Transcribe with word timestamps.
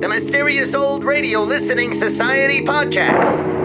The 0.00 0.06
Mysterious 0.08 0.74
Old 0.74 1.04
Radio 1.04 1.42
Listening 1.42 1.92
Society 1.92 2.64
podcast. 2.64 3.55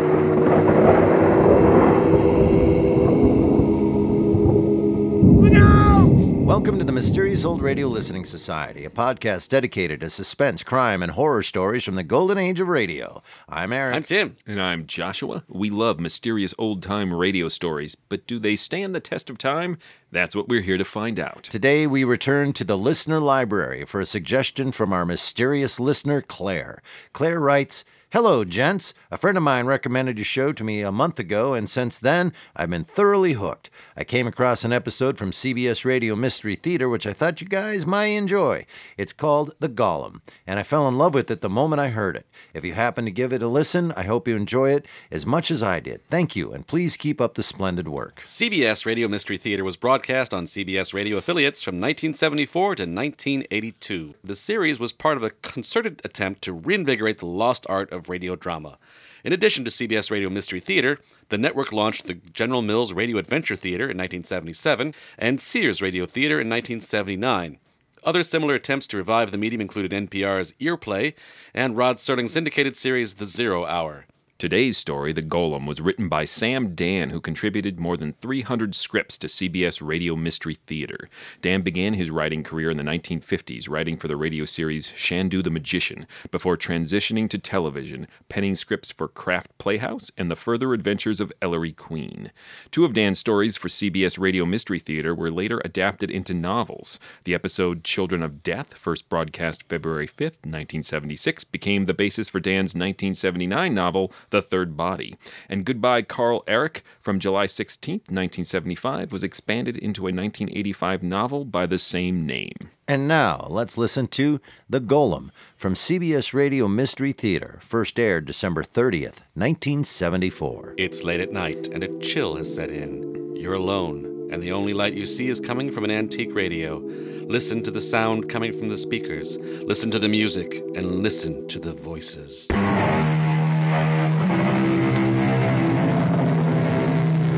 Welcome 6.61 6.77
to 6.77 6.85
the 6.85 6.91
Mysterious 6.91 7.43
Old 7.43 7.59
Radio 7.59 7.87
Listening 7.87 8.23
Society, 8.23 8.85
a 8.85 8.91
podcast 8.91 9.49
dedicated 9.49 10.01
to 10.01 10.11
suspense, 10.11 10.63
crime, 10.63 11.01
and 11.01 11.13
horror 11.13 11.41
stories 11.41 11.83
from 11.83 11.95
the 11.95 12.03
golden 12.03 12.37
age 12.37 12.59
of 12.59 12.67
radio. 12.67 13.23
I'm 13.49 13.73
Aaron. 13.73 13.95
I'm 13.95 14.03
Tim. 14.03 14.35
And 14.45 14.61
I'm 14.61 14.85
Joshua. 14.85 15.43
We 15.47 15.71
love 15.71 15.99
mysterious 15.99 16.53
old 16.59 16.83
time 16.83 17.15
radio 17.15 17.49
stories, 17.49 17.95
but 17.95 18.27
do 18.27 18.37
they 18.37 18.55
stand 18.55 18.93
the 18.93 18.99
test 18.99 19.31
of 19.31 19.39
time? 19.39 19.79
That's 20.11 20.35
what 20.35 20.49
we're 20.49 20.61
here 20.61 20.77
to 20.77 20.85
find 20.85 21.19
out. 21.19 21.45
Today, 21.45 21.87
we 21.87 22.03
return 22.03 22.53
to 22.53 22.63
the 22.63 22.77
listener 22.77 23.19
library 23.19 23.83
for 23.83 23.99
a 23.99 24.05
suggestion 24.05 24.71
from 24.71 24.93
our 24.93 25.03
mysterious 25.03 25.79
listener, 25.79 26.21
Clare. 26.21 26.83
Clare 27.11 27.39
writes, 27.39 27.83
Hello, 28.13 28.43
gents. 28.43 28.93
A 29.09 29.15
friend 29.15 29.37
of 29.37 29.43
mine 29.43 29.67
recommended 29.67 30.17
your 30.17 30.25
show 30.25 30.51
to 30.51 30.65
me 30.65 30.81
a 30.81 30.91
month 30.91 31.17
ago, 31.17 31.53
and 31.53 31.69
since 31.69 31.97
then, 31.97 32.33
I've 32.57 32.69
been 32.69 32.83
thoroughly 32.83 33.33
hooked. 33.33 33.69
I 33.95 34.03
came 34.03 34.27
across 34.27 34.65
an 34.65 34.73
episode 34.73 35.17
from 35.17 35.31
CBS 35.31 35.85
Radio 35.85 36.17
Mystery 36.17 36.55
Theater, 36.55 36.89
which 36.89 37.07
I 37.07 37.13
thought 37.13 37.39
you 37.39 37.47
guys 37.47 37.85
might 37.85 38.07
enjoy. 38.07 38.65
It's 38.97 39.13
called 39.13 39.53
The 39.61 39.69
Golem, 39.69 40.19
and 40.45 40.59
I 40.59 40.63
fell 40.63 40.89
in 40.89 40.97
love 40.97 41.13
with 41.13 41.31
it 41.31 41.39
the 41.39 41.49
moment 41.49 41.79
I 41.79 41.87
heard 41.87 42.17
it. 42.17 42.27
If 42.53 42.65
you 42.65 42.73
happen 42.73 43.05
to 43.05 43.11
give 43.11 43.31
it 43.31 43.41
a 43.41 43.47
listen, 43.47 43.93
I 43.93 44.03
hope 44.03 44.27
you 44.27 44.35
enjoy 44.35 44.71
it 44.71 44.85
as 45.09 45.25
much 45.25 45.49
as 45.49 45.63
I 45.63 45.79
did. 45.79 46.05
Thank 46.09 46.35
you, 46.35 46.51
and 46.51 46.67
please 46.67 46.97
keep 46.97 47.21
up 47.21 47.35
the 47.35 47.43
splendid 47.43 47.87
work. 47.87 48.23
CBS 48.25 48.85
Radio 48.85 49.07
Mystery 49.07 49.37
Theater 49.37 49.63
was 49.63 49.77
broadcast 49.77 50.33
on 50.33 50.43
CBS 50.43 50.93
Radio 50.93 51.15
affiliates 51.15 51.63
from 51.63 51.75
1974 51.75 52.75
to 52.75 52.83
1982. 52.83 54.15
The 54.21 54.35
series 54.35 54.81
was 54.81 54.91
part 54.91 55.15
of 55.15 55.23
a 55.23 55.29
concerted 55.29 56.01
attempt 56.03 56.41
to 56.41 56.51
reinvigorate 56.51 57.19
the 57.19 57.25
lost 57.25 57.65
art 57.69 57.89
of 57.93 58.00
radio 58.09 58.35
drama. 58.35 58.77
In 59.23 59.33
addition 59.33 59.63
to 59.65 59.71
CBS 59.71 60.09
Radio 60.09 60.29
Mystery 60.29 60.59
Theater, 60.59 60.99
the 61.29 61.37
network 61.37 61.71
launched 61.71 62.07
the 62.07 62.15
General 62.15 62.61
Mills 62.61 62.93
Radio 62.93 63.17
Adventure 63.17 63.55
Theater 63.55 63.83
in 63.83 63.97
1977 63.97 64.93
and 65.17 65.39
Sears 65.39 65.81
Radio 65.81 66.05
Theater 66.05 66.35
in 66.35 66.49
1979. 66.49 67.59
Other 68.03 68.23
similar 68.23 68.55
attempts 68.55 68.87
to 68.87 68.97
revive 68.97 69.31
the 69.31 69.37
medium 69.37 69.61
included 69.61 69.91
NPR's 69.91 70.53
Earplay 70.53 71.13
and 71.53 71.77
Rod 71.77 71.97
Serling's 71.97 72.33
syndicated 72.33 72.75
series 72.75 73.15
The 73.15 73.27
Zero 73.27 73.65
Hour. 73.65 74.05
Today's 74.41 74.75
story, 74.75 75.13
The 75.13 75.21
Golem, 75.21 75.67
was 75.67 75.81
written 75.81 76.09
by 76.09 76.25
Sam 76.25 76.73
Dann, 76.73 77.11
who 77.11 77.21
contributed 77.21 77.79
more 77.79 77.95
than 77.95 78.13
300 78.13 78.73
scripts 78.73 79.15
to 79.19 79.27
CBS 79.27 79.85
Radio 79.85 80.15
Mystery 80.15 80.55
Theater. 80.65 81.09
Dann 81.43 81.61
began 81.61 81.93
his 81.93 82.09
writing 82.09 82.41
career 82.41 82.71
in 82.71 82.77
the 82.77 82.81
1950s, 82.81 83.69
writing 83.69 83.97
for 83.97 84.07
the 84.07 84.17
radio 84.17 84.45
series 84.45 84.87
Chandu 84.87 85.43
the 85.43 85.51
Magician, 85.51 86.07
before 86.31 86.57
transitioning 86.57 87.29
to 87.29 87.37
television, 87.37 88.07
penning 88.29 88.55
scripts 88.55 88.91
for 88.91 89.07
Kraft 89.07 89.55
Playhouse 89.59 90.09
and 90.17 90.31
The 90.31 90.35
Further 90.35 90.73
Adventures 90.73 91.19
of 91.19 91.31
Ellery 91.39 91.71
Queen. 91.71 92.31
Two 92.71 92.83
of 92.83 92.93
Dann's 92.93 93.19
stories 93.19 93.57
for 93.57 93.67
CBS 93.67 94.17
Radio 94.17 94.43
Mystery 94.43 94.79
Theater 94.79 95.13
were 95.13 95.29
later 95.29 95.61
adapted 95.63 96.09
into 96.09 96.33
novels. 96.33 96.97
The 97.25 97.35
episode 97.35 97.83
Children 97.83 98.23
of 98.23 98.41
Death, 98.41 98.73
first 98.73 99.07
broadcast 99.07 99.69
February 99.69 100.07
5, 100.07 100.17
1976, 100.19 101.43
became 101.43 101.85
the 101.85 101.93
basis 101.93 102.27
for 102.27 102.39
Dann's 102.39 102.73
1979 102.73 103.75
novel, 103.75 104.11
the 104.31 104.41
Third 104.41 104.75
Body. 104.75 105.15
And 105.47 105.65
Goodbye 105.65 106.01
Karl 106.01 106.43
Erich 106.47 106.83
from 106.99 107.19
July 107.19 107.45
16, 107.45 107.95
1975, 107.95 109.11
was 109.11 109.23
expanded 109.23 109.77
into 109.77 110.01
a 110.01 110.11
1985 110.11 111.03
novel 111.03 111.45
by 111.45 111.65
the 111.65 111.77
same 111.77 112.25
name. 112.25 112.71
And 112.87 113.07
now, 113.07 113.47
let's 113.49 113.77
listen 113.77 114.07
to 114.07 114.41
The 114.69 114.81
Golem 114.81 115.29
from 115.55 115.75
CBS 115.75 116.33
Radio 116.33 116.67
Mystery 116.67 117.13
Theater, 117.13 117.59
first 117.61 117.97
aired 117.99 118.25
December 118.25 118.63
30th, 118.63 119.23
1974. 119.35 120.75
It's 120.77 121.03
late 121.03 121.21
at 121.21 121.31
night, 121.31 121.67
and 121.67 121.83
a 121.83 121.99
chill 121.99 122.35
has 122.35 122.53
set 122.53 122.69
in. 122.69 123.35
You're 123.35 123.53
alone, 123.53 124.29
and 124.31 124.43
the 124.43 124.51
only 124.51 124.73
light 124.73 124.93
you 124.93 125.05
see 125.05 125.29
is 125.29 125.39
coming 125.39 125.71
from 125.71 125.85
an 125.85 125.91
antique 125.91 126.35
radio. 126.35 126.77
Listen 126.77 127.63
to 127.63 127.71
the 127.71 127.79
sound 127.79 128.29
coming 128.29 128.51
from 128.51 128.67
the 128.67 128.77
speakers, 128.77 129.37
listen 129.37 129.89
to 129.91 129.99
the 129.99 130.09
music, 130.09 130.61
and 130.75 131.01
listen 131.01 131.47
to 131.47 131.59
the 131.59 131.71
voices. 131.71 132.49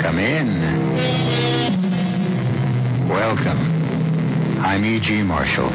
Come 0.04 0.20
in. 0.20 0.60
Welcome. 3.08 3.58
I'm 4.60 4.84
E.G. 4.84 5.24
Marshall. 5.24 5.70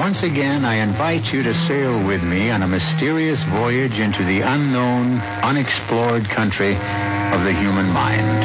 Once 0.00 0.22
again, 0.22 0.64
I 0.64 0.76
invite 0.76 1.30
you 1.30 1.42
to 1.42 1.52
sail 1.52 2.02
with 2.06 2.24
me 2.24 2.50
on 2.50 2.62
a 2.62 2.66
mysterious 2.66 3.42
voyage 3.42 4.00
into 4.00 4.24
the 4.24 4.40
unknown, 4.40 5.20
unexplored 5.42 6.24
country 6.24 6.72
of 6.72 7.44
the 7.44 7.52
human 7.52 7.86
mind. 7.90 8.42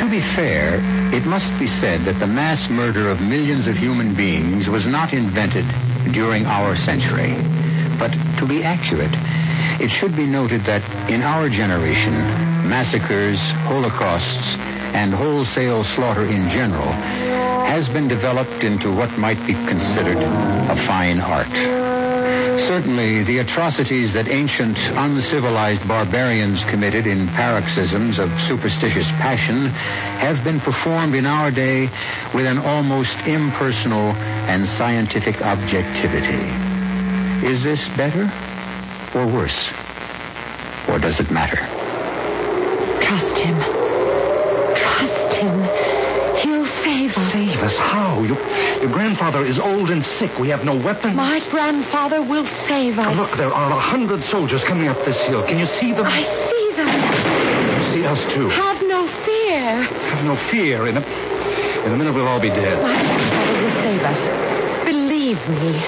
To 0.00 0.08
be 0.08 0.20
fair, 0.20 0.80
it 1.14 1.26
must 1.26 1.56
be 1.58 1.66
said 1.66 2.00
that 2.04 2.18
the 2.18 2.26
mass 2.26 2.70
murder 2.70 3.10
of 3.10 3.20
millions 3.20 3.68
of 3.68 3.76
human 3.76 4.14
beings 4.14 4.70
was 4.70 4.86
not 4.86 5.12
invented 5.12 5.66
during 6.12 6.46
our 6.46 6.74
century. 6.74 7.34
But 7.98 8.16
to 8.38 8.46
be 8.46 8.64
accurate, 8.64 9.14
it 9.78 9.90
should 9.90 10.16
be 10.16 10.24
noted 10.24 10.62
that 10.62 10.82
in 11.10 11.20
our 11.20 11.50
generation, 11.50 12.51
massacres, 12.64 13.38
holocausts, 13.66 14.56
and 14.94 15.12
wholesale 15.12 15.84
slaughter 15.84 16.24
in 16.24 16.48
general 16.48 16.92
has 16.92 17.88
been 17.88 18.08
developed 18.08 18.64
into 18.64 18.92
what 18.92 19.16
might 19.16 19.44
be 19.46 19.54
considered 19.54 20.18
a 20.18 20.76
fine 20.76 21.20
art. 21.20 21.48
Certainly, 22.60 23.24
the 23.24 23.38
atrocities 23.38 24.12
that 24.12 24.28
ancient, 24.28 24.78
uncivilized 24.90 25.86
barbarians 25.88 26.62
committed 26.64 27.06
in 27.06 27.26
paroxysms 27.28 28.18
of 28.18 28.38
superstitious 28.40 29.10
passion 29.12 29.66
have 29.66 30.44
been 30.44 30.60
performed 30.60 31.14
in 31.14 31.26
our 31.26 31.50
day 31.50 31.88
with 32.34 32.46
an 32.46 32.58
almost 32.58 33.18
impersonal 33.26 34.12
and 34.48 34.68
scientific 34.68 35.42
objectivity. 35.42 37.46
Is 37.46 37.64
this 37.64 37.88
better 37.88 38.30
or 39.14 39.26
worse? 39.26 39.72
Or 40.88 40.98
does 40.98 41.20
it 41.20 41.30
matter? 41.30 41.81
Trust 43.42 43.44
him. 43.44 44.74
Trust 44.74 45.34
him. 45.34 45.62
He'll 46.36 46.64
save 46.64 47.16
us. 47.16 47.32
Save 47.32 47.62
us? 47.62 47.78
How? 47.78 48.22
You, 48.22 48.36
your 48.80 48.92
grandfather 48.92 49.40
is 49.40 49.58
old 49.58 49.90
and 49.90 50.04
sick. 50.04 50.38
We 50.38 50.48
have 50.48 50.64
no 50.64 50.76
weapons. 50.76 51.16
My 51.16 51.40
grandfather 51.50 52.22
will 52.22 52.46
save 52.46 52.98
us. 52.98 53.16
Look, 53.16 53.30
there 53.30 53.52
are 53.52 53.70
a 53.70 53.78
hundred 53.78 54.22
soldiers 54.22 54.64
coming 54.64 54.88
up 54.88 55.04
this 55.04 55.20
hill. 55.22 55.42
Can 55.44 55.58
you 55.58 55.66
see 55.66 55.92
them? 55.92 56.06
I 56.06 56.22
see 56.22 56.72
them. 56.72 57.82
see 57.82 58.06
us 58.06 58.32
too. 58.34 58.48
Have 58.48 58.82
no 58.82 59.06
fear. 59.06 59.82
Have 59.82 60.24
no 60.24 60.36
fear. 60.36 60.86
In 60.86 60.96
a, 60.96 61.00
in 61.00 61.92
a 61.92 61.96
minute, 61.96 62.14
we'll 62.14 62.28
all 62.28 62.40
be 62.40 62.48
dead. 62.48 62.82
My 62.82 62.92
grandfather 62.92 63.60
will 63.60 63.70
save 63.70 64.02
us. 64.04 64.28
Believe 64.84 65.48
me. 65.48 65.80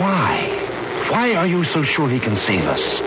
Why? 0.00 0.40
Why 1.10 1.34
are 1.34 1.46
you 1.46 1.64
so 1.64 1.82
sure 1.82 2.08
he 2.08 2.18
can 2.18 2.34
save 2.34 2.66
us? 2.66 3.00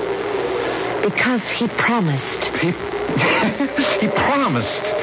Because 1.04 1.50
he 1.50 1.68
promised. 1.68 2.46
He, 2.46 2.74
he 4.00 4.08
promised. 4.08 4.94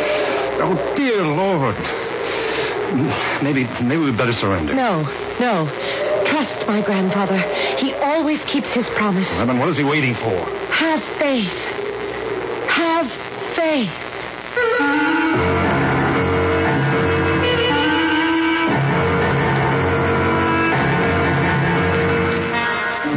Oh, 0.57 0.95
dear 0.97 1.23
Lord. 1.23 1.75
Maybe, 3.43 3.67
maybe 3.83 4.05
we'd 4.05 4.17
better 4.17 4.33
surrender. 4.33 4.75
No, 4.75 5.03
no. 5.41 5.69
Trust 6.25 6.69
my 6.69 6.81
grandfather. 6.81 7.37
He 7.37 7.93
always 7.94 8.44
keeps 8.44 8.73
his 8.73 8.88
promise. 8.88 9.38
Well, 9.38 9.47
then 9.47 9.59
what 9.59 9.69
is 9.69 9.77
he 9.77 9.85
waiting 9.85 10.15
for? 10.15 10.31
Have 10.71 11.03
faith. 11.03 11.69
Have 12.69 13.11
faith. 13.11 14.00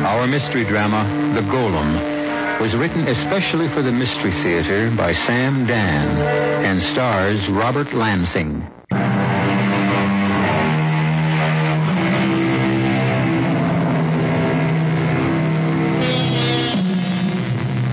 Our 0.06 0.26
mystery 0.26 0.64
drama, 0.64 1.04
The 1.34 1.42
Golem, 1.42 2.17
was 2.60 2.76
written 2.76 3.08
especially 3.08 3.68
for 3.68 3.84
the 3.84 3.92
Mystery 3.92 4.32
Theater 4.32 4.90
by 4.90 5.12
Sam 5.12 5.68
Dann 5.68 6.66
and 6.66 6.82
stars 6.82 7.48
Robert 7.50 7.94
Lansing. 7.94 8.66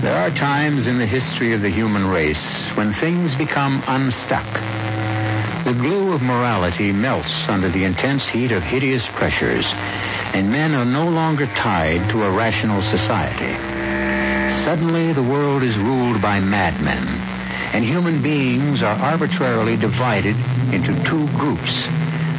There 0.01 0.17
are 0.17 0.31
times 0.31 0.87
in 0.87 0.97
the 0.97 1.05
history 1.05 1.53
of 1.53 1.61
the 1.61 1.69
human 1.69 2.07
race 2.07 2.67
when 2.69 2.91
things 2.91 3.35
become 3.35 3.83
unstuck. 3.87 4.51
The 5.63 5.73
glue 5.73 6.13
of 6.13 6.23
morality 6.23 6.91
melts 6.91 7.47
under 7.49 7.69
the 7.69 7.83
intense 7.83 8.27
heat 8.27 8.51
of 8.51 8.63
hideous 8.63 9.07
pressures, 9.07 9.71
and 10.33 10.49
men 10.49 10.73
are 10.73 10.85
no 10.85 11.07
longer 11.09 11.45
tied 11.45 12.09
to 12.09 12.23
a 12.23 12.31
rational 12.31 12.81
society. 12.81 13.74
Suddenly, 14.63 15.13
the 15.13 15.23
world 15.23 15.61
is 15.63 15.77
ruled 15.77 16.21
by 16.21 16.39
madmen, 16.39 17.07
and 17.73 17.83
human 17.83 18.21
beings 18.21 18.81
are 18.81 18.95
arbitrarily 18.95 19.77
divided 19.77 20.35
into 20.71 20.93
two 21.03 21.27
groups, 21.37 21.85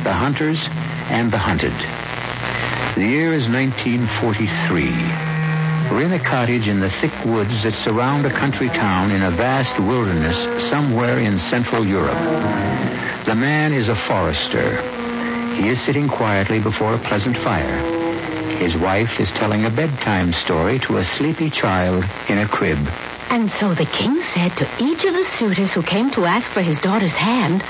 the 0.03 0.13
hunters 0.13 0.69
and 1.09 1.31
the 1.31 1.39
hunted. 1.39 1.73
The 2.97 3.07
year 3.07 3.33
is 3.33 3.49
1943. 3.49 4.87
We're 5.91 6.03
in 6.03 6.13
a 6.13 6.19
cottage 6.19 6.67
in 6.67 6.81
the 6.81 6.91
thick 6.91 7.13
woods 7.25 7.63
that 7.63 7.75
surround 7.75 8.27
a 8.27 8.31
country 8.31 8.69
town 8.69 9.13
in 9.13 9.23
a 9.23 9.31
vast 9.31 9.79
wilderness 9.79 10.65
somewhere 10.65 11.19
in 11.21 11.39
Central 11.39 11.87
Europe. 11.87 12.19
The 13.25 13.37
man 13.37 13.73
is 13.73 13.89
a 13.89 13.95
forester. 13.95 14.83
He 15.55 15.69
is 15.69 15.81
sitting 15.81 16.09
quietly 16.09 16.59
before 16.59 16.95
a 16.95 16.99
pleasant 16.99 17.37
fire. 17.37 17.96
His 18.59 18.77
wife 18.77 19.21
is 19.21 19.31
telling 19.33 19.67
a 19.67 19.71
bedtime 19.71 20.33
story 20.33 20.79
to 20.81 20.97
a 20.97 21.05
sleepy 21.05 21.51
child 21.51 22.05
in 22.29 22.39
a 22.39 22.49
crib. 22.49 22.79
And 23.29 23.51
so 23.51 23.75
the 23.75 23.85
king 23.85 24.23
said 24.23 24.57
to 24.57 24.69
each 24.81 25.05
of 25.05 25.13
the 25.13 25.25
suitors 25.25 25.75
who 25.75 25.83
came 25.83 26.11
to 26.13 26.25
ask 26.25 26.51
for 26.51 26.63
his 26.63 26.81
daughter's 26.81 27.15
hand, 27.15 27.63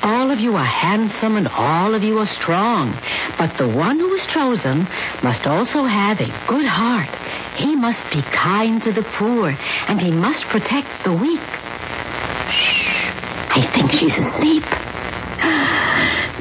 all 0.00 0.30
of 0.30 0.38
you 0.38 0.56
are 0.56 0.64
handsome 0.64 1.36
and 1.36 1.48
all 1.48 1.94
of 1.94 2.04
you 2.04 2.20
are 2.20 2.26
strong. 2.26 2.94
But 3.36 3.56
the 3.56 3.68
one 3.68 3.98
who 3.98 4.14
is 4.14 4.24
chosen 4.28 4.86
must 5.24 5.48
also 5.48 5.84
have 5.84 6.20
a 6.20 6.32
good 6.46 6.66
heart. 6.66 7.10
He 7.56 7.74
must 7.74 8.08
be 8.12 8.22
kind 8.22 8.80
to 8.84 8.92
the 8.92 9.02
poor 9.02 9.52
and 9.88 10.00
he 10.00 10.12
must 10.12 10.44
protect 10.44 11.02
the 11.02 11.12
weak. 11.12 11.40
Shh. 12.48 13.10
I 13.50 13.60
think 13.60 13.90
she's 13.90 14.18
asleep. 14.18 14.64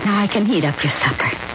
Now 0.05 0.17
I 0.17 0.27
can 0.27 0.45
heat 0.45 0.65
up 0.65 0.83
your 0.83 0.91
supper. 0.91 1.50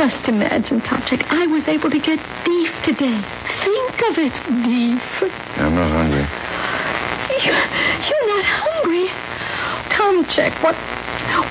Just 0.00 0.30
imagine, 0.30 0.80
Tomchek, 0.80 1.26
I 1.28 1.46
was 1.48 1.68
able 1.68 1.90
to 1.90 1.98
get 1.98 2.18
beef 2.46 2.82
today. 2.82 3.18
Think 3.20 4.00
of 4.08 4.16
it, 4.18 4.32
beef. 4.64 5.22
I'm 5.60 5.74
not 5.74 5.90
hungry. 5.90 6.24
You, 7.44 7.52
you're 8.08 8.26
not 8.34 8.44
hungry. 8.48 9.08
Tomchek, 9.92 10.52
what, 10.64 10.74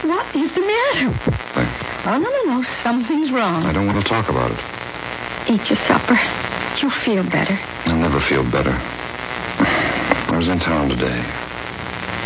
what 0.03 0.35
is 0.35 0.51
the 0.53 0.61
matter? 0.61 1.13
I, 1.61 1.85
Oh, 2.07 2.17
no, 2.17 2.27
no, 2.27 2.55
no. 2.55 2.63
Something's 2.63 3.31
wrong. 3.31 3.63
I 3.65 3.71
don't 3.71 3.85
want 3.85 3.99
to 3.99 4.03
talk 4.03 4.29
about 4.29 4.51
it. 4.51 4.59
Eat 5.47 5.69
your 5.69 5.77
supper. 5.77 6.17
You'll 6.81 6.89
feel 6.89 7.23
better. 7.23 7.55
I'll 7.85 7.97
never 7.99 8.19
feel 8.19 8.43
better. 8.43 8.73
I 8.73 10.33
was 10.35 10.47
in 10.47 10.57
town 10.57 10.89
today, 10.89 11.23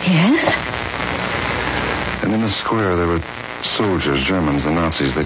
Yes? 0.07 0.55
and 2.23 2.31
in 2.31 2.39
the 2.39 2.47
square 2.47 2.95
there 2.95 3.07
were 3.09 3.19
soldiers, 3.61 4.23
Germans, 4.23 4.63
the 4.63 4.71
Nazis. 4.71 5.15
They 5.15 5.25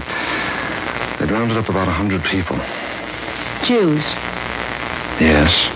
they'd 1.19 1.31
rounded 1.31 1.57
up 1.57 1.69
about 1.69 1.87
a 1.87 1.91
hundred 1.91 2.23
people. 2.23 2.57
Jews. 3.65 4.03
Yes. 5.19 5.67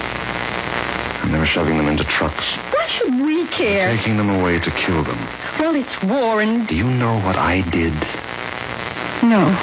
And 1.24 1.34
they 1.34 1.40
were 1.40 1.46
shoving 1.46 1.78
them 1.78 1.88
into 1.88 2.04
trucks, 2.04 2.56
Why 2.56 2.86
should 2.88 3.20
we 3.22 3.46
care? 3.48 3.96
taking 3.96 4.18
them 4.18 4.30
away 4.30 4.60
to 4.60 4.72
kill 4.72 5.04
them. 5.04 5.18
Well, 5.60 5.76
it's 5.76 6.02
war 6.04 6.42
and... 6.42 6.68
Do 6.68 6.76
you 6.76 6.84
know 6.90 7.20
what 7.20 7.38
I 7.38 7.62
did? 7.62 7.94
No. 9.24 9.56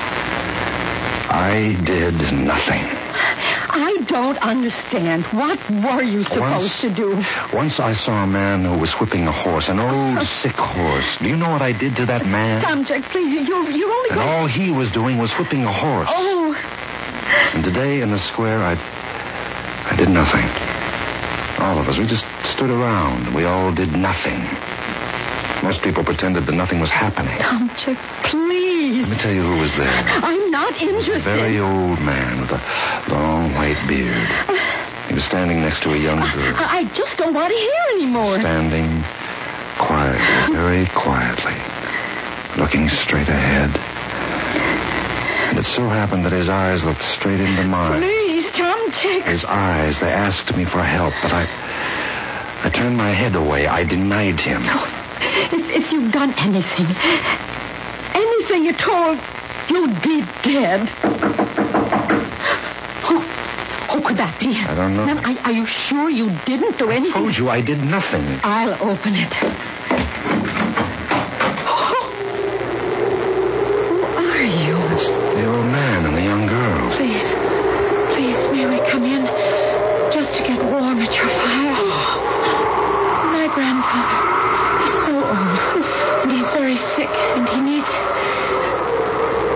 I 1.31 1.77
did 1.85 2.15
nothing. 2.33 2.98
I 3.21 4.03
don't 4.07 4.39
understand. 4.39 5.25
What 5.27 5.59
were 5.71 6.03
you 6.03 6.23
supposed 6.25 6.63
Once- 6.63 6.81
to 6.83 6.91
do? 6.91 7.23
Once 7.53 7.81
I 7.81 7.93
saw 7.93 8.23
a 8.25 8.27
man 8.27 8.65
who 8.65 8.79
was 8.79 8.93
whipping 8.95 9.27
a 9.27 9.33
horse, 9.33 9.69
an 9.69 9.79
old 9.81 10.23
sick 10.41 10.55
horse. 10.57 11.19
Do 11.19 11.29
you 11.29 11.37
know 11.37 11.51
what 11.51 11.63
I 11.63 11.73
did 11.73 11.97
to 11.97 12.07
that 12.07 12.27
man? 12.27 12.61
Tomchek, 12.61 13.03
please, 13.05 13.31
you- 13.33 13.41
you're, 13.41 13.71
you're 13.71 13.91
only 13.91 14.11
And 14.11 14.19
going... 14.19 14.29
all 14.29 14.47
he 14.47 14.71
was 14.71 14.91
doing 14.91 15.19
was 15.19 15.33
whipping 15.39 15.65
a 15.65 15.73
horse. 15.73 16.09
Oh, 16.11 16.57
And 17.55 17.63
today 17.65 18.01
in 18.01 18.11
the 18.11 18.19
square, 18.19 18.59
I, 18.63 18.77
I 19.91 19.97
did 19.97 20.09
nothing. 20.11 20.45
All 21.63 21.79
of 21.79 21.89
us, 21.89 21.99
we 21.99 22.07
just 22.07 22.25
stood 22.45 22.71
around. 22.71 23.35
We 23.35 23.45
all 23.45 23.73
did 23.73 23.93
nothing. 23.93 24.41
Most 25.69 25.83
people 25.83 26.03
pretended 26.03 26.47
that 26.47 26.55
nothing 26.55 26.81
was 26.81 26.89
happening. 26.89 27.37
Tomchek, 27.37 27.99
please. 28.25 29.03
Let 29.03 29.11
me 29.11 29.17
tell 29.17 29.35
you 29.35 29.43
who 29.43 29.61
was 29.61 29.77
there. 29.77 30.03
I'm 30.25 30.51
not 30.51 30.81
interested. 30.81 31.31
A 31.31 31.37
very 31.37 31.59
old 31.59 32.01
man 32.01 32.41
with 32.41 32.53
a 32.53 33.13
long 33.13 33.53
white 33.53 33.77
beard. 33.87 34.17
He 35.09 35.15
was 35.15 35.25
standing 35.25 35.61
next 35.61 35.83
to 35.83 35.93
a 35.93 35.97
young 35.99 36.21
girl. 36.21 36.55
I 36.57 36.79
I 36.79 36.85
just 36.95 37.19
don't 37.19 37.35
want 37.35 37.53
to 37.53 37.59
hear 37.59 37.83
anymore. 38.01 38.41
Standing 38.41 39.05
quietly, 39.77 40.57
very 40.57 40.87
quietly, 40.87 41.59
looking 42.57 42.89
straight 42.89 43.29
ahead. 43.29 43.69
And 45.51 45.59
it 45.59 45.65
so 45.65 45.87
happened 45.87 46.25
that 46.25 46.33
his 46.33 46.49
eyes 46.49 46.87
looked 46.87 47.03
straight 47.03 47.41
into 47.41 47.65
mine. 47.65 48.01
Please, 48.01 48.51
Tomchek. 48.53 49.25
His 49.25 49.45
eyes, 49.45 50.01
they 50.01 50.13
asked 50.13 50.57
me 50.57 50.65
for 50.65 50.81
help, 50.81 51.13
but 51.21 51.35
I. 51.35 51.47
I 52.65 52.71
turned 52.71 52.97
my 52.97 53.11
head 53.11 53.37
away. 53.37 53.69
I 53.69 53.85
denied 53.85 54.41
him. 54.41 54.63
If, 55.21 55.71
if 55.71 55.93
you'd 55.93 56.13
done 56.13 56.33
anything, 56.39 56.87
anything 58.15 58.69
at 58.69 58.89
all, 58.89 59.17
you'd 59.69 60.03
be 60.03 60.23
dead. 60.43 60.89
Who, 63.09 63.17
oh 63.91 64.01
could 64.05 64.17
that 64.19 64.37
be? 64.41 64.57
I 64.57 64.75
don't 64.75 64.95
know. 64.97 65.05
Now, 65.07 65.19
are, 65.23 65.39
are 65.47 65.53
you 65.53 65.67
sure 65.67 66.09
you 66.11 66.31
didn't 66.45 66.79
do 66.79 66.91
anything? 66.91 67.13
I 67.17 67.21
told 67.21 67.37
you 67.37 67.49
I 67.49 67.61
did 67.63 67.83
nothing. 67.83 68.41
I'll 68.43 68.75
open 68.91 69.15
it. 69.17 69.35
Oh. 71.71 72.11
Who 74.17 74.29
are 74.29 74.43
you? 74.43 74.77
It's 74.95 75.17
the 75.17 75.47
old 75.47 75.67
man 75.67 76.07
and 76.07 76.17
the 76.17 76.23
young 76.23 76.47
girl. 76.47 76.91
Please, 76.93 77.33
please, 78.15 78.49
may 78.53 78.67
we 78.67 78.79
come 78.89 79.05
in 79.05 79.27
just 80.13 80.37
to 80.37 80.43
get 80.43 80.63
warm 80.65 80.99
at 80.99 81.17
your 81.17 81.29
fire? 81.29 81.75
Oh. 81.79 82.25
My 83.33 83.47
grandfather 83.55 84.19
is 84.85 84.93
so 85.05 85.15
old, 85.15 85.85
and 86.23 86.33
he's 86.33 86.51
very 86.69 86.77
sick, 86.77 87.09
and 87.09 87.49
he 87.49 87.61
needs. 87.63 87.89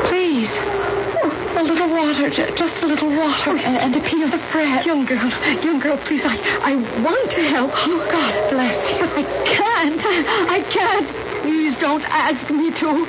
Please, 0.09 0.57
oh, 0.59 1.55
a 1.59 1.63
little 1.63 1.91
water, 1.91 2.31
just 2.31 2.83
a 2.83 2.87
little 2.87 3.11
water, 3.11 3.51
oh, 3.51 3.57
and, 3.57 3.77
and 3.77 3.97
a 3.97 4.01
piece 4.01 4.33
of 4.33 4.41
bread. 4.51 4.87
Young 4.87 5.05
girl, 5.05 5.29
young 5.63 5.79
girl, 5.79 5.99
please, 5.99 6.25
I, 6.25 6.39
I 6.63 6.75
want 7.03 7.31
to 7.33 7.43
help. 7.43 7.71
Oh, 7.75 8.09
God 8.11 8.51
bless 8.51 8.91
you. 8.91 9.05
I 9.05 9.25
can't, 9.45 10.01
I, 10.03 10.57
I 10.57 10.61
can't. 10.63 11.07
Please 11.43 11.79
don't 11.79 12.05
ask 12.09 12.49
me 12.49 12.71
to. 12.71 13.07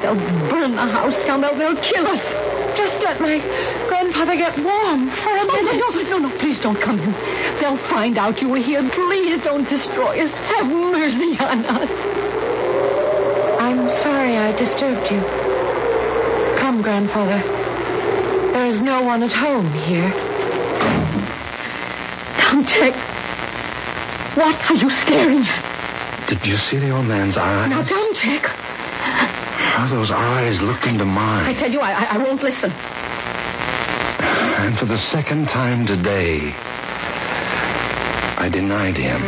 They'll 0.00 0.14
burn 0.50 0.74
the 0.74 0.86
house 0.86 1.22
down. 1.24 1.42
They'll, 1.42 1.54
they'll 1.54 1.76
kill 1.76 2.06
us. 2.06 2.32
Just 2.74 3.02
let 3.02 3.20
my 3.20 3.38
grandfather 3.88 4.34
get 4.34 4.56
warm 4.56 5.10
for 5.10 5.28
a 5.28 5.40
oh, 5.42 5.46
minute. 5.46 5.76
No, 5.76 6.02
no, 6.02 6.18
no, 6.18 6.28
no, 6.28 6.38
please 6.38 6.58
don't 6.58 6.80
come 6.80 6.98
in. 7.00 7.12
They'll 7.60 7.76
find 7.76 8.16
out 8.16 8.40
you 8.40 8.48
were 8.48 8.56
here. 8.56 8.88
Please 8.88 9.44
don't 9.44 9.68
destroy 9.68 10.22
us. 10.22 10.32
Have 10.32 10.70
mercy 10.72 11.38
on 11.38 11.66
us. 11.66 12.11
I'm 13.62 13.88
sorry 13.88 14.36
I 14.36 14.50
disturbed 14.56 15.08
you. 15.12 15.20
Come, 16.58 16.82
grandfather. 16.82 17.38
There 18.52 18.66
is 18.66 18.82
no 18.82 19.02
one 19.02 19.22
at 19.22 19.32
home 19.32 19.72
here. 19.72 20.10
Tomchek, 22.38 22.92
what 24.36 24.68
are 24.68 24.74
you 24.74 24.90
staring 24.90 25.44
at? 25.46 26.26
Did 26.26 26.44
you 26.44 26.56
see 26.56 26.78
the 26.78 26.90
old 26.90 27.06
man's 27.06 27.36
eyes? 27.36 27.70
Now, 27.70 27.82
Tomchek, 27.84 28.44
How 28.44 29.86
those 29.86 30.10
eyes 30.10 30.60
looked 30.60 30.88
into 30.88 31.04
mine. 31.04 31.46
I 31.46 31.54
tell 31.54 31.70
you, 31.70 31.78
I, 31.78 31.92
I, 31.92 32.06
I 32.16 32.18
won't 32.18 32.42
listen. 32.42 32.72
And 34.58 34.76
for 34.76 34.86
the 34.86 34.98
second 34.98 35.48
time 35.48 35.86
today, 35.86 36.52
I 38.36 38.48
denied 38.52 38.96
him. 38.96 39.22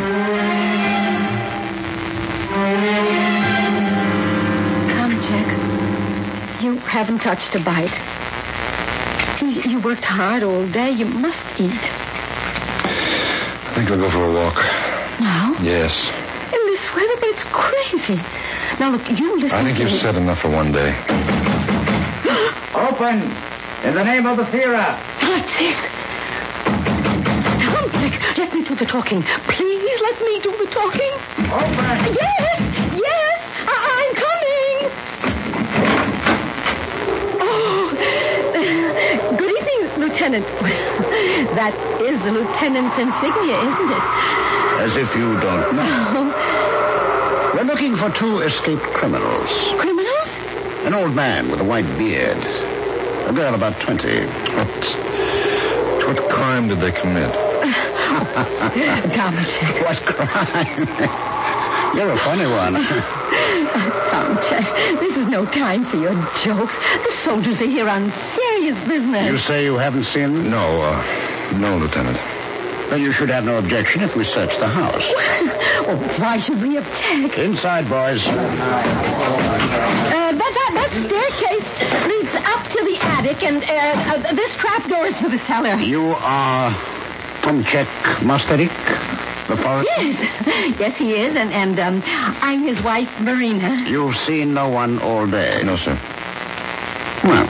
You 6.75 6.81
haven't 6.81 7.21
touched 7.21 7.55
a 7.55 7.61
bite. 7.61 8.01
You, 9.41 9.49
you 9.71 9.79
worked 9.79 10.05
hard 10.05 10.43
all 10.43 10.67
day. 10.67 10.91
You 10.91 11.05
must 11.05 11.47
eat. 11.61 11.71
I 11.71 11.77
think 13.77 13.89
I'll 13.93 13.99
go 13.99 14.09
for 14.11 14.25
a 14.25 14.33
walk. 14.33 14.57
Now? 15.21 15.55
Yes. 15.63 16.11
In 16.53 16.59
this 16.67 16.93
weather, 16.93 17.15
but 17.21 17.29
it's 17.29 17.45
crazy. 17.45 18.19
Now, 18.81 18.91
look, 18.91 19.09
you 19.09 19.39
listen 19.39 19.61
I 19.61 19.63
think 19.63 19.77
to 19.77 19.83
you've 19.85 19.93
me. 19.93 19.99
said 19.99 20.17
enough 20.17 20.41
for 20.41 20.49
one 20.51 20.73
day. 20.73 20.91
Open! 22.75 23.23
In 23.87 23.95
the 23.95 24.03
name 24.03 24.27
of 24.27 24.37
the 24.37 24.43
Führer! 24.43 24.99
Nazis! 25.23 25.87
Tom, 27.63 27.89
Jack, 28.03 28.37
let 28.37 28.53
me 28.53 28.65
do 28.65 28.75
the 28.75 28.85
talking. 28.87 29.23
Please 29.23 30.01
let 30.03 30.21
me 30.23 30.41
do 30.41 30.51
the 30.59 30.67
talking. 30.73 31.13
Open! 31.55 32.15
Yes, 32.19 32.59
yes, 32.99 33.53
I- 33.65 33.91
I'm 33.95 34.15
coming. 34.17 34.91
Oh, 37.47 39.35
good 39.39 39.51
evening, 39.51 40.01
Lieutenant. 40.01 40.47
That 41.55 41.75
is 42.01 42.25
the 42.25 42.33
lieutenant's 42.33 42.99
insignia, 42.99 43.59
isn't 43.61 43.91
it? 43.91 44.05
As 44.81 44.97
if 44.97 45.15
you 45.15 45.35
don't 45.35 45.77
know. 45.77 45.85
Oh. 46.17 47.53
We're 47.55 47.65
looking 47.65 47.95
for 47.97 48.11
two 48.11 48.41
escaped 48.41 48.83
criminals. 48.83 49.53
Criminals? 49.79 50.39
An 50.85 50.95
old 50.95 51.15
man 51.15 51.51
with 51.51 51.61
a 51.61 51.65
white 51.65 51.87
beard. 51.99 52.37
A 52.37 53.33
girl 53.33 53.55
about 53.55 53.81
20. 53.81 54.25
What, 54.27 54.69
what 56.07 56.29
crime 56.31 56.69
did 56.69 56.79
they 56.79 56.93
commit? 56.93 57.33
Tomchek. 59.15 59.85
What 59.85 60.03
crime? 60.05 60.89
You're 61.97 62.11
a 62.11 62.19
funny 62.19 62.47
one. 62.47 62.75
Tomchek, 63.63 65.01
this 65.01 65.17
is 65.17 65.29
no 65.29 65.47
time 65.47 65.85
for 65.85 65.97
your 65.97 66.15
jokes. 66.43 66.79
The 66.79 67.13
soldiers 67.13 67.63
are 67.63 67.67
here 67.67 67.89
on 67.89 68.11
serious 68.11 68.81
business. 68.81 69.31
You 69.31 69.39
say 69.39 69.65
you 69.65 69.77
haven't 69.77 70.05
seen 70.05 70.35
them? 70.35 70.51
No, 70.51 70.83
uh, 70.83 71.57
no, 71.59 71.77
Lieutenant. 71.77 72.19
Then 72.91 73.01
you 73.01 73.13
should 73.13 73.31
have 73.31 73.45
no 73.45 73.59
objection 73.59 74.03
if 74.03 74.15
we 74.15 74.25
search 74.25 74.59
the 74.59 74.69
house. 74.69 75.09
oh, 75.09 75.97
why 76.19 76.37
should 76.37 76.61
we 76.61 76.77
object? 76.77 77.39
Inside, 77.39 77.89
boys. 77.89 78.27
Uh, 78.27 78.33
that, 80.33 80.39
that, 80.39 80.71
that 80.75 80.93
staircase 80.93 81.81
leads 82.07 82.35
up 82.35 82.67
to 82.69 82.85
the 82.85 82.99
attic, 83.01 83.43
and 83.43 83.63
uh, 83.65 84.29
uh, 84.29 84.35
this 84.35 84.55
trapdoor 84.55 85.07
is 85.07 85.19
for 85.19 85.29
the 85.29 85.39
cellar. 85.39 85.77
You 85.81 86.15
are 86.19 86.71
Tomchek 87.43 87.87
Mostarik, 88.21 88.71
the 89.47 89.57
forest? 89.57 89.89
Yes, 89.97 90.21
yes, 90.81 90.97
he 90.97 91.15
is, 91.15 91.37
and 91.37 91.53
and 91.53 91.79
um, 91.79 92.03
I'm 92.05 92.61
his 92.63 92.83
wife, 92.83 93.21
Marina. 93.21 93.85
You've 93.87 94.17
seen 94.17 94.55
no 94.55 94.69
one 94.69 95.01
all 95.01 95.27
day? 95.27 95.63
No, 95.65 95.77
sir. 95.77 95.99
Well, 97.25 97.47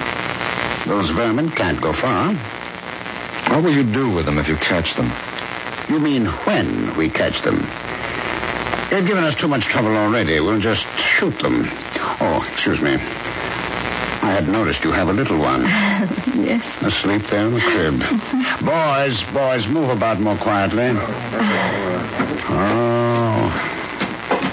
those 0.87 1.11
vermin 1.11 1.51
can't 1.51 1.81
go 1.81 1.93
far. 1.93 2.33
What 2.33 3.63
will 3.63 3.73
you 3.73 3.85
do 3.85 4.11
with 4.11 4.25
them 4.27 4.39
if 4.39 4.49
you 4.49 4.57
catch 4.57 4.95
them? 4.95 5.11
You 5.89 5.99
mean 5.99 6.27
when 6.27 6.97
we 6.97 7.11
catch 7.11 7.43
them? 7.43 7.59
They've 8.91 9.07
given 9.07 9.25
us 9.25 9.35
too 9.35 9.49
much 9.49 9.65
trouble 9.65 9.97
already. 9.97 10.41
We'll 10.41 10.61
just 10.61 10.87
shoot 10.99 11.39
them. 11.41 11.69
Oh, 12.21 12.47
excuse 12.53 12.81
me. 12.81 12.99
I 14.25 14.33
had 14.33 14.49
noticed 14.49 14.85
you 14.85 14.93
have 14.93 15.11
a 15.11 15.13
little 15.13 15.39
one. 15.39 15.61
yes. 16.35 16.83
Asleep 16.83 17.23
there 17.27 17.47
in 17.47 17.53
the 17.53 17.61
crib. 17.61 18.01
boys, 18.65 19.23
boys, 19.35 19.69
move 19.69 19.91
about 19.91 20.19
more 20.19 20.39
quietly. 20.39 20.93
Oh. 22.49 23.51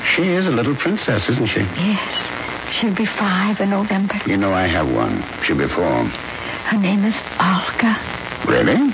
She 0.05 0.23
is 0.27 0.47
a 0.47 0.51
little 0.51 0.75
princess, 0.75 1.29
isn't 1.29 1.45
she? 1.45 1.61
Yes. 1.61 2.33
She'll 2.69 2.93
be 2.93 3.05
five 3.05 3.61
in 3.61 3.69
November. 3.69 4.19
You 4.25 4.35
know 4.35 4.51
I 4.51 4.63
have 4.63 4.93
one. 4.93 5.23
She'll 5.41 5.57
be 5.57 5.67
four. 5.67 6.03
Her 6.03 6.77
name 6.77 7.05
is 7.05 7.23
Olga. 7.39 7.97
Really? 8.45 8.93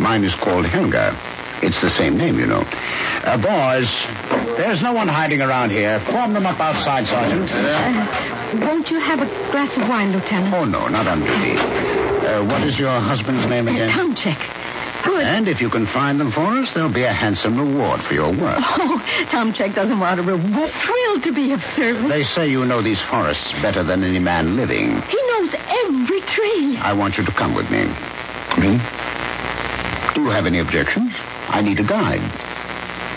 Mine 0.00 0.24
is 0.24 0.34
called 0.34 0.64
Helga. 0.64 1.14
It's 1.62 1.82
the 1.82 1.90
same 1.90 2.16
name, 2.16 2.38
you 2.38 2.46
know. 2.46 2.64
Uh, 3.24 3.36
boys, 3.36 4.06
there's 4.56 4.82
no 4.82 4.92
one 4.94 5.08
hiding 5.08 5.42
around 5.42 5.70
here. 5.70 6.00
Form 6.00 6.32
them 6.32 6.46
up 6.46 6.60
outside, 6.60 7.06
Sergeant. 7.06 7.50
Uh, 7.54 8.25
won't 8.54 8.90
you 8.90 8.98
have 8.98 9.20
a 9.22 9.26
glass 9.50 9.76
of 9.76 9.88
wine, 9.88 10.12
Lieutenant? 10.12 10.54
Oh, 10.54 10.64
no, 10.64 10.86
not 10.88 11.06
on 11.06 11.20
duty. 11.20 11.56
Uh, 11.56 12.44
what 12.44 12.62
is 12.62 12.78
your 12.78 12.98
husband's 13.00 13.46
name 13.46 13.68
again? 13.68 13.88
Tomchek. 13.88 15.04
Good. 15.04 15.22
And 15.22 15.46
if 15.46 15.60
you 15.60 15.70
can 15.70 15.86
find 15.86 16.18
them 16.18 16.30
for 16.30 16.40
us, 16.40 16.72
there'll 16.74 16.88
be 16.90 17.04
a 17.04 17.12
handsome 17.12 17.58
reward 17.58 18.00
for 18.00 18.14
your 18.14 18.32
work. 18.32 18.58
Oh, 18.58 19.02
Tomchek 19.30 19.74
doesn't 19.74 20.00
want 20.00 20.18
a 20.18 20.22
reward. 20.22 20.68
Thrilled 20.68 21.22
to 21.24 21.32
be 21.32 21.52
of 21.52 21.62
service. 21.62 22.08
They 22.10 22.24
say 22.24 22.48
you 22.48 22.66
know 22.66 22.82
these 22.82 23.00
forests 23.00 23.52
better 23.62 23.84
than 23.84 24.02
any 24.02 24.18
man 24.18 24.56
living. 24.56 25.00
He 25.02 25.16
knows 25.28 25.54
every 25.54 26.20
tree. 26.22 26.76
I 26.78 26.94
want 26.94 27.18
you 27.18 27.24
to 27.24 27.32
come 27.32 27.54
with 27.54 27.70
me. 27.70 27.84
Me? 28.58 28.80
Do 30.14 30.22
you 30.22 30.30
have 30.30 30.46
any 30.46 30.58
objections? 30.58 31.12
I 31.48 31.60
need 31.62 31.78
a 31.78 31.84
guide. 31.84 32.20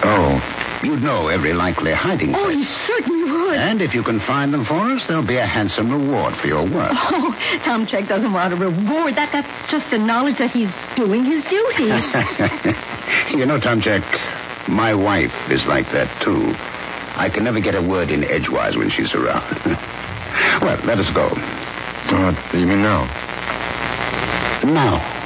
Oh. 0.04 0.59
You'd 0.82 1.04
know 1.04 1.28
every 1.28 1.54
likely 1.54 1.92
hiding 1.92 2.32
place. 2.32 2.46
Oh, 2.46 2.50
he 2.50 2.64
certainly 2.64 3.24
would. 3.30 3.56
And 3.56 3.82
if 3.82 3.96
you 3.96 4.04
can 4.04 4.20
find 4.20 4.54
them 4.54 4.64
for 4.64 4.76
us, 4.76 5.08
there'll 5.08 5.24
be 5.24 5.36
a 5.36 5.46
handsome 5.46 5.92
reward 5.92 6.36
for 6.36 6.48
your 6.48 6.66
work. 6.66 6.92
Oh, 7.12 7.36
Tomchek 7.64 8.08
doesn't 8.08 8.32
want 8.32 8.54
a 8.54 8.56
reward. 8.56 9.16
That 9.16 9.32
that's 9.32 9.72
just 9.72 9.92
the 9.92 9.98
knowledge 9.98 10.38
that 10.38 10.52
he's 10.52 10.78
doing 10.96 11.26
his 11.26 11.44
duty. 11.44 11.84
you 13.38 13.46
know, 13.46 13.60
Tomchek, 13.60 14.04
my 14.70 14.94
wife 14.94 15.52
is 15.52 15.68
like 15.68 15.90
that, 15.92 16.10
too. 16.22 16.56
I 17.20 17.30
can 17.30 17.44
never 17.44 17.60
get 17.60 17.76
a 17.76 17.82
word 17.82 18.12
in 18.12 18.24
edgewise 18.24 18.78
when 18.78 18.90
she's 18.90 19.14
around. 19.16 19.44
well, 20.62 20.80
let 20.86 21.00
us 21.00 21.12
go. 21.12 21.28
Uh, 21.28 22.36
you 22.54 22.66
mean 22.66 22.82
now? 22.82 23.04
Now. 24.64 25.19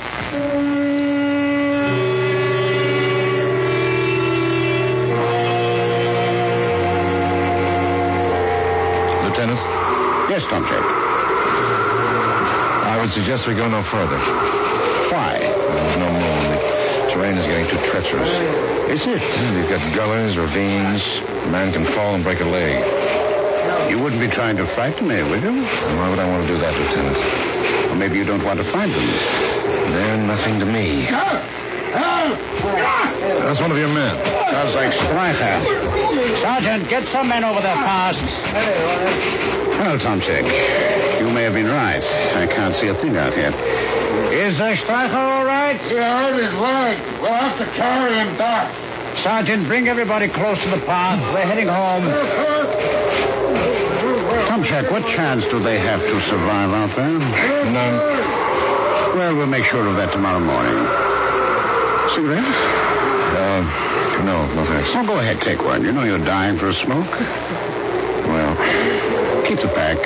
Yes, 10.33 10.45
Tomchek. 10.45 10.81
I 12.89 12.97
would 12.99 13.11
suggest 13.11 13.47
we 13.47 13.53
go 13.53 13.69
no 13.69 13.83
further. 13.83 14.17
Why? 14.17 15.37
There's 15.37 15.97
no 15.97 16.09
moon. 16.11 17.05
The 17.05 17.11
terrain 17.11 17.37
is 17.37 17.45
getting 17.45 17.67
too 17.67 17.77
treacherous. 17.85 18.33
Is 18.89 19.05
it? 19.05 19.21
We've 19.55 19.69
got 19.69 19.93
gullies, 19.93 20.35
ravines. 20.39 21.21
A 21.45 21.51
man 21.51 21.71
can 21.71 21.85
fall 21.85 22.15
and 22.15 22.23
break 22.23 22.39
a 22.39 22.45
leg. 22.45 22.81
You 23.91 23.99
wouldn't 23.99 24.19
be 24.19 24.27
trying 24.27 24.57
to 24.57 24.65
frighten 24.65 25.07
me, 25.07 25.21
would 25.21 25.43
you? 25.43 25.51
Why 25.51 26.09
would 26.09 26.17
I 26.17 26.27
want 26.27 26.47
to 26.47 26.51
do 26.51 26.57
that, 26.61 26.73
Lieutenant? 26.79 27.91
Or 27.91 27.95
maybe 27.95 28.17
you 28.17 28.25
don't 28.25 28.43
want 28.43 28.57
to 28.57 28.63
find 28.65 28.91
them. 28.91 29.05
They're 29.93 30.17
nothing 30.17 30.59
to 30.61 30.65
me. 30.65 31.05
That's 33.53 33.61
one 33.61 33.69
of 33.69 33.77
your 33.77 33.89
men. 33.89 34.17
Sounds 34.49 34.73
like 34.73 34.91
Stryker. 34.93 36.37
Sergeant, 36.37 36.89
get 36.89 37.05
some 37.05 37.29
men 37.29 37.43
over 37.43 37.61
there 37.61 37.75
fast. 37.75 39.52
Well, 39.79 39.97
Tomchek, 39.97 41.19
you 41.19 41.29
may 41.31 41.43
have 41.43 41.53
been 41.53 41.67
right. 41.67 42.03
I 42.35 42.47
can't 42.47 42.73
see 42.73 42.87
a 42.87 42.93
thing 42.93 43.17
out 43.17 43.33
here. 43.33 43.53
Is 44.31 44.57
the 44.57 44.75
Stryker 44.75 45.15
all 45.15 45.45
right? 45.45 45.79
Yeah, 45.91 46.31
hurt 46.31 46.41
his 46.41 46.53
leg. 46.53 46.97
We'll 47.21 47.33
have 47.33 47.57
to 47.57 47.65
carry 47.65 48.15
him 48.15 48.37
back. 48.37 48.71
Sergeant, 49.17 49.67
bring 49.67 49.87
everybody 49.87 50.27
close 50.27 50.61
to 50.63 50.69
the 50.69 50.79
path. 50.85 51.21
We're 51.33 51.41
heading 51.45 51.67
home. 51.67 52.03
Tomchek, 54.47 54.89
what 54.91 55.07
chance 55.07 55.47
do 55.47 55.59
they 55.59 55.79
have 55.79 56.01
to 56.01 56.21
survive 56.21 56.71
out 56.71 56.91
there? 56.95 57.19
None. 57.71 57.97
Well, 59.17 59.35
we'll 59.35 59.47
make 59.47 59.65
sure 59.65 59.85
of 59.87 59.95
that 59.97 60.11
tomorrow 60.11 60.39
morning. 60.39 60.73
Cigarette? 62.15 62.43
Uh, 63.35 64.23
no, 64.25 64.45
no 64.55 64.63
thanks. 64.65 64.89
Oh, 64.93 65.05
go 65.05 65.19
ahead, 65.19 65.41
take 65.41 65.63
one. 65.63 65.83
You 65.83 65.91
know 65.91 66.03
you're 66.03 66.17
dying 66.17 66.57
for 66.57 66.67
a 66.67 66.73
smoke. 66.73 67.09
Well, 68.27 68.55
Keep 69.45 69.59
the 69.59 69.67
pack. 69.67 69.97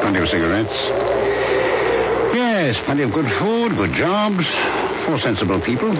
Plenty 0.00 0.18
of 0.20 0.28
cigarettes. 0.28 0.88
Yes, 2.34 2.80
plenty 2.80 3.02
of 3.02 3.12
good 3.12 3.28
food, 3.28 3.76
good 3.76 3.92
jobs, 3.92 4.54
four 5.04 5.18
sensible 5.18 5.60
people. 5.60 5.92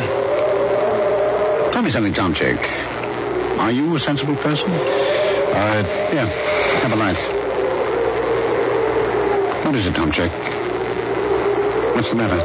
Tell 1.73 1.83
me 1.83 1.91
something, 1.91 2.13
Tomchek. 2.13 2.59
Are 3.59 3.73
you 3.73 3.95
a 3.97 3.99
sensible 3.99 4.37
person? 4.37 4.71
I... 4.71 5.81
Yeah, 6.13 6.27
have 6.27 6.93
a 6.93 6.97
light. 6.97 7.19
What 9.65 9.75
is 9.75 9.87
it, 9.87 9.95
Tomchek? 9.95 10.31
What's 11.95 12.11
the 12.11 12.17
matter? 12.17 12.41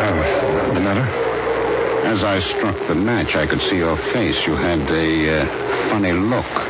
Uh, 0.00 0.74
the 0.74 0.80
matter? 0.80 2.06
As 2.06 2.22
I 2.22 2.38
struck 2.38 2.76
the 2.86 2.94
match, 2.94 3.34
I 3.34 3.46
could 3.46 3.60
see 3.60 3.78
your 3.78 3.96
face. 3.96 4.46
You 4.46 4.56
had 4.56 4.90
a 4.90 5.40
uh, 5.40 5.46
funny 5.90 6.12
look. 6.12 6.67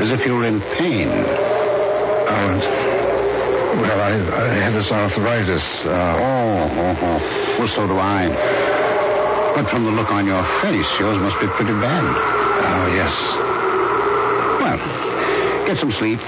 As 0.00 0.10
if 0.10 0.24
you 0.26 0.34
were 0.36 0.44
in 0.44 0.60
pain. 0.60 1.08
Uh, 1.08 2.58
well, 3.80 4.00
I, 4.00 4.12
I 4.12 4.54
had 4.54 4.72
this 4.72 4.90
arthritis. 4.92 5.84
Uh, 5.86 6.16
Oh, 6.18 6.70
oh, 6.80 6.98
oh. 7.02 7.56
Well, 7.58 7.68
so 7.68 7.86
do 7.86 7.98
I. 7.98 8.28
But 9.54 9.68
from 9.68 9.84
the 9.84 9.90
look 9.90 10.12
on 10.12 10.26
your 10.26 10.42
face, 10.44 10.98
yours 11.00 11.18
must 11.18 11.40
be 11.40 11.46
pretty 11.48 11.72
bad. 11.72 12.04
oh, 12.04 12.86
yes. 12.94 13.34
Well, 14.62 15.66
get 15.66 15.78
some 15.78 15.90
sleep. 15.90 16.20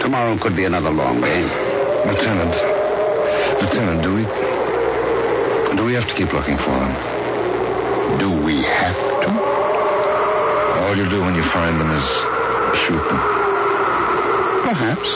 Tomorrow 0.00 0.38
could 0.38 0.54
be 0.54 0.64
another 0.64 0.90
long 0.90 1.20
day. 1.20 1.42
Lieutenant. 2.06 2.54
Lieutenant, 3.60 4.02
do 4.02 4.14
we... 4.14 4.22
Do 5.76 5.84
we 5.84 5.94
have 5.94 6.06
to 6.08 6.14
keep 6.14 6.32
looking 6.32 6.56
for 6.56 6.70
them? 6.70 8.18
Do 8.18 8.30
we 8.30 8.62
have 8.62 8.96
to? 8.96 9.30
All 10.80 10.96
you 10.96 11.08
do 11.08 11.20
when 11.22 11.34
you 11.34 11.42
find 11.42 11.78
them 11.80 11.90
is 11.90 12.17
shoot 12.76 13.02
them. 13.08 13.18
Perhaps. 14.68 15.08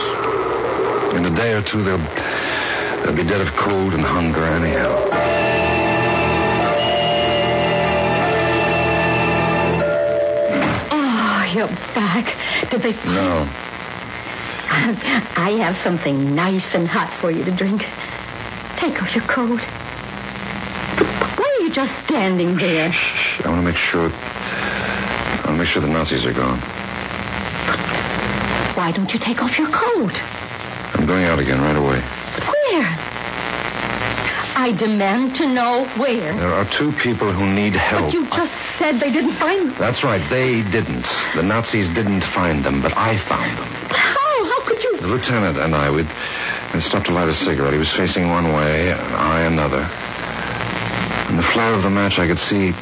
In 1.14 1.26
a 1.26 1.30
day 1.34 1.52
or 1.52 1.62
two, 1.62 1.82
they'll, 1.82 1.98
they'll 1.98 3.14
be 3.14 3.22
dead 3.22 3.40
of 3.40 3.54
cold 3.54 3.92
and 3.92 4.02
hunger 4.02 4.44
anyhow. 4.44 4.96
oh, 10.90 11.52
you're 11.54 11.68
back. 11.94 12.34
Did 12.70 12.80
they 12.80 12.92
find... 12.92 13.14
No. 13.14 13.48
I 15.36 15.56
have 15.60 15.76
something 15.76 16.34
nice 16.34 16.74
and 16.74 16.88
hot 16.88 17.12
for 17.12 17.30
you 17.30 17.44
to 17.44 17.50
drink. 17.50 17.86
Take 18.78 19.02
off 19.02 19.14
your 19.14 19.24
coat. 19.24 19.60
Why 21.38 21.58
are 21.58 21.64
you 21.64 21.70
just 21.70 22.04
standing 22.04 22.56
there? 22.56 22.90
Shh. 22.90 23.42
I 23.44 23.50
want 23.50 23.60
to 23.60 23.66
make 23.66 23.76
sure... 23.76 24.10
I 24.10 25.42
want 25.44 25.46
to 25.46 25.52
make 25.58 25.68
sure 25.68 25.82
the 25.82 25.88
Nazis 25.88 26.24
are 26.24 26.32
gone. 26.32 26.58
Why 28.82 28.90
don't 28.90 29.14
you 29.14 29.20
take 29.20 29.44
off 29.44 29.60
your 29.60 29.68
coat? 29.68 30.20
I'm 30.98 31.06
going 31.06 31.24
out 31.26 31.38
again 31.38 31.60
right 31.60 31.76
away. 31.76 32.00
Where? 32.00 32.84
I 34.56 34.74
demand 34.76 35.36
to 35.36 35.46
know 35.46 35.84
where. 35.96 36.34
There 36.34 36.52
are 36.52 36.64
two 36.64 36.90
people 36.90 37.30
who 37.30 37.46
need 37.54 37.76
help. 37.76 38.06
But 38.06 38.14
you 38.14 38.26
just 38.30 38.52
said 38.52 38.98
they 38.98 39.12
didn't 39.12 39.34
find 39.34 39.70
them. 39.70 39.78
That's 39.78 40.02
right. 40.02 40.20
They 40.28 40.62
didn't. 40.62 41.08
The 41.36 41.44
Nazis 41.44 41.90
didn't 41.90 42.22
find 42.24 42.64
them, 42.64 42.82
but 42.82 42.96
I 42.96 43.16
found 43.16 43.56
them. 43.56 43.68
How? 43.88 44.44
How 44.46 44.64
could 44.66 44.82
you? 44.82 44.96
The 44.96 45.06
lieutenant 45.06 45.58
and 45.58 45.76
I, 45.76 45.92
we'd, 45.92 46.08
we'd 46.74 46.82
stopped 46.82 47.06
to 47.06 47.12
light 47.12 47.28
a 47.28 47.32
cigarette. 47.32 47.74
He 47.74 47.78
was 47.78 47.92
facing 47.92 48.30
one 48.30 48.52
way, 48.52 48.90
and 48.90 49.14
I 49.14 49.42
another. 49.42 49.82
In 51.30 51.36
the 51.36 51.44
flare 51.44 51.72
of 51.72 51.84
the 51.84 51.90
match, 51.90 52.18
I 52.18 52.26
could 52.26 52.40
see, 52.40 52.74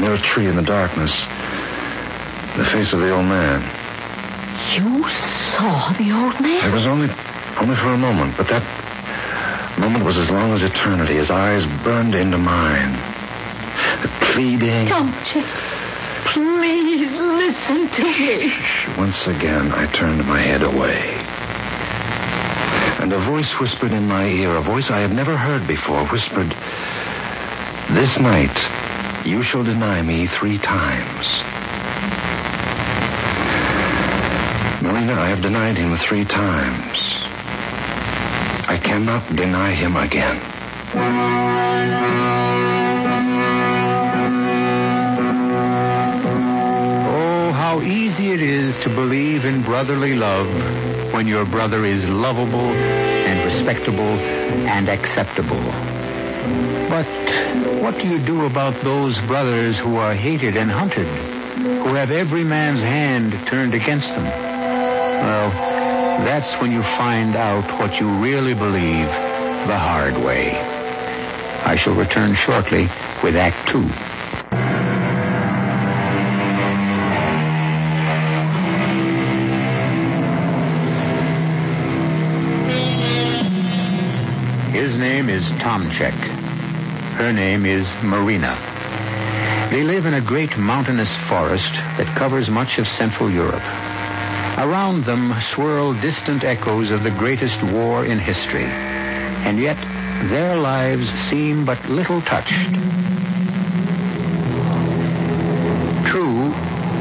near 0.00 0.14
a 0.14 0.18
tree 0.18 0.48
in 0.48 0.56
the 0.56 0.62
darkness, 0.62 1.20
the 2.56 2.64
face 2.64 2.92
of 2.92 2.98
the 2.98 3.10
old 3.10 3.26
man. 3.26 3.62
You 4.74 5.08
saw 5.08 5.92
the 5.92 6.10
old 6.10 6.40
man? 6.40 6.68
It 6.68 6.72
was 6.72 6.86
only, 6.86 7.08
only 7.60 7.76
for 7.76 7.90
a 7.90 7.96
moment, 7.96 8.36
but 8.36 8.48
that 8.48 8.64
moment 9.78 10.04
was 10.04 10.18
as 10.18 10.32
long 10.32 10.52
as 10.52 10.64
eternity. 10.64 11.14
His 11.14 11.30
eyes 11.30 11.64
burned 11.84 12.16
into 12.16 12.38
mine. 12.38 12.92
The 14.02 14.08
pleading. 14.32 14.86
Don't 14.86 15.34
you? 15.36 15.44
Please 16.24 17.16
listen 17.16 17.88
to 17.88 18.02
me. 18.02 18.48
Shh. 18.48 18.88
Once 18.98 19.28
again, 19.28 19.70
I 19.70 19.86
turned 19.86 20.26
my 20.26 20.40
head 20.40 20.64
away. 20.64 21.20
And 23.00 23.12
a 23.12 23.18
voice 23.18 23.60
whispered 23.60 23.92
in 23.92 24.08
my 24.08 24.26
ear, 24.26 24.56
a 24.56 24.60
voice 24.60 24.90
I 24.90 25.02
had 25.02 25.12
never 25.12 25.36
heard 25.36 25.68
before, 25.68 26.04
whispered, 26.06 26.52
This 27.92 28.18
night 28.18 29.24
you 29.24 29.40
shall 29.42 29.62
deny 29.62 30.02
me 30.02 30.26
three 30.26 30.58
times. 30.58 31.53
I 34.96 35.28
have 35.28 35.42
denied 35.42 35.76
him 35.76 35.96
three 35.96 36.24
times. 36.24 37.18
I 38.68 38.78
cannot 38.80 39.26
deny 39.34 39.72
him 39.72 39.96
again. 39.96 40.40
Oh, 47.06 47.52
how 47.52 47.80
easy 47.80 48.30
it 48.30 48.40
is 48.40 48.78
to 48.78 48.88
believe 48.88 49.44
in 49.44 49.62
brotherly 49.62 50.14
love 50.14 50.46
when 51.12 51.26
your 51.26 51.44
brother 51.44 51.84
is 51.84 52.08
lovable 52.08 52.70
and 52.70 53.44
respectable 53.44 54.14
and 54.68 54.88
acceptable. 54.88 55.62
But 56.88 57.06
what 57.82 57.98
do 57.98 58.06
you 58.06 58.18
do 58.20 58.46
about 58.46 58.74
those 58.82 59.20
brothers 59.22 59.76
who 59.76 59.96
are 59.96 60.14
hated 60.14 60.56
and 60.56 60.70
hunted, 60.70 61.06
who 61.06 61.94
have 61.94 62.12
every 62.12 62.44
man's 62.44 62.80
hand 62.80 63.32
turned 63.46 63.74
against 63.74 64.14
them? 64.14 64.53
Well, 65.22 65.50
that's 66.24 66.54
when 66.60 66.72
you 66.72 66.82
find 66.82 67.36
out 67.36 67.64
what 67.80 68.00
you 68.00 68.08
really 68.08 68.54
believe 68.54 69.06
the 69.66 69.78
hard 69.78 70.16
way. 70.16 70.50
I 71.64 71.76
shall 71.76 71.94
return 71.94 72.34
shortly 72.34 72.88
with 73.22 73.36
Act 73.36 73.68
Two. 73.68 73.88
His 84.72 84.98
name 84.98 85.28
is 85.28 85.50
Tomchek. 85.52 86.12
Her 87.14 87.32
name 87.32 87.64
is 87.64 87.96
Marina. 88.02 88.56
They 89.70 89.82
live 89.82 90.04
in 90.04 90.14
a 90.14 90.20
great 90.20 90.58
mountainous 90.58 91.16
forest 91.16 91.74
that 91.96 92.06
covers 92.16 92.50
much 92.50 92.78
of 92.78 92.86
Central 92.86 93.30
Europe. 93.30 93.62
Around 94.56 95.04
them 95.04 95.34
swirl 95.40 95.94
distant 95.94 96.44
echoes 96.44 96.92
of 96.92 97.02
the 97.02 97.10
greatest 97.10 97.60
war 97.64 98.04
in 98.04 98.20
history. 98.20 98.62
And 98.62 99.58
yet, 99.58 99.76
their 100.28 100.56
lives 100.56 101.10
seem 101.10 101.64
but 101.64 101.88
little 101.88 102.20
touched. 102.20 102.72
True, 106.06 106.54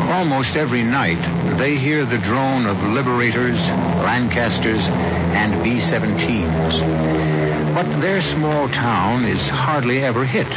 almost 0.09 0.57
every 0.57 0.81
night 0.81 1.21
they 1.57 1.77
hear 1.77 2.05
the 2.05 2.17
drone 2.17 2.65
of 2.65 2.83
Liberators, 2.83 3.67
Lancasters, 3.67 4.87
and 4.87 5.63
B-17s. 5.63 7.75
But 7.75 8.01
their 8.01 8.21
small 8.21 8.67
town 8.67 9.25
is 9.25 9.47
hardly 9.47 10.03
ever 10.03 10.25
hit. 10.25 10.51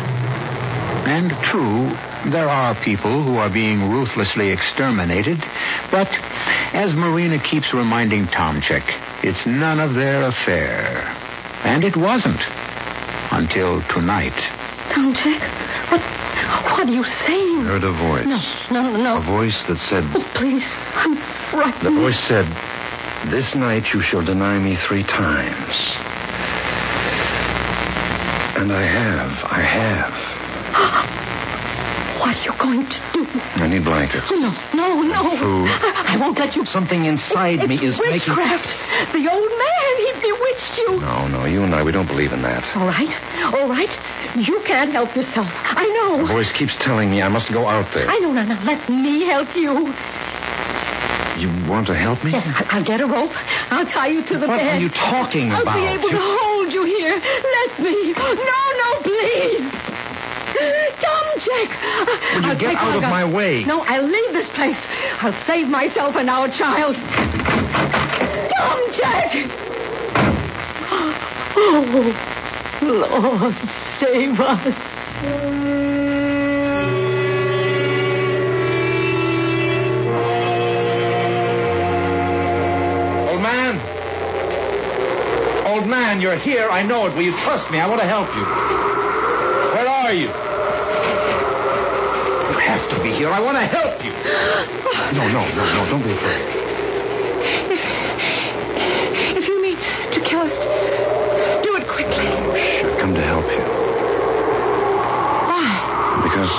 And 1.06 1.30
true, 1.42 1.94
there 2.30 2.48
are 2.48 2.74
people 2.74 3.22
who 3.22 3.36
are 3.36 3.48
being 3.48 3.88
ruthlessly 3.88 4.50
exterminated, 4.50 5.38
but 5.92 6.08
as 6.72 6.92
Marina 6.94 7.38
keeps 7.38 7.72
reminding 7.72 8.26
Tomchek, 8.26 8.82
it's 9.22 9.46
none 9.46 9.78
of 9.78 9.94
their 9.94 10.26
affair. 10.26 11.04
And 11.64 11.84
it 11.84 11.96
wasn't. 11.96 12.40
Until 13.30 13.80
tonight. 13.82 14.32
Tomchek, 14.90 15.40
what, 15.90 16.00
what 16.00 16.88
are 16.88 16.92
you 16.92 17.04
saying? 17.04 17.60
I 17.60 17.64
Heard 17.64 17.84
a 17.84 17.90
voice. 17.92 18.70
No, 18.70 18.90
no, 18.90 19.02
no. 19.02 19.16
A 19.18 19.20
voice 19.20 19.66
that 19.66 19.76
said, 19.76 20.04
Oh, 20.14 20.30
please, 20.34 20.76
I'm 20.94 21.16
frightened. 21.16 21.94
the 21.94 22.00
voice 22.00 22.18
said, 22.18 22.46
This 23.26 23.54
night 23.54 23.92
you 23.94 24.00
shall 24.00 24.22
deny 24.22 24.58
me 24.58 24.74
three 24.74 25.04
times. 25.04 25.96
And 28.56 28.72
I 28.72 28.82
have, 28.82 29.44
I 29.44 29.60
have. 29.60 31.32
What 32.26 32.36
are 32.36 32.52
you 32.52 32.58
going 32.58 32.84
to 32.84 32.98
do? 33.12 33.40
I 33.62 33.68
need 33.68 33.84
blankets. 33.84 34.32
No, 34.32 34.50
no, 34.74 35.02
no. 35.02 35.30
Food. 35.36 35.68
I, 35.70 36.14
I 36.14 36.16
won't 36.16 36.36
let 36.40 36.56
you. 36.56 36.66
Something 36.66 37.04
inside 37.04 37.60
it's 37.60 37.68
me 37.68 37.74
is 37.76 38.00
making... 38.00 38.34
witchcraft. 38.34 39.12
The 39.12 39.30
old 39.30 39.50
man, 39.62 39.92
he 40.02 40.12
bewitched 40.26 40.78
you. 40.78 41.00
No, 41.02 41.28
no, 41.28 41.44
you 41.44 41.62
and 41.62 41.72
I, 41.72 41.84
we 41.84 41.92
don't 41.92 42.08
believe 42.08 42.32
in 42.32 42.42
that. 42.42 42.64
All 42.76 42.88
right, 42.88 43.16
all 43.54 43.68
right. 43.68 43.88
You 44.34 44.58
can't 44.62 44.90
help 44.90 45.14
yourself. 45.14 45.46
I 45.66 45.86
know. 45.86 46.26
The 46.26 46.32
voice 46.32 46.50
keeps 46.50 46.76
telling 46.76 47.12
me 47.12 47.22
I 47.22 47.28
must 47.28 47.52
go 47.52 47.68
out 47.68 47.92
there. 47.92 48.08
I 48.08 48.18
know. 48.18 48.32
Now, 48.32 48.42
now, 48.44 48.60
let 48.64 48.88
me 48.88 49.20
help 49.22 49.54
you. 49.54 49.94
You 51.38 51.70
want 51.70 51.86
to 51.86 51.94
help 51.94 52.24
me? 52.24 52.32
Yes, 52.32 52.48
I- 52.48 52.66
I'll 52.70 52.82
get 52.84 53.00
a 53.00 53.06
rope. 53.06 53.30
I'll 53.70 53.86
tie 53.86 54.08
you 54.08 54.22
to 54.24 54.38
the 54.38 54.48
What 54.48 54.56
bed. 54.56 54.66
What 54.66 54.74
are 54.74 54.80
you 54.80 54.88
talking 54.88 55.52
about? 55.52 55.68
I'll 55.68 55.80
be 55.80 55.86
able 55.86 56.10
You- 56.10 56.16
to 56.18 56.24
hold 56.24 56.74
you 56.74 56.84
here. 56.86 57.14
Let 57.14 57.78
me. 57.78 58.12
No, 58.14 58.62
no, 58.82 59.00
please. 59.02 59.95
Tom, 61.00 61.24
Jack. 61.38 61.70
Will 62.34 62.42
you 62.42 62.48
I'll 62.48 62.56
get 62.56 62.76
out 62.76 62.94
of 62.96 63.00
gun. 63.02 63.10
my 63.10 63.24
way? 63.24 63.64
No, 63.64 63.80
I'll 63.82 64.02
leave 64.06 64.32
this 64.32 64.48
place. 64.50 64.86
I'll 65.22 65.32
save 65.32 65.68
myself 65.68 66.16
and 66.16 66.30
our 66.30 66.48
child. 66.48 66.96
Tom, 66.96 68.80
Jack. 68.92 69.32
Oh, 71.58 72.14
Lord, 72.82 73.54
save 73.68 74.40
us. 74.40 74.76
Old 83.28 83.42
man. 83.42 83.80
Old 85.66 85.86
man, 85.88 86.20
you're 86.20 86.36
here. 86.36 86.68
I 86.70 86.82
know 86.82 87.06
it. 87.06 87.14
Will 87.14 87.22
you 87.22 87.32
trust 87.32 87.70
me? 87.70 87.80
I 87.80 87.86
want 87.88 88.00
to 88.00 88.06
help 88.06 88.28
you. 88.36 88.44
Where 89.74 89.88
are 89.88 90.12
you? 90.12 90.28
Have 92.66 92.88
to 92.90 93.02
be 93.02 93.10
here. 93.10 93.30
I 93.30 93.40
want 93.40 93.56
to 93.56 93.64
help 93.64 94.04
you. 94.04 94.10
No, 95.16 95.24
no, 95.28 95.40
no, 95.54 95.64
no, 95.64 95.86
don't 95.88 96.02
be 96.02 96.10
afraid. 96.10 96.42
If 97.70 97.82
if 99.36 99.48
you 99.48 99.62
mean 99.62 99.76
to 100.12 100.20
kill 100.20 100.40
us, 100.40 100.58
do 101.62 101.76
it 101.76 101.86
quickly. 101.86 102.26
Oh, 102.26 102.54
Shh, 102.54 102.84
I've 102.84 102.98
come 102.98 103.14
to 103.14 103.22
help 103.22 103.46
you. 103.46 103.62
Why? 105.46 106.20
Because. 106.22 106.50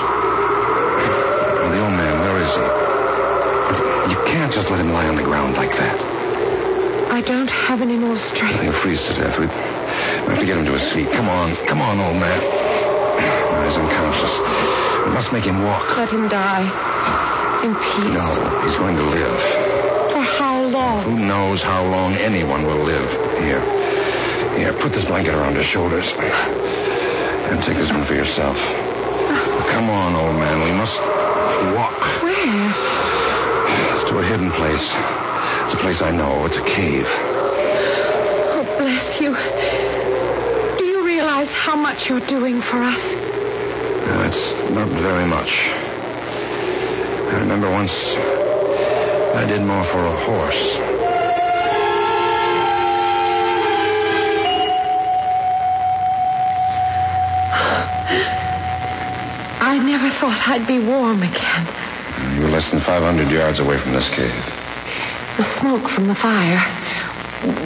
Well, 1.60 1.72
the 1.72 1.82
old 1.84 1.94
man, 1.94 2.20
where 2.24 2.38
is 2.40 2.56
he? 2.56 2.64
You 4.12 4.18
can't 4.26 4.54
just 4.54 4.72
let 4.72 4.80
him 4.80 4.94
lie 4.94 5.08
on 5.08 5.16
the 5.16 5.24
ground 5.24 5.56
like 5.56 5.76
that. 5.76 6.02
I 7.12 7.20
don't 7.22 7.50
have 7.50 7.82
any 7.82 7.98
more 7.98 8.16
strength. 8.16 8.62
He'll 8.62 8.72
freeze 8.72 9.06
to 9.08 9.14
death. 9.14 9.38
We 9.38 9.48
have 9.48 10.40
to 10.40 10.46
get 10.46 10.58
him 10.58 10.66
to 10.66 10.72
his 10.72 10.90
feet. 10.90 11.12
Come 11.12 11.28
on. 11.28 11.54
Come 11.68 11.82
on, 11.82 12.00
old 12.00 12.16
man. 12.16 12.40
Oh, 13.50 13.64
he's 13.64 13.76
unconscious. 13.76 14.87
We 15.08 15.14
must 15.14 15.32
make 15.32 15.46
him 15.46 15.64
walk. 15.64 15.98
Let 15.98 16.10
him 16.10 16.28
die. 16.28 16.68
In 17.64 17.74
peace. 17.76 18.14
No, 18.14 18.62
he's 18.64 18.76
going 18.76 18.98
to 18.98 19.04
live. 19.04 19.40
For 20.12 20.20
how 20.20 20.66
long? 20.66 21.04
Who 21.04 21.18
knows 21.18 21.64
how 21.64 21.86
long 21.86 22.14
anyone 22.16 22.66
will 22.66 22.84
live? 22.84 23.10
Here. 23.40 23.62
Here, 24.58 24.74
put 24.74 24.92
this 24.92 25.06
blanket 25.06 25.34
around 25.34 25.56
his 25.56 25.66
shoulders. 25.66 26.14
And 26.14 27.64
take 27.64 27.78
this 27.78 27.90
one 27.90 28.04
for 28.04 28.16
yourself. 28.16 28.58
Come 29.70 29.90
on, 29.90 30.14
old 30.14 30.36
man. 30.36 30.62
We 30.62 30.72
must 30.76 31.00
walk. 31.00 32.02
Where? 32.22 32.74
It's 33.94 34.04
to 34.10 34.20
a 34.20 34.24
hidden 34.26 34.52
place. 34.52 34.94
It's 35.64 35.74
a 35.74 35.78
place 35.78 36.02
I 36.02 36.12
know. 36.12 36.46
It's 36.46 36.58
a 36.58 36.66
cave. 36.66 37.08
Oh, 37.10 38.76
bless 38.78 39.22
you. 39.22 39.38
Do 40.78 40.84
you 40.84 41.06
realize 41.06 41.54
how 41.54 41.78
much 41.78 42.10
you're 42.10 42.20
doing 42.20 42.60
for 42.60 42.84
us? 42.84 43.37
It's 44.10 44.70
not 44.70 44.88
very 44.88 45.26
much. 45.26 45.70
I 47.30 47.40
remember 47.40 47.70
once 47.70 48.16
I 48.16 49.46
did 49.46 49.62
more 49.62 49.84
for 49.84 50.00
a 50.00 50.16
horse. 50.16 50.78
I 59.60 59.78
never 59.80 60.10
thought 60.10 60.42
I'd 60.48 60.66
be 60.66 60.80
warm 60.80 61.22
again. 61.22 61.68
You 62.36 62.44
were 62.44 62.50
less 62.50 62.72
than 62.72 62.80
500 62.80 63.30
yards 63.30 63.60
away 63.60 63.78
from 63.78 63.92
this 63.92 64.10
cave. 64.10 64.34
The 65.36 65.44
smoke 65.44 65.90
from 65.90 66.08
the 66.08 66.16
fire. 66.16 66.64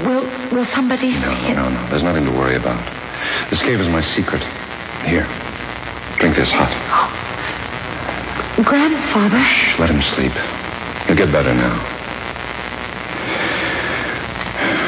Will, 0.06 0.23
will 0.51 0.65
somebody 0.65 1.08
no, 1.08 1.13
see 1.13 1.41
no, 1.43 1.51
it? 1.51 1.56
No, 1.56 1.69
no, 1.69 1.88
There's 1.88 2.04
nothing 2.04 2.25
to 2.25 2.32
worry 2.32 2.56
about. 2.56 2.84
This 3.49 3.62
cave 3.62 3.80
is 3.80 3.88
my 3.88 4.01
secret. 4.01 4.43
Here. 5.06 5.27
Drink 6.21 6.36
this 6.36 6.51
hot. 6.53 6.69
Oh. 6.93 8.63
Grandfather, 8.63 9.39
Shh, 9.41 9.79
let 9.79 9.89
him 9.89 10.01
sleep. 10.01 10.31
He'll 11.07 11.15
get 11.15 11.31
better 11.31 11.51
now. 11.51 11.79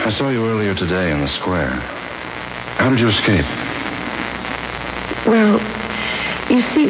I 0.05 0.11
saw 0.11 0.29
you 0.29 0.45
earlier 0.45 0.75
today 0.75 1.11
in 1.11 1.21
the 1.21 1.27
square. 1.27 1.71
How 2.77 2.89
did 2.89 2.99
you 2.99 3.07
escape? 3.07 3.45
well, 5.25 5.59
you 6.51 6.61
see. 6.61 6.89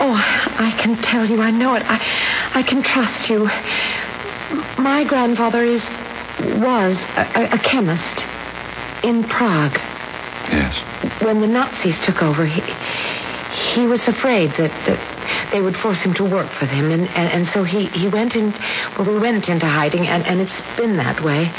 Oh, 0.00 0.54
I 0.58 0.70
can 0.78 0.94
tell 0.96 1.24
you. 1.24 1.40
I 1.40 1.50
know 1.50 1.74
it. 1.74 1.82
I, 1.86 2.00
I 2.54 2.62
can 2.62 2.82
trust 2.82 3.28
you. 3.28 3.46
My 4.78 5.02
grandfather 5.02 5.62
is, 5.64 5.90
was 6.38 7.04
a, 7.16 7.26
a- 7.34 7.54
a 7.54 7.58
chemist 7.58 8.24
in 9.02 9.24
Prague. 9.24 9.80
Yes. 10.52 10.78
when 11.22 11.40
the 11.40 11.46
Nazis 11.46 11.98
took 11.98 12.22
over, 12.22 12.44
he, 12.44 12.60
he 13.74 13.86
was 13.86 14.08
afraid 14.08 14.50
that, 14.52 14.70
that 14.86 15.50
they 15.52 15.60
would 15.60 15.76
force 15.76 16.02
him 16.02 16.14
to 16.14 16.24
work 16.24 16.48
for 16.48 16.66
them. 16.66 16.90
And, 16.90 17.02
and, 17.08 17.32
and 17.32 17.46
so 17.46 17.64
he, 17.64 17.86
he 17.86 18.08
went 18.08 18.36
in, 18.36 18.54
well, 18.96 19.12
we 19.12 19.18
went 19.18 19.48
into 19.48 19.66
hiding, 19.66 20.06
and, 20.06 20.24
and 20.26 20.40
it's 20.40 20.60
been 20.76 20.96
that 20.98 21.20
way, 21.20 21.50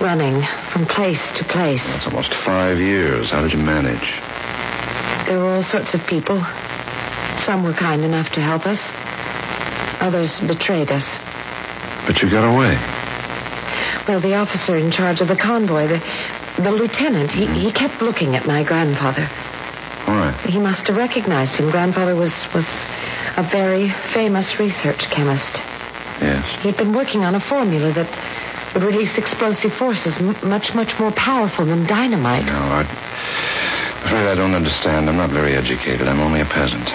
running 0.00 0.42
from 0.42 0.86
place 0.86 1.32
to 1.38 1.44
place. 1.44 1.96
It's 1.96 2.06
almost 2.06 2.32
five 2.32 2.80
years. 2.80 3.30
How 3.30 3.42
did 3.42 3.52
you 3.52 3.62
manage? 3.62 4.14
There 5.26 5.38
were 5.38 5.50
all 5.50 5.62
sorts 5.62 5.94
of 5.94 6.06
people. 6.06 6.42
Some 7.38 7.64
were 7.64 7.72
kind 7.74 8.02
enough 8.04 8.30
to 8.32 8.40
help 8.40 8.66
us. 8.66 8.92
Others 10.00 10.40
betrayed 10.40 10.90
us. 10.90 11.18
But 12.06 12.22
you 12.22 12.30
got 12.30 12.44
away. 12.44 12.76
Well, 14.08 14.20
the 14.20 14.34
officer 14.34 14.76
in 14.76 14.90
charge 14.90 15.20
of 15.20 15.28
the 15.28 15.36
convoy, 15.36 15.86
the, 15.86 16.02
the 16.58 16.72
lieutenant, 16.72 17.30
he, 17.30 17.46
he 17.46 17.46
mm-hmm. 17.46 17.70
kept 17.70 18.02
looking 18.02 18.34
at 18.34 18.46
my 18.46 18.64
grandfather. 18.64 19.28
Why? 20.06 20.32
He 20.46 20.58
must 20.58 20.88
have 20.88 20.96
recognized 20.96 21.56
him. 21.56 21.70
Grandfather 21.70 22.14
was, 22.14 22.52
was 22.52 22.84
a 23.36 23.42
very 23.42 23.88
famous 23.88 24.58
research 24.58 25.10
chemist. 25.10 25.56
Yes. 26.20 26.62
He'd 26.62 26.76
been 26.76 26.92
working 26.92 27.24
on 27.24 27.34
a 27.34 27.40
formula 27.40 27.92
that 27.92 28.08
would 28.74 28.82
release 28.84 29.18
explosive 29.18 29.72
forces 29.72 30.18
m- 30.18 30.36
much, 30.48 30.74
much 30.74 30.98
more 30.98 31.10
powerful 31.12 31.64
than 31.64 31.86
dynamite. 31.86 32.46
No, 32.46 32.52
I... 32.52 32.80
I'm 32.80 34.06
afraid 34.06 34.26
I 34.26 34.34
don't 34.34 34.54
understand. 34.54 35.08
I'm 35.08 35.16
not 35.16 35.30
very 35.30 35.54
educated. 35.54 36.08
I'm 36.08 36.20
only 36.20 36.40
a 36.40 36.44
peasant. 36.44 36.90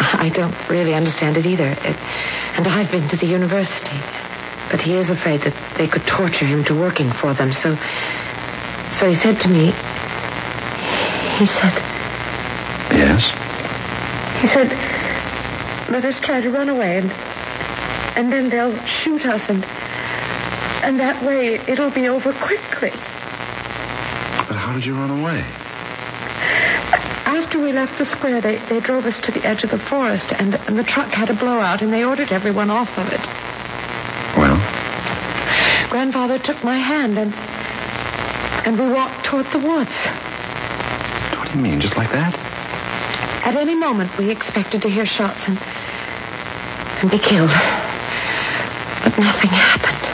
I 0.00 0.30
don't 0.32 0.54
really 0.70 0.94
understand 0.94 1.36
it 1.36 1.44
either. 1.46 1.68
It, 1.68 1.96
and 2.56 2.66
I've 2.66 2.90
been 2.90 3.06
to 3.08 3.16
the 3.16 3.26
university. 3.26 3.96
But 4.70 4.80
he 4.80 4.94
is 4.94 5.10
afraid 5.10 5.42
that 5.42 5.54
they 5.76 5.86
could 5.88 6.06
torture 6.06 6.46
him 6.46 6.64
to 6.64 6.74
working 6.74 7.12
for 7.12 7.34
them. 7.34 7.52
So, 7.52 7.76
so 8.90 9.08
he 9.08 9.14
said 9.14 9.40
to 9.42 9.48
me, 9.48 9.66
he 11.38 11.46
said, 11.46 11.72
Yes? 12.98 13.24
he 14.40 14.46
said, 14.46 14.68
let 15.90 16.04
us 16.04 16.20
try 16.20 16.40
to 16.40 16.50
run 16.50 16.68
away 16.68 16.98
and, 16.98 17.10
and 18.16 18.32
then 18.32 18.48
they'll 18.50 18.76
shoot 18.86 19.24
us 19.24 19.50
and, 19.50 19.64
and 20.82 21.00
that 21.00 21.22
way 21.22 21.54
it'll 21.54 21.90
be 21.90 22.08
over 22.08 22.32
quickly. 22.32 22.90
But 22.90 24.56
how 24.56 24.72
did 24.74 24.84
you 24.84 24.94
run 24.94 25.10
away? 25.10 25.44
After 27.24 27.60
we 27.60 27.72
left 27.72 27.98
the 27.98 28.04
square, 28.04 28.40
they, 28.40 28.56
they 28.56 28.80
drove 28.80 29.06
us 29.06 29.20
to 29.20 29.32
the 29.32 29.46
edge 29.46 29.62
of 29.64 29.70
the 29.70 29.78
forest, 29.78 30.32
and, 30.32 30.54
and 30.54 30.78
the 30.78 30.82
truck 30.82 31.08
had 31.08 31.30
a 31.30 31.34
blowout, 31.34 31.82
and 31.82 31.92
they 31.92 32.04
ordered 32.04 32.32
everyone 32.32 32.70
off 32.70 32.98
of 32.98 33.06
it. 33.12 33.26
Well, 34.36 34.56
Grandfather 35.90 36.38
took 36.38 36.62
my 36.64 36.76
hand, 36.76 37.18
and 37.18 37.32
and 38.66 38.78
we 38.78 38.92
walked 38.92 39.24
toward 39.24 39.46
the 39.46 39.58
woods. 39.58 40.06
what 40.06 41.50
do 41.50 41.58
you 41.58 41.62
mean? 41.62 41.80
Just 41.80 41.96
like 41.96 42.10
that? 42.10 42.47
At 43.48 43.56
any 43.56 43.74
moment, 43.74 44.18
we 44.18 44.30
expected 44.30 44.82
to 44.82 44.90
hear 44.90 45.06
shots 45.06 45.48
and 45.48 45.58
and 47.00 47.10
be 47.10 47.18
killed, 47.18 47.48
but 47.48 49.16
nothing 49.18 49.48
happened. 49.50 50.04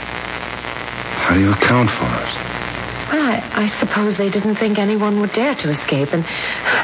How 1.25 1.35
do 1.35 1.41
you 1.41 1.51
account 1.51 1.91
for 1.91 2.05
it? 2.05 3.11
Well, 3.11 3.27
I, 3.27 3.65
I 3.65 3.67
suppose 3.67 4.17
they 4.17 4.31
didn't 4.31 4.55
think 4.55 4.79
anyone 4.79 5.19
would 5.21 5.33
dare 5.33 5.57
to 5.57 5.69
escape, 5.69 6.13
and 6.13 6.25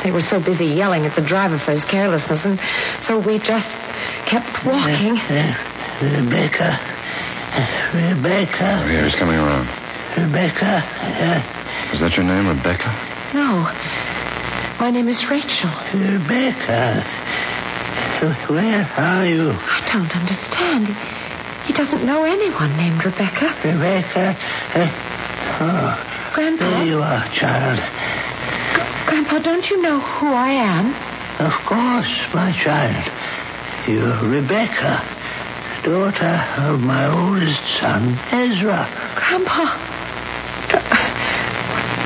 they 0.02 0.10
were 0.10 0.22
so 0.22 0.40
busy 0.40 0.66
yelling 0.66 1.06
at 1.06 1.14
the 1.14 1.22
driver 1.22 1.56
for 1.56 1.70
his 1.70 1.84
carelessness, 1.84 2.44
and 2.46 2.58
so 3.00 3.20
we 3.20 3.38
just 3.38 3.78
kept 4.26 4.66
walking. 4.66 5.14
Rebecca. 6.02 6.80
Rebecca. 7.94 8.80
Oh, 8.82 8.88
here, 8.88 9.04
he's 9.04 9.14
coming 9.14 9.38
around. 9.38 9.68
Rebecca. 10.16 10.82
Uh, 10.82 11.92
Is 11.92 12.00
that 12.00 12.16
your 12.16 12.26
name, 12.26 12.48
Rebecca? 12.48 12.92
No, 13.34 13.70
my 14.80 14.90
name 14.90 15.08
is 15.08 15.28
Rachel. 15.28 15.68
Rebecca. 15.92 17.02
Where 18.48 18.90
are 18.96 19.26
you? 19.26 19.50
I 19.52 19.84
don't 19.92 20.16
understand. 20.16 20.88
He 21.66 21.74
doesn't 21.74 22.06
know 22.06 22.24
anyone 22.24 22.74
named 22.78 23.04
Rebecca. 23.04 23.54
Rebecca. 23.62 24.34
Uh, 24.74 24.88
oh, 25.60 26.32
Grandpa, 26.34 26.64
there 26.64 26.86
you 26.86 27.02
are, 27.02 27.28
child. 27.28 27.78
Grandpa, 29.06 29.38
don't 29.40 29.68
you 29.68 29.82
know 29.82 30.00
who 30.00 30.28
I 30.28 30.48
am? 30.48 30.94
Of 31.46 31.52
course, 31.66 32.32
my 32.32 32.50
child. 32.52 33.04
You're 33.86 34.16
Rebecca, 34.30 35.02
daughter 35.84 36.42
of 36.58 36.82
my 36.82 37.06
oldest 37.06 37.66
son, 37.66 38.16
Ezra. 38.32 38.88
Grandpa, 39.14 39.76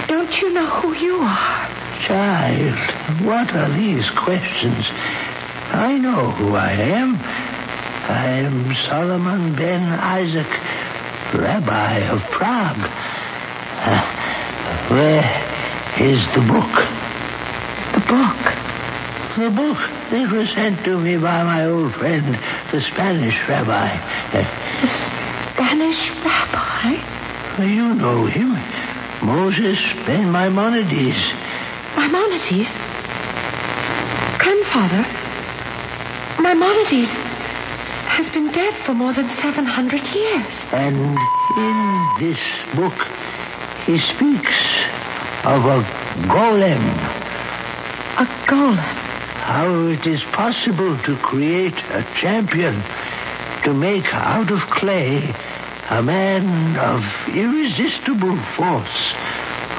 don't 0.09 0.43
you 0.43 0.53
know 0.53 0.67
who 0.67 0.93
you 0.95 1.19
are? 1.21 1.64
Child, 2.05 2.77
what 3.25 3.55
are 3.55 3.71
these 3.71 4.11
questions? 4.11 4.91
I 5.73 5.97
know 5.97 6.33
who 6.33 6.55
I 6.55 6.73
am. 6.73 7.17
I 7.17 8.45
am 8.45 8.75
Solomon 8.75 9.55
ben 9.55 9.81
Isaac, 10.01 10.47
Rabbi 11.33 12.01
of 12.13 12.23
Prague. 12.31 12.91
Uh, 13.81 14.03
where 14.93 15.25
is 15.99 16.27
the 16.35 16.43
book? 16.43 16.75
The 17.95 18.05
book. 18.07 18.45
The 19.39 19.51
book 19.51 19.79
that 20.11 20.31
was 20.31 20.51
sent 20.51 20.85
to 20.85 20.99
me 20.99 21.17
by 21.17 21.43
my 21.43 21.65
old 21.65 21.95
friend, 21.95 22.39
the 22.71 22.83
Spanish 22.83 23.49
rabbi. 23.49 23.89
The 24.31 24.87
Spanish 24.87 26.11
rabbi? 26.23 27.01
you 27.65 27.95
know 27.95 28.27
him. 28.27 28.59
Moses 29.27 29.81
ben 30.05 30.31
Maimonides. 30.31 31.44
Maimonides? 31.97 32.77
Grandfather, 34.39 35.07
Maimonides 36.43 37.17
has 38.07 38.29
been 38.31 38.51
dead 38.53 38.75
for 38.75 38.95
more 38.95 39.13
than 39.13 39.31
700 39.31 40.15
years. 40.15 40.67
And 40.73 40.97
in 41.57 42.09
this 42.19 42.41
book, 42.75 42.95
he 43.87 43.99
speaks 43.99 44.83
of 45.45 45.65
a 45.67 45.83
golem. 46.27 46.85
A 48.19 48.27
golem. 48.47 48.79
How 49.45 49.89
it 49.89 50.07
is 50.07 50.23
possible 50.25 50.97
to 50.99 51.17
create 51.17 51.77
a 51.93 52.03
champion, 52.15 52.83
to 53.65 53.75
make 53.75 54.15
out 54.15 54.51
of 54.51 54.61
clay 54.71 55.35
a 55.91 56.03
man 56.03 56.77
of 56.79 57.05
irresistible 57.35 58.37
force 58.37 59.15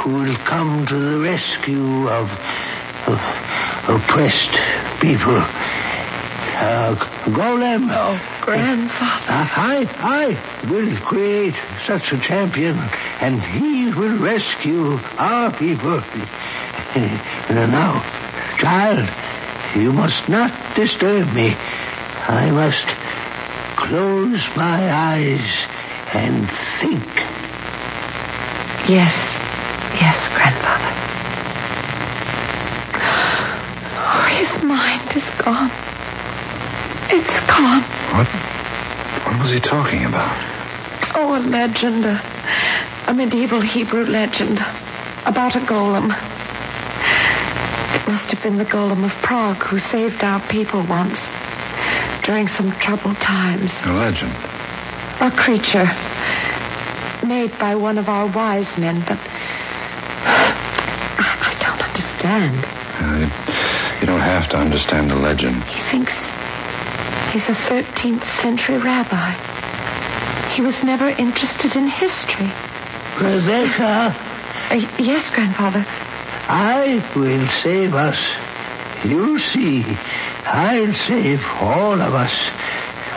who 0.06 0.13
will 0.13 0.38
come 0.38 0.86
to 0.86 0.96
the 0.96 1.20
rescue 1.20 2.08
of, 2.08 2.30
of 3.08 3.20
oppressed 3.89 4.54
people. 5.02 5.41
Uh, 6.58 6.94
a 6.94 7.30
golem. 7.32 7.88
Oh, 7.89 8.22
Grandfather. 8.41 9.26
Uh, 9.28 9.48
I, 9.58 9.89
I 10.00 10.70
will 10.70 10.96
create 10.98 11.56
such 11.88 12.13
a 12.13 12.20
champion, 12.20 12.78
and 13.20 13.41
he 13.41 13.91
will 13.91 14.20
rescue 14.20 15.00
our 15.18 15.52
people. 15.52 16.02
Now, 17.50 18.02
child, 18.58 19.10
you 19.76 19.91
must 19.91 20.30
not 20.30 20.52
disturb 20.76 21.34
me. 21.34 21.56
I 22.28 22.52
must 22.52 22.88
close 23.76 24.48
my 24.56 24.80
eyes 24.91 25.65
and 26.13 26.50
think. 26.50 27.04
Yes. 28.88 29.36
Yes, 30.02 30.28
Grandfather. 30.30 30.92
Oh, 33.98 34.28
his 34.38 34.64
mind 34.64 35.16
is 35.16 35.30
gone. 35.32 35.72
It's 37.10 37.40
gone. 37.48 37.82
What? 38.12 38.28
What 39.26 39.42
was 39.42 39.52
he 39.52 39.60
talking 39.60 40.06
about? 40.06 40.36
Oh, 41.16 41.38
a 41.38 41.40
legend. 41.40 42.06
A, 42.06 42.22
a 43.08 43.14
medieval 43.14 43.62
Hebrew 43.62 44.06
legend 44.06 44.60
about 45.26 45.56
a 45.56 45.60
golem. 45.60 46.12
It 47.96 48.08
must 48.08 48.32
have 48.32 48.44
been 48.44 48.58
the 48.58 48.66
golem 48.66 49.06
of 49.06 49.12
Prague 49.22 49.64
who 49.64 49.80
saved 49.80 50.24
our 50.24 50.40
people 50.42 50.84
once 50.84 51.30
during 52.24 52.48
some 52.48 52.72
troubled 52.74 53.18
times. 53.22 53.82
A 53.84 53.94
legend. 53.94 54.34
A 55.22 55.32
creature 55.32 55.90
made 57.26 57.58
by 57.58 57.76
one 57.76 57.98
of 57.98 58.10
our 58.10 58.28
wise 58.28 58.78
men, 58.78 59.00
but 59.08 59.18
I, 59.18 59.20
I 59.20 59.20
don't 59.20 59.35
understand. 62.26 62.66
Uh, 63.00 63.18
you, 63.20 64.02
you 64.02 64.08
don't 64.08 64.20
have 64.22 64.50
to 64.50 64.58
understand 64.58 65.10
the 65.12 65.16
legend. 65.16 65.56
He 65.64 65.80
thinks 65.82 66.30
he's 67.32 67.50
a 67.50 67.54
13th 67.54 68.24
century 68.24 68.78
rabbi. 68.78 69.32
He 70.52 70.62
was 70.62 70.84
never 70.84 71.08
interested 71.10 71.76
in 71.76 71.88
history. 71.88 72.50
Rebecca, 73.20 74.16
Uh, 74.70 74.76
yes, 74.98 75.30
grandfather. 75.30 75.86
I 76.48 77.04
will 77.16 77.48
save 77.50 77.94
us. 77.94 78.18
You 79.04 79.38
see, 79.40 79.84
I'll 80.46 80.94
save 80.94 81.46
all 81.62 82.02
of 82.02 82.14
us. 82.14 82.50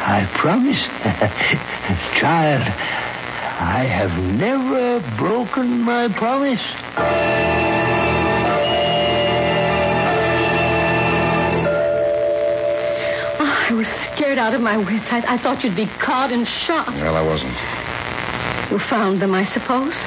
I 0.00 0.26
promise. 0.34 0.86
Child, 2.20 2.62
I 3.60 3.84
have 3.84 4.14
never 4.34 5.00
broken 5.16 5.80
my 5.82 6.08
promise. 6.08 7.67
I 13.68 13.74
was 13.74 13.86
scared 13.86 14.38
out 14.38 14.54
of 14.54 14.62
my 14.62 14.78
wits. 14.78 15.12
I, 15.12 15.18
I 15.34 15.36
thought 15.36 15.62
you'd 15.62 15.76
be 15.76 15.84
caught 15.84 16.32
and 16.32 16.48
shot. 16.48 16.88
Well, 16.88 17.16
I 17.16 17.20
wasn't. 17.20 17.52
You 18.70 18.78
found 18.78 19.20
them, 19.20 19.34
I 19.34 19.42
suppose. 19.42 20.02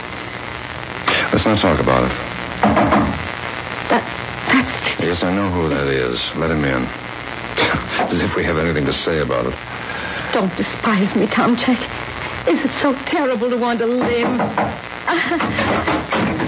Let's 1.31 1.45
not 1.45 1.59
talk 1.59 1.79
about 1.79 2.05
it. 2.05 2.09
That 3.91 4.03
that's 4.47 4.99
Yes, 4.99 5.21
I 5.23 5.31
know 5.35 5.51
who 5.51 5.69
that 5.69 5.87
is. 5.87 6.35
Let 6.35 6.49
him 6.49 6.65
in. 6.65 6.87
As 8.01 8.19
if 8.21 8.35
we 8.35 8.43
have 8.45 8.57
anything 8.57 8.85
to 8.85 8.93
say 8.93 9.19
about 9.21 9.45
it. 9.45 9.53
Don't 10.33 10.55
despise 10.57 11.15
me, 11.15 11.27
Tom 11.27 11.55
Tomchek. 11.55 12.47
Is 12.47 12.65
it 12.65 12.71
so 12.71 12.95
terrible 13.05 13.51
to 13.51 13.57
want 13.57 13.77
to 13.79 13.85
live? 13.85 14.27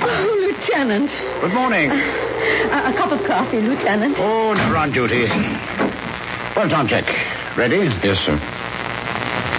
oh, 0.02 0.38
Lieutenant. 0.42 1.16
Good 1.42 1.54
morning. 1.54 1.92
A, 1.92 2.90
a 2.90 2.94
cup 2.94 3.12
of 3.12 3.24
coffee, 3.26 3.62
Lieutenant. 3.62 4.18
Oh, 4.20 4.54
never 4.54 4.78
on 4.78 4.92
duty. 4.92 5.28
Well, 6.56 6.70
Tomchek, 6.70 7.58
ready? 7.58 7.78
Yes, 8.06 8.20
sir. 8.20 8.40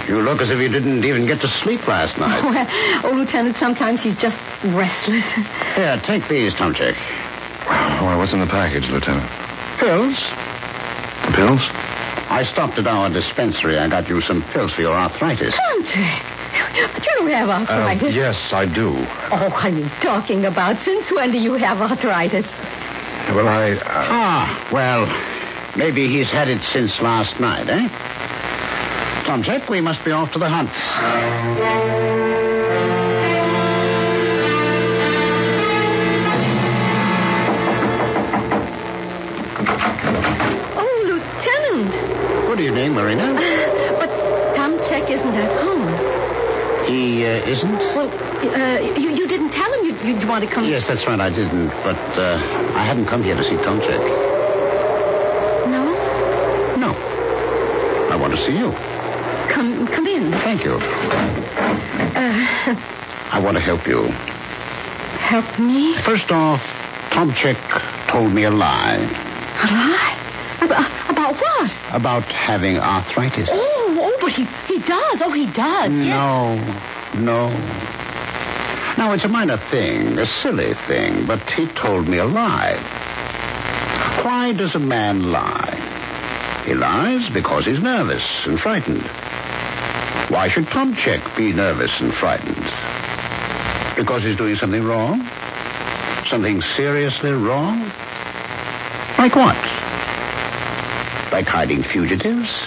You 0.07 0.21
look 0.21 0.41
as 0.41 0.49
if 0.51 0.59
you 0.59 0.69
didn't 0.69 1.03
even 1.03 1.25
get 1.25 1.41
to 1.41 1.47
sleep 1.47 1.87
last 1.87 2.17
night. 2.19 2.41
Well, 3.03 3.13
oh, 3.13 3.17
Lieutenant, 3.17 3.55
sometimes 3.55 4.01
he's 4.01 4.15
just 4.17 4.41
restless. 4.63 5.33
Here, 5.75 5.99
take 6.01 6.27
these, 6.27 6.55
Tomchek. 6.55 6.95
Well, 7.67 8.17
what's 8.17 8.33
in 8.33 8.39
the 8.39 8.45
package, 8.47 8.89
Lieutenant? 8.91 9.29
Pills. 9.77 10.31
Pills? 11.33 11.67
I 12.29 12.43
stopped 12.43 12.77
at 12.79 12.87
our 12.87 13.09
dispensary. 13.09 13.77
I 13.77 13.87
got 13.89 14.07
you 14.07 14.21
some 14.21 14.41
pills 14.41 14.71
for 14.73 14.81
your 14.81 14.95
arthritis. 14.95 15.55
Tomchek, 15.55 16.23
But 16.93 17.05
you 17.05 17.17
do 17.17 17.23
you 17.23 17.27
have 17.31 17.49
arthritis? 17.49 18.15
yes, 18.15 18.53
I 18.53 18.65
do. 18.65 18.95
Oh, 18.95 19.49
what 19.49 19.65
are 19.65 19.69
you 19.69 19.89
talking 19.99 20.45
about? 20.45 20.79
Since 20.79 21.11
when 21.11 21.31
do 21.31 21.39
you 21.39 21.53
have 21.55 21.81
arthritis? 21.81 22.53
Well, 23.29 23.47
I. 23.47 23.77
Ah, 23.83 24.69
well, 24.71 25.34
maybe 25.75 26.07
he's 26.07 26.31
had 26.31 26.47
it 26.47 26.61
since 26.61 27.01
last 27.01 27.39
night, 27.39 27.67
eh? 27.69 27.87
Tomchek, 29.25 29.69
we 29.69 29.81
must 29.81 30.05
be 30.05 30.11
off 30.11 30.33
to 30.33 30.39
the 30.39 30.49
hunt. 30.49 30.69
Oh, 40.77 41.03
Lieutenant. 41.05 42.47
Good 42.47 42.59
evening, 42.61 42.93
Marina. 42.93 43.33
But 43.99 44.09
Tomchek 44.55 45.09
isn't 45.09 45.35
at 45.35 45.61
home. 45.61 45.87
He 46.87 47.25
uh, 47.25 47.29
isn't? 47.47 47.71
Well, 47.71 48.09
uh, 48.09 48.79
you, 48.99 49.09
you 49.15 49.27
didn't 49.27 49.49
tell 49.49 49.71
him 49.73 49.85
you'd, 49.85 50.01
you'd 50.03 50.27
want 50.29 50.43
to 50.43 50.49
come. 50.49 50.65
Yes, 50.65 50.87
that's 50.87 51.07
right, 51.07 51.19
I 51.19 51.29
didn't. 51.29 51.69
But 51.69 52.19
uh, 52.19 52.35
I 52.75 52.83
hadn't 52.83 53.07
come 53.07 53.23
here 53.23 53.35
to 53.35 53.43
see 53.43 53.55
Tomchek. 53.55 54.34
No? 56.77 56.93
I 58.11 58.17
want 58.19 58.33
to 58.33 58.39
see 58.39 58.57
you. 58.57 58.71
Come, 59.49 59.87
come 59.87 60.07
in. 60.07 60.31
Thank 60.31 60.63
you. 60.65 60.73
Uh, 60.73 62.75
I 63.31 63.39
want 63.43 63.57
to 63.57 63.63
help 63.63 63.87
you. 63.87 64.03
help 65.19 65.59
me? 65.59 65.93
First 65.95 66.31
off, 66.31 66.81
Tomchek 67.11 67.57
told 68.07 68.31
me 68.33 68.43
a 68.43 68.51
lie 68.51 68.97
A 68.97 69.67
lie? 69.67 70.17
About, 70.61 71.09
about 71.09 71.35
what? 71.35 71.71
about 71.91 72.23
having 72.23 72.77
arthritis. 72.77 73.49
Oh, 73.51 73.97
oh, 73.99 74.17
but 74.21 74.31
he, 74.31 74.45
he 74.67 74.79
does. 74.79 75.21
Oh, 75.21 75.31
he 75.31 75.47
does. 75.47 75.91
No, 75.93 76.55
no. 77.17 77.49
Now, 78.97 79.11
it's 79.13 79.25
a 79.25 79.29
minor 79.29 79.57
thing, 79.57 80.17
a 80.19 80.25
silly 80.25 80.73
thing, 80.73 81.25
but 81.25 81.39
he 81.51 81.67
told 81.67 82.07
me 82.07 82.17
a 82.17 82.25
lie. 82.25 82.77
Why 84.23 84.53
does 84.53 84.75
a 84.75 84.79
man 84.79 85.31
lie? 85.31 85.64
He 86.65 86.73
lies 86.73 87.29
because 87.29 87.67
he's 87.67 87.79
nervous 87.79 88.47
and 88.47 88.59
frightened. 88.59 89.03
Why 90.29 90.47
should 90.47 90.65
Tomchek 90.65 91.37
be 91.37 91.53
nervous 91.53 92.01
and 92.01 92.11
frightened? 92.11 92.65
Because 93.95 94.23
he's 94.23 94.35
doing 94.35 94.55
something 94.55 94.83
wrong? 94.83 95.21
Something 96.25 96.61
seriously 96.61 97.31
wrong? 97.31 97.79
Like 99.19 99.35
what? 99.35 99.55
Like 101.31 101.47
hiding 101.47 101.83
fugitives? 101.83 102.65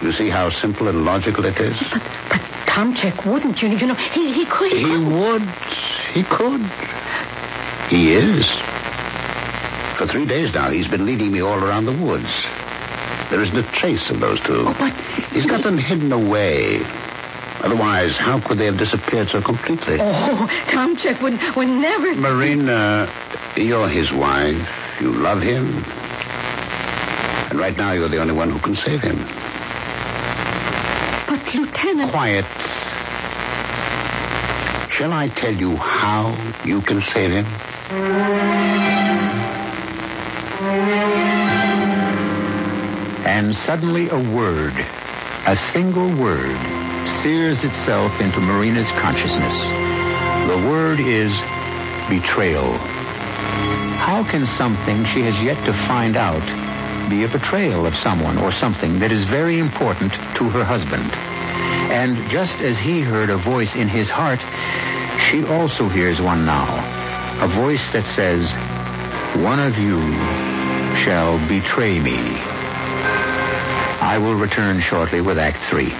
You 0.00 0.12
see 0.12 0.30
how 0.30 0.50
simple 0.50 0.86
and 0.86 1.04
logical 1.04 1.44
it 1.46 1.58
is? 1.58 1.76
But, 1.88 2.02
but 2.28 2.40
Tomchek 2.66 3.28
wouldn't. 3.28 3.60
You, 3.60 3.70
you 3.70 3.86
know, 3.88 3.94
he, 3.94 4.32
he 4.32 4.44
could. 4.44 4.70
He 4.70 4.96
would. 4.96 5.42
He 6.12 6.22
could. 6.22 6.60
He 7.88 8.12
is. 8.12 8.73
For 10.04 10.10
three 10.10 10.26
days 10.26 10.52
now, 10.52 10.68
he's 10.68 10.86
been 10.86 11.06
leading 11.06 11.32
me 11.32 11.40
all 11.40 11.58
around 11.58 11.86
the 11.86 11.92
woods. 11.92 12.46
There 13.30 13.40
isn't 13.40 13.56
a 13.56 13.62
trace 13.62 14.10
of 14.10 14.20
those 14.20 14.38
two. 14.38 14.66
Oh, 14.68 14.76
but- 14.78 14.92
He's 15.32 15.46
got 15.46 15.62
them 15.62 15.78
hidden 15.78 16.12
away. 16.12 16.82
Otherwise, 17.62 18.18
how 18.18 18.38
could 18.38 18.58
they 18.58 18.66
have 18.66 18.76
disappeared 18.76 19.30
so 19.30 19.40
completely? 19.40 19.96
Oh, 19.98 20.46
Tom 20.68 20.94
Tomchek 20.98 21.22
would, 21.22 21.40
would 21.56 21.68
never. 21.68 22.14
Marina, 22.16 23.08
you're 23.56 23.88
his 23.88 24.12
wife. 24.12 25.00
You 25.00 25.10
love 25.10 25.40
him. 25.40 25.68
And 27.48 27.58
right 27.58 27.74
now, 27.74 27.92
you're 27.92 28.10
the 28.10 28.18
only 28.20 28.34
one 28.34 28.50
who 28.50 28.58
can 28.58 28.74
save 28.74 29.00
him. 29.00 29.16
But, 31.26 31.54
Lieutenant. 31.54 32.10
Quiet. 32.10 32.44
Shall 34.92 35.14
I 35.14 35.28
tell 35.34 35.54
you 35.54 35.76
how 35.76 36.36
you 36.62 36.82
can 36.82 37.00
save 37.00 37.30
him? 37.30 37.46
And 43.26 43.54
suddenly 43.54 44.08
a 44.08 44.18
word, 44.18 44.74
a 45.46 45.56
single 45.56 46.08
word, 46.14 46.56
sears 47.06 47.64
itself 47.64 48.20
into 48.20 48.40
Marina's 48.40 48.90
consciousness. 48.92 49.68
The 50.48 50.68
word 50.68 51.00
is 51.00 51.32
betrayal. 52.08 52.72
How 53.98 54.24
can 54.24 54.46
something 54.46 55.04
she 55.04 55.22
has 55.22 55.42
yet 55.42 55.62
to 55.66 55.72
find 55.72 56.16
out 56.16 56.44
be 57.10 57.24
a 57.24 57.28
betrayal 57.28 57.86
of 57.86 57.96
someone 57.96 58.38
or 58.38 58.50
something 58.50 59.00
that 59.00 59.12
is 59.12 59.24
very 59.24 59.58
important 59.58 60.12
to 60.36 60.48
her 60.50 60.64
husband? 60.64 61.10
And 61.90 62.16
just 62.30 62.60
as 62.60 62.78
he 62.78 63.00
heard 63.00 63.30
a 63.30 63.36
voice 63.36 63.76
in 63.76 63.88
his 63.88 64.10
heart, 64.10 64.40
she 65.18 65.44
also 65.44 65.88
hears 65.88 66.20
one 66.20 66.44
now. 66.44 66.68
A 67.42 67.48
voice 67.48 67.92
that 67.92 68.04
says, 68.04 68.52
One 69.42 69.60
of 69.60 69.78
you 69.78 70.53
shall 70.96 71.38
betray 71.48 71.98
me. 71.98 72.16
I 74.00 74.18
will 74.18 74.34
return 74.34 74.80
shortly 74.80 75.20
with 75.20 75.38
Act 75.38 75.56
Three. 75.56 75.92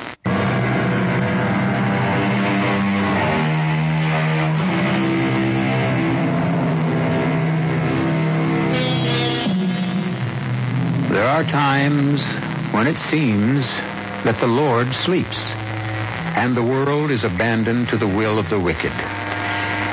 There 11.11 11.29
are 11.29 11.45
times 11.45 12.25
when 12.73 12.87
it 12.87 12.97
seems 12.97 13.67
that 14.25 14.37
the 14.41 14.47
Lord 14.47 14.93
sleeps 14.93 15.53
and 16.37 16.57
the 16.57 16.63
world 16.63 17.11
is 17.11 17.25
abandoned 17.25 17.89
to 17.91 17.97
the 17.97 18.07
will 18.07 18.39
of 18.39 18.51
the 18.51 18.59
wicked. 18.59 18.93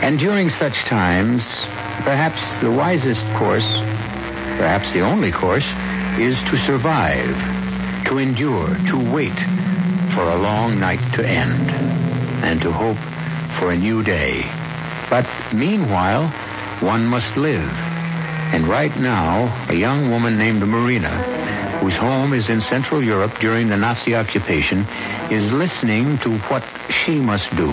And 0.01 0.17
during 0.17 0.49
such 0.49 0.85
times, 0.85 1.45
perhaps 2.03 2.59
the 2.59 2.71
wisest 2.71 3.27
course, 3.33 3.79
perhaps 4.61 4.93
the 4.93 5.01
only 5.01 5.31
course, 5.31 5.65
is 6.19 6.43
to 6.43 6.55
survive, 6.55 7.33
to 8.05 8.19
endure, 8.19 8.69
to 8.85 9.11
wait 9.11 9.33
for 10.13 10.21
a 10.29 10.35
long 10.37 10.79
night 10.79 11.01
to 11.13 11.27
end, 11.27 11.71
and 12.45 12.61
to 12.61 12.71
hope 12.71 13.01
for 13.57 13.71
a 13.71 13.75
new 13.75 14.03
day. 14.03 14.45
But 15.09 15.25
meanwhile, 15.51 16.27
one 16.79 17.07
must 17.07 17.37
live, 17.37 17.73
And 18.53 18.67
right 18.67 18.95
now, 18.99 19.49
a 19.69 19.75
young 19.75 20.11
woman 20.11 20.37
named 20.37 20.61
Marina, 20.67 21.09
whose 21.79 21.95
home 21.95 22.33
is 22.33 22.49
in 22.49 22.59
Central 22.59 23.01
Europe 23.01 23.39
during 23.39 23.69
the 23.69 23.77
Nazi 23.77 24.13
occupation, 24.13 24.85
is 25.31 25.53
listening 25.53 26.17
to 26.19 26.37
what 26.51 26.61
she 26.89 27.15
must 27.15 27.55
do 27.55 27.71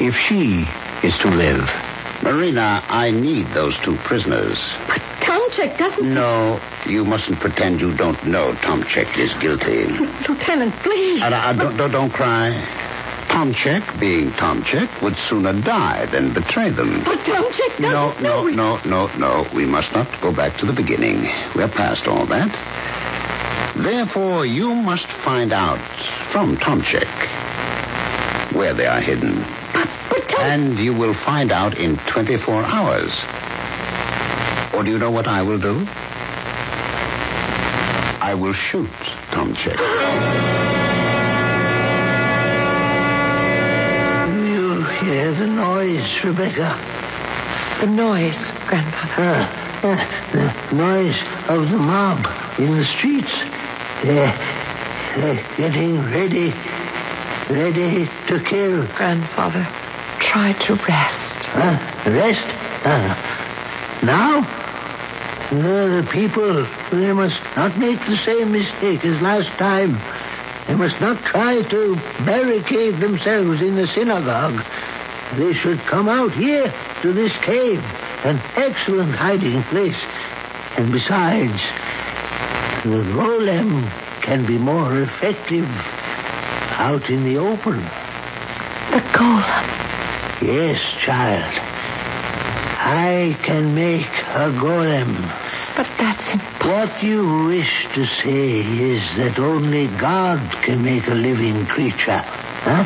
if 0.00 0.16
she 0.16 0.68
is 1.02 1.18
to 1.18 1.28
live. 1.28 1.87
Marina, 2.22 2.82
I 2.88 3.10
need 3.10 3.46
those 3.48 3.78
two 3.78 3.96
prisoners. 3.96 4.72
But 4.86 4.98
Tomchek 5.20 5.78
doesn't. 5.78 6.14
No, 6.14 6.60
you 6.86 7.04
mustn't 7.04 7.38
pretend 7.40 7.80
you 7.80 7.94
don't 7.94 8.22
know 8.26 8.52
Tomchek 8.54 9.16
is 9.18 9.34
guilty. 9.34 9.84
Lieutenant, 10.28 10.74
please. 10.76 11.22
Uh, 11.22 11.26
uh, 11.32 11.52
don't, 11.52 11.76
don't, 11.76 11.90
don't 11.92 12.10
cry. 12.12 12.66
Tomchek, 13.28 14.00
being 14.00 14.30
Tomchek, 14.30 15.00
would 15.02 15.16
sooner 15.16 15.52
die 15.52 16.06
than 16.06 16.32
betray 16.32 16.70
them. 16.70 17.04
But 17.04 17.18
Tomchek 17.20 17.78
No, 17.78 17.90
doesn't. 17.90 18.22
no, 18.22 18.42
we- 18.42 18.52
no, 18.54 18.80
no, 18.84 19.06
no. 19.16 19.46
We 19.54 19.64
must 19.66 19.92
not 19.94 20.08
go 20.20 20.32
back 20.32 20.56
to 20.58 20.66
the 20.66 20.72
beginning. 20.72 21.22
We're 21.54 21.68
past 21.68 22.08
all 22.08 22.26
that. 22.26 22.50
Therefore, 23.76 24.44
you 24.44 24.74
must 24.74 25.06
find 25.06 25.52
out 25.52 25.78
from 25.78 26.56
Tomchek 26.56 27.06
where 28.52 28.74
they 28.74 28.86
are 28.86 29.00
hidden. 29.00 29.44
But, 29.72 29.90
but 30.10 30.28
Tom. 30.28 30.42
And 30.42 30.78
you 30.78 30.94
will 30.94 31.14
find 31.14 31.52
out 31.52 31.78
in 31.78 31.96
24 31.96 32.64
hours. 32.64 33.24
Or 34.74 34.84
do 34.84 34.90
you 34.90 34.98
know 34.98 35.10
what 35.10 35.26
I 35.26 35.42
will 35.42 35.58
do? 35.58 35.86
I 38.20 38.34
will 38.34 38.52
shoot 38.52 38.90
Tomchek. 39.30 39.78
Do 44.28 44.46
you 44.46 44.82
hear 44.84 45.32
the 45.32 45.46
noise, 45.46 46.24
Rebecca? 46.24 46.78
The 47.80 47.86
noise, 47.86 48.50
Grandfather. 48.66 49.14
Ah, 49.16 49.80
ah, 49.84 50.28
the 50.32 50.76
noise 50.76 51.22
of 51.48 51.70
the 51.70 51.78
mob 51.78 52.26
in 52.58 52.76
the 52.76 52.84
streets. 52.84 53.38
They're, 54.02 54.36
they're 55.16 55.44
getting 55.56 56.02
ready, 56.04 56.52
ready 57.50 58.08
to 58.26 58.40
kill. 58.40 58.86
Grandfather, 58.96 59.66
try 60.18 60.52
to 60.52 60.74
rest. 60.74 61.36
Huh? 61.46 62.10
Rest? 62.10 62.46
Uh, 62.84 63.14
now? 64.04 64.46
The 65.50 66.06
people, 66.10 66.66
they 66.90 67.12
must 67.14 67.40
not 67.56 67.78
make 67.78 67.98
the 68.04 68.16
same 68.16 68.52
mistake 68.52 69.02
as 69.06 69.18
last 69.22 69.48
time. 69.52 69.98
They 70.66 70.74
must 70.74 71.00
not 71.00 71.18
try 71.20 71.62
to 71.62 71.96
barricade 72.26 72.96
themselves 72.98 73.62
in 73.62 73.74
the 73.74 73.86
synagogue. 73.86 74.62
They 75.36 75.54
should 75.54 75.80
come 75.80 76.08
out 76.08 76.32
here 76.32 76.70
to 77.00 77.12
this 77.12 77.34
cave, 77.38 77.82
an 78.24 78.42
excellent 78.56 79.12
hiding 79.12 79.62
place. 79.64 80.04
And 80.76 80.92
besides, 80.92 81.64
the 82.82 83.02
golem 83.14 83.90
can 84.20 84.44
be 84.44 84.58
more 84.58 85.00
effective 85.00 85.66
out 86.78 87.10
in 87.10 87.24
the 87.24 87.38
open. 87.38 87.76
The 88.90 89.02
golem. 89.12 89.66
Yes, 90.40 90.80
child. 90.98 91.52
I 92.80 93.36
can 93.42 93.74
make 93.74 94.06
a 94.06 94.50
golem. 94.50 95.14
But 95.76 95.90
that's 95.98 96.32
impossible. 96.34 96.70
What 96.70 97.02
you 97.02 97.44
wish 97.46 97.86
to 97.94 98.06
say 98.06 98.60
is 98.60 99.16
that 99.16 99.38
only 99.38 99.86
God 99.88 100.40
can 100.62 100.82
make 100.82 101.06
a 101.08 101.14
living 101.14 101.66
creature. 101.66 102.22
Huh? 102.22 102.84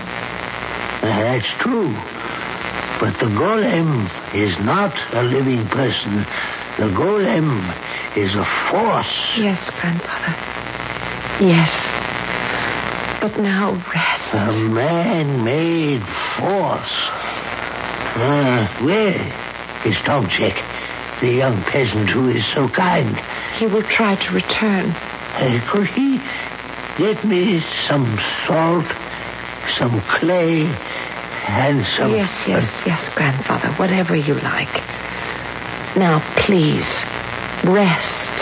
Uh, 1.02 1.06
That's 1.06 1.48
true. 1.48 1.92
But 3.00 3.18
the 3.18 3.26
golem 3.34 4.08
is 4.34 4.58
not 4.60 4.94
a 5.12 5.22
living 5.22 5.66
person. 5.68 6.14
The 6.78 6.88
golem 6.94 7.60
is 8.16 8.34
a 8.34 8.44
force. 8.44 9.36
Yes, 9.38 9.70
Grandfather. 9.70 10.34
Yes. 11.44 11.90
But 13.22 13.38
now 13.38 13.80
rest. 13.94 14.34
A 14.34 14.50
man-made 14.68 16.02
force. 16.02 17.08
Uh, 18.16 18.66
where 18.80 19.14
is 19.86 19.94
Tomchek, 19.98 20.60
the 21.20 21.30
young 21.30 21.62
peasant 21.62 22.10
who 22.10 22.26
is 22.26 22.44
so 22.44 22.68
kind? 22.68 23.16
He 23.60 23.68
will 23.68 23.84
try 23.84 24.16
to 24.16 24.34
return. 24.34 24.90
Uh, 25.36 25.60
could 25.68 25.86
he 25.86 26.20
get 26.98 27.22
me 27.22 27.60
some 27.60 28.18
salt, 28.18 28.86
some 29.70 30.00
clay, 30.00 30.66
and 31.46 31.86
some... 31.86 32.10
Yes, 32.10 32.48
yes, 32.48 32.82
yes, 32.84 33.08
Grandfather. 33.14 33.68
Whatever 33.74 34.16
you 34.16 34.34
like. 34.34 34.82
Now, 35.96 36.18
please, 36.38 37.04
rest. 37.62 38.41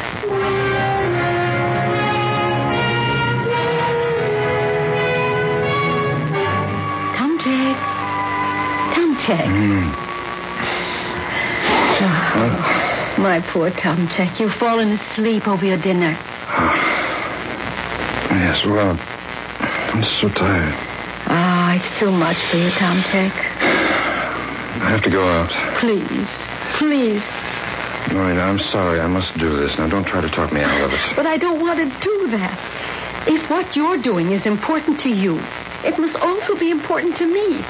Tomchek. 9.31 9.95
Oh, 12.03 13.17
my 13.19 13.41
poor 13.41 13.71
Tomchek. 13.71 14.41
You've 14.41 14.55
fallen 14.55 14.91
asleep 14.93 15.47
over 15.47 15.65
your 15.65 15.79
dinner. 15.79 16.17
Yes, 18.31 18.65
well, 18.65 18.97
I'm 19.93 20.05
so 20.05 20.29
tired. 20.29 20.73
Ah, 21.27 21.75
it's 21.75 21.91
too 21.99 22.13
much 22.13 22.37
for 22.37 22.57
you, 22.59 22.71
Tomchek. 22.71 23.33
I 23.61 24.89
have 24.89 25.03
to 25.03 25.11
go 25.11 25.29
out. 25.29 25.51
Please, 25.79 26.47
please. 26.75 27.43
Marina, 28.13 28.41
I'm 28.41 28.59
sorry. 28.61 29.01
I 29.01 29.09
must 29.09 29.37
do 29.37 29.57
this. 29.57 29.79
Now, 29.79 29.89
don't 29.89 30.05
try 30.05 30.21
to 30.21 30.29
talk 30.29 30.53
me 30.53 30.63
out 30.63 30.81
of 30.81 30.93
it. 30.93 31.01
But 31.17 31.27
I 31.27 31.39
don't 31.39 31.61
want 31.61 31.81
to 31.81 32.01
do 32.01 32.29
that. 32.29 32.59
If 33.27 33.51
what 33.51 33.75
you're 33.75 33.99
doing 33.99 34.31
is 34.31 34.47
important 34.47 35.01
to 35.01 35.13
you, 35.13 35.41
it 35.85 35.99
must 35.99 36.17
also 36.17 36.57
be 36.57 36.71
important 36.71 37.17
to 37.17 37.27
me. 37.27 37.65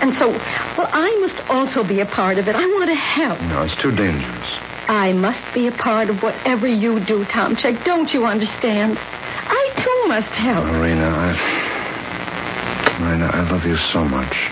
And 0.00 0.14
so, 0.14 0.32
well, 0.78 0.88
I 0.92 1.16
must 1.16 1.50
also 1.50 1.82
be 1.82 2.00
a 2.00 2.06
part 2.06 2.38
of 2.38 2.46
it. 2.46 2.54
I 2.54 2.64
want 2.64 2.88
to 2.88 2.94
help. 2.94 3.40
No, 3.40 3.64
it's 3.64 3.74
too 3.74 3.90
dangerous. 3.90 4.58
I 4.88 5.12
must 5.12 5.52
be 5.52 5.66
a 5.66 5.72
part 5.72 6.08
of 6.08 6.22
whatever 6.22 6.68
you 6.68 7.00
do, 7.00 7.24
Tomchek. 7.24 7.84
Don't 7.84 8.14
you 8.14 8.26
understand? 8.26 8.96
I 9.00 9.72
too 9.76 10.04
must 10.06 10.34
help. 10.36 10.64
Marina, 10.66 11.08
I. 11.08 13.00
Marina, 13.00 13.26
I 13.26 13.50
love 13.50 13.66
you 13.66 13.76
so 13.76 14.04
much. 14.04 14.50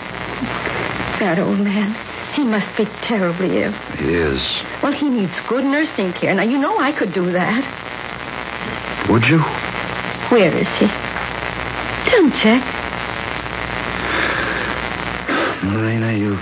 That 1.21 1.39
old 1.39 1.61
man, 1.61 1.95
he 2.35 2.45
must 2.45 2.77
be 2.77 2.87
terribly 3.03 3.63
ill. 3.63 3.73
He 3.97 4.15
is. 4.15 4.61
Well, 4.83 4.93
he 4.93 5.09
needs 5.09 5.41
good 5.41 5.65
nursing 5.65 6.13
care. 6.13 6.35
Now, 6.35 6.43
you 6.43 6.59
know 6.59 6.77
I 6.77 6.91
could 6.91 7.13
do 7.13 7.31
that. 7.31 7.63
Would 9.09 9.29
you? 9.29 9.39
Where 10.29 10.53
is 10.55 10.77
he? 10.77 10.87
Tomchek. 12.11 12.76
Marina, 15.67 16.13
you. 16.13 16.37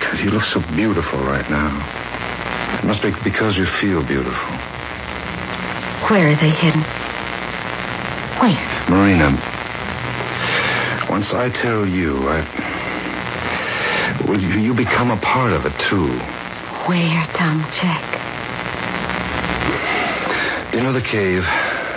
God, 0.00 0.20
you 0.22 0.30
look 0.30 0.44
so 0.44 0.60
beautiful 0.60 1.18
right 1.18 1.48
now. 1.50 1.84
It 2.78 2.84
must 2.84 3.02
be 3.02 3.10
because 3.24 3.58
you 3.58 3.66
feel 3.66 4.02
beautiful. 4.02 4.54
Where 6.08 6.28
are 6.28 6.36
they 6.36 6.50
hidden? 6.50 6.82
Where? 8.40 8.56
Marina, 8.88 9.36
once 11.10 11.34
I 11.34 11.50
tell 11.50 11.84
you, 11.86 12.28
I. 12.28 12.46
Will 14.26 14.40
you, 14.40 14.74
become 14.74 15.10
a 15.10 15.16
part 15.16 15.52
of 15.52 15.66
it, 15.66 15.76
too. 15.78 16.06
Where, 16.86 17.24
Tomchek? 17.34 18.20
You 20.72 20.80
know 20.82 20.92
the 20.92 21.00
cave? 21.00 21.44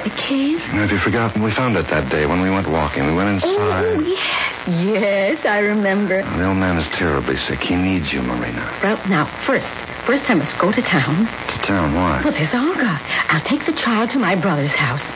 The 0.03 0.09
cave? 0.09 0.63
Have 0.65 0.91
you 0.91 0.97
forgotten? 0.97 1.43
We 1.43 1.51
found 1.51 1.77
it 1.77 1.87
that 1.89 2.09
day 2.09 2.25
when 2.25 2.41
we 2.41 2.49
went 2.49 2.67
walking. 2.67 3.05
We 3.05 3.13
went 3.13 3.29
inside. 3.29 3.97
Oh, 3.97 4.01
yes, 4.01 4.42
yes, 4.67 5.45
I 5.45 5.59
remember. 5.59 6.21
The 6.23 6.45
old 6.47 6.57
man 6.57 6.77
is 6.77 6.89
terribly 6.89 7.35
sick. 7.37 7.59
He 7.59 7.75
needs 7.75 8.13
you, 8.13 8.21
Marina. 8.21 8.69
Well, 8.81 8.99
now, 9.09 9.25
first, 9.25 9.75
first 9.75 10.29
I 10.29 10.33
must 10.35 10.57
go 10.57 10.71
to 10.71 10.81
town. 10.81 11.25
To 11.25 11.57
town, 11.59 11.93
why? 11.93 12.21
Well, 12.23 12.33
there's 12.33 12.53
Olga. 12.55 12.99
I'll 13.29 13.41
take 13.41 13.65
the 13.65 13.73
child 13.73 14.11
to 14.11 14.19
my 14.19 14.35
brother's 14.35 14.75
house. 14.75 15.11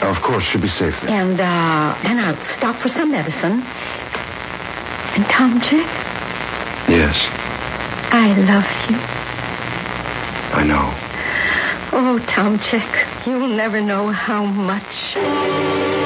Oh, 0.00 0.08
of 0.10 0.20
course, 0.22 0.44
she'll 0.44 0.60
be 0.60 0.68
safe 0.68 1.00
there. 1.00 1.10
And, 1.10 1.40
uh, 1.40 1.96
then 2.02 2.18
I'll 2.20 2.36
stop 2.36 2.76
for 2.76 2.88
some 2.88 3.10
medicine. 3.10 3.62
And 5.14 5.24
Tomchek, 5.24 5.86
Yes, 6.88 7.26
I 8.10 8.32
love 8.48 8.66
you. 8.88 8.96
I 10.56 10.64
know. 10.64 10.94
Oh, 11.92 12.18
Tomchek, 12.26 13.26
you'll 13.26 13.48
never 13.48 13.80
know 13.80 14.08
how 14.08 14.44
much. 14.44 15.97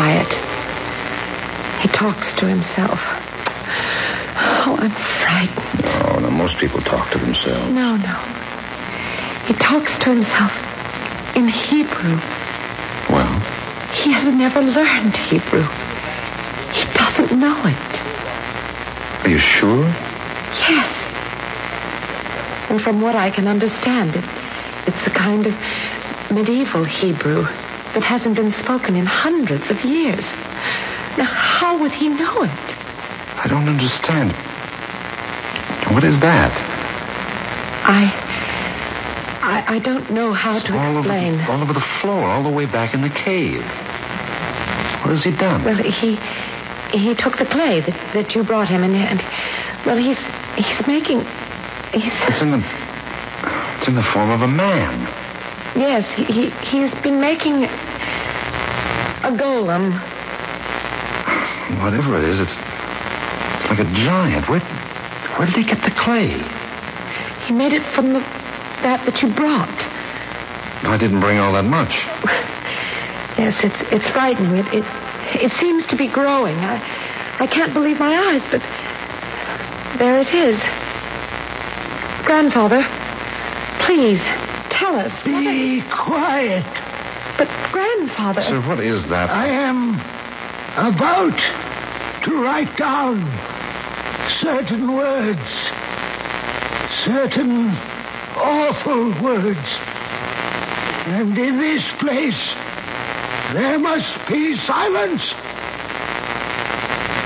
Quiet. 0.00 0.32
He 1.82 1.88
talks 1.88 2.32
to 2.36 2.46
himself. 2.46 2.98
Oh, 4.34 4.78
I'm 4.80 4.90
frightened. 4.90 5.84
Oh, 6.08 6.20
no, 6.20 6.30
most 6.30 6.56
people 6.56 6.80
talk 6.80 7.10
to 7.10 7.18
themselves. 7.18 7.70
No, 7.70 7.96
no. 7.98 8.14
He 9.44 9.52
talks 9.52 9.98
to 9.98 10.08
himself 10.08 10.56
in 11.36 11.46
Hebrew. 11.48 12.18
Well, 13.10 13.40
He 13.92 14.12
has 14.12 14.24
never 14.34 14.62
learned 14.62 15.18
Hebrew. 15.18 15.68
He 16.72 16.90
doesn't 16.94 17.38
know 17.38 17.60
it. 17.66 19.24
Are 19.24 19.28
you 19.28 19.36
sure? 19.36 19.84
Yes. 20.66 21.10
And 22.70 22.80
from 22.80 23.02
what 23.02 23.16
I 23.16 23.28
can 23.28 23.46
understand, 23.46 24.16
it, 24.16 24.24
it's 24.86 25.06
a 25.06 25.10
kind 25.10 25.46
of 25.46 25.54
medieval 26.30 26.84
Hebrew 26.84 27.46
that 27.94 28.02
hasn't 28.02 28.36
been 28.36 28.50
spoken 28.50 28.96
in 28.96 29.06
hundreds 29.06 29.70
of 29.70 29.84
years. 29.84 30.32
Now, 31.18 31.24
how 31.24 31.78
would 31.78 31.92
he 31.92 32.08
know 32.08 32.42
it? 32.42 32.76
I 33.36 33.46
don't 33.48 33.68
understand. 33.68 34.32
What 35.92 36.04
is 36.04 36.20
that? 36.20 36.52
I. 37.84 38.26
I, 39.42 39.76
I 39.76 39.78
don't 39.78 40.10
know 40.10 40.32
how 40.32 40.56
It's 40.56 40.66
to 40.66 40.78
all 40.78 40.98
explain. 40.98 41.34
Over 41.34 41.42
the, 41.42 41.52
all 41.52 41.62
over 41.62 41.72
the 41.72 41.80
floor, 41.80 42.28
all 42.28 42.42
the 42.42 42.50
way 42.50 42.66
back 42.66 42.94
in 42.94 43.00
the 43.00 43.08
cave. 43.08 43.64
What 45.00 45.10
has 45.10 45.24
he 45.24 45.32
done? 45.32 45.64
Well, 45.64 45.76
he 45.76 46.18
he 46.92 47.14
took 47.14 47.38
the 47.38 47.46
clay 47.46 47.80
that, 47.80 48.12
that 48.12 48.34
you 48.34 48.44
brought 48.44 48.68
him, 48.68 48.82
and, 48.82 48.94
and 48.94 49.24
well, 49.86 49.96
he's 49.96 50.26
he's 50.56 50.86
making 50.86 51.24
he's 51.92 52.22
It's 52.22 52.42
in 52.42 52.50
the. 52.50 52.64
It's 53.78 53.88
in 53.88 53.94
the 53.94 54.02
form 54.02 54.30
of 54.30 54.42
a 54.42 54.48
man. 54.48 55.08
Yes 55.76 56.10
he, 56.10 56.24
he 56.24 56.50
he's 56.50 56.94
been 56.94 57.20
making 57.20 57.64
a 59.22 59.32
golem. 59.32 59.92
Whatever 61.82 62.16
it 62.16 62.24
is, 62.24 62.40
it's. 62.40 62.58
It's 62.58 63.68
like 63.68 63.78
a 63.80 63.92
giant. 63.92 64.48
Where. 64.48 64.60
Where 64.60 65.46
did 65.46 65.56
he 65.56 65.62
get 65.62 65.82
the 65.82 65.90
clay? 65.90 66.28
He 67.46 67.52
made 67.52 67.72
it 67.72 67.82
from 67.82 68.12
the 68.12 68.20
that 68.82 69.04
that 69.06 69.22
you 69.22 69.32
brought. 69.32 69.86
I 70.84 70.96
didn't 70.96 71.20
bring 71.20 71.38
all 71.38 71.52
that 71.52 71.64
much. 71.64 72.06
Yes, 73.38 73.64
it's 73.64 73.82
it's 73.92 74.08
frightening. 74.08 74.56
It 74.58 74.74
it 74.74 74.84
it 75.42 75.52
seems 75.52 75.86
to 75.86 75.96
be 75.96 76.08
growing. 76.08 76.58
I 76.58 76.82
I 77.38 77.46
can't 77.46 77.72
believe 77.72 77.98
my 77.98 78.14
eyes, 78.14 78.44
but 78.50 78.62
there 79.98 80.20
it 80.20 80.34
is. 80.34 80.68
Grandfather, 82.24 82.84
please 83.80 84.30
tell 84.80 84.96
us. 84.96 85.22
what 85.22 85.40
Be 85.40 85.82
quiet. 85.82 86.64
But 87.36 87.48
grandfather, 87.70 88.42
Sir, 88.42 88.60
what 88.60 88.80
is 88.80 89.08
that? 89.08 89.30
I 89.30 89.46
am 89.48 89.94
about 90.76 91.38
to 92.24 92.42
write 92.42 92.76
down 92.76 93.30
certain 94.28 94.92
words, 94.92 95.70
certain 97.04 97.68
awful 98.36 99.12
words. 99.22 99.78
And 101.06 101.36
in 101.38 101.56
this 101.56 101.92
place, 101.92 102.54
there 103.52 103.78
must 103.78 104.28
be 104.28 104.54
silence. 104.56 105.34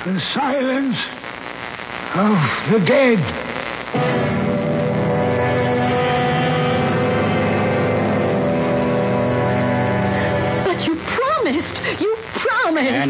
The 0.05 0.20
silence 0.20 1.07
of 2.14 2.70
the 2.70 2.80
dead. 2.86 4.24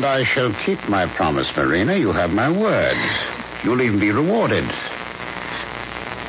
And 0.05 0.13
I 0.13 0.23
shall 0.23 0.53
keep 0.53 0.87
my 0.87 1.07
promise, 1.07 1.57
Marina. 1.57 1.95
You 1.95 2.13
have 2.13 2.31
my 2.31 2.51
word. 2.51 2.99
You'll 3.65 3.81
even 3.81 3.99
be 3.99 4.13
rewarded. 4.13 4.67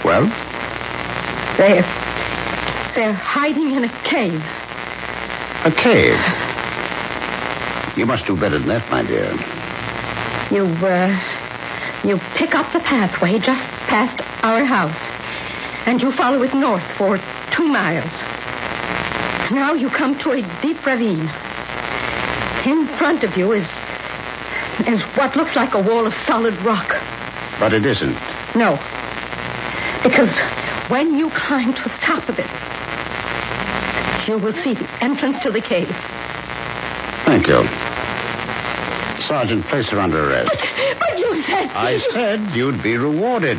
Well, 0.01 0.27
They're 1.57 1.83
they're 2.95 3.11
hiding 3.11 3.71
in 3.71 3.83
a 3.83 3.89
cave. 4.05 4.39
a 5.65 5.71
cave. 5.71 6.17
You 7.97 8.05
must 8.05 8.25
do 8.27 8.37
better 8.37 8.57
than 8.59 8.69
that, 8.69 8.89
my 8.89 9.03
dear. 9.03 9.33
You 10.51 10.63
uh, 10.87 11.11
you 12.05 12.17
pick 12.35 12.55
up 12.55 12.71
the 12.71 12.79
pathway 12.79 13.39
just 13.39 13.69
past 13.91 14.21
our 14.41 14.63
house, 14.63 15.05
and 15.85 16.01
you 16.01 16.11
follow 16.13 16.43
it 16.43 16.53
north 16.53 16.89
for 16.93 17.19
two 17.51 17.67
miles. 17.67 18.21
Now 19.51 19.73
you 19.73 19.89
come 19.89 20.17
to 20.19 20.31
a 20.31 20.41
deep 20.61 20.85
ravine. 20.85 21.29
In 22.65 22.87
front 22.87 23.23
of 23.23 23.37
you 23.37 23.51
is 23.51 23.77
is 24.87 25.01
what 25.15 25.35
looks 25.35 25.55
like 25.55 25.73
a 25.73 25.79
wall 25.81 26.05
of 26.05 26.13
solid 26.13 26.55
rock. 26.63 26.95
But 27.59 27.73
it 27.73 27.85
isn't. 27.85 28.17
No, 28.55 28.79
because 30.03 30.39
when 30.89 31.15
you 31.15 31.29
climb 31.29 31.73
to 31.73 31.83
the 31.83 31.97
top 32.01 32.27
of 32.29 32.39
it, 32.39 34.27
you 34.27 34.37
will 34.37 34.53
see 34.53 34.73
the 34.73 34.87
entrance 35.03 35.39
to 35.39 35.51
the 35.51 35.61
cave. 35.61 35.95
Thank 37.25 37.47
you. 37.47 37.65
Sergeant, 39.21 39.65
place 39.65 39.89
her 39.89 39.99
under 39.99 40.29
arrest. 40.29 40.49
But 40.49 40.97
but 40.99 41.19
you 41.19 41.35
said 41.35 41.69
I 41.69 41.97
said 41.97 42.55
you'd 42.55 42.81
be 42.81 42.97
rewarded. 42.97 43.57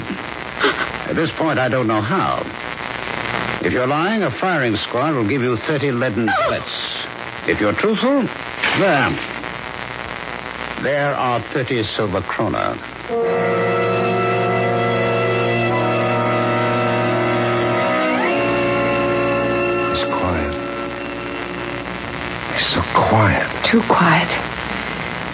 At 1.08 1.14
this 1.14 1.30
point, 1.30 1.58
I 1.58 1.68
don't 1.68 1.86
know 1.86 2.00
how. 2.00 2.42
If 3.64 3.72
you're 3.72 3.86
lying, 3.86 4.22
a 4.22 4.30
firing 4.30 4.76
squad 4.76 5.14
will 5.14 5.26
give 5.26 5.42
you 5.42 5.56
30 5.56 5.92
leaden 5.92 6.28
oh! 6.28 6.44
bullets. 6.44 7.06
If 7.48 7.60
you're 7.60 7.72
truthful, 7.72 8.28
there. 8.78 9.10
There 10.82 11.14
are 11.14 11.40
30 11.40 11.82
silver 11.82 12.20
krona. 12.20 12.74
He's 19.90 20.04
quiet. 20.04 20.54
He's 22.54 22.66
so 22.66 22.82
quiet. 22.94 23.64
Too 23.64 23.80
quiet. 23.82 24.28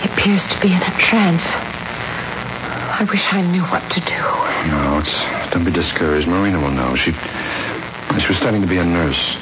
He 0.00 0.08
appears 0.08 0.46
to 0.48 0.60
be 0.60 0.72
in 0.72 0.82
a 0.82 0.90
trance. 0.98 1.54
I 1.54 3.06
wish 3.10 3.32
I 3.32 3.40
knew 3.42 3.62
what 3.62 3.82
to 3.90 4.00
do. 4.00 4.22
No, 4.70 4.98
it's. 4.98 5.22
Don't 5.50 5.64
be 5.64 5.72
discouraged. 5.72 6.28
Marina 6.28 6.60
will 6.60 6.70
know. 6.70 6.94
She. 6.94 7.12
She 7.12 8.28
was 8.28 8.36
studying 8.36 8.62
to 8.62 8.68
be 8.68 8.78
a 8.78 8.84
nurse, 8.84 9.36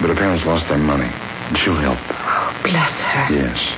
but 0.00 0.08
her 0.08 0.16
parents 0.16 0.46
lost 0.46 0.68
their 0.68 0.78
money. 0.78 1.10
And 1.48 1.56
she'll 1.56 1.74
help. 1.74 1.98
Bless 2.70 3.02
her. 3.02 3.34
Yes. 3.34 3.72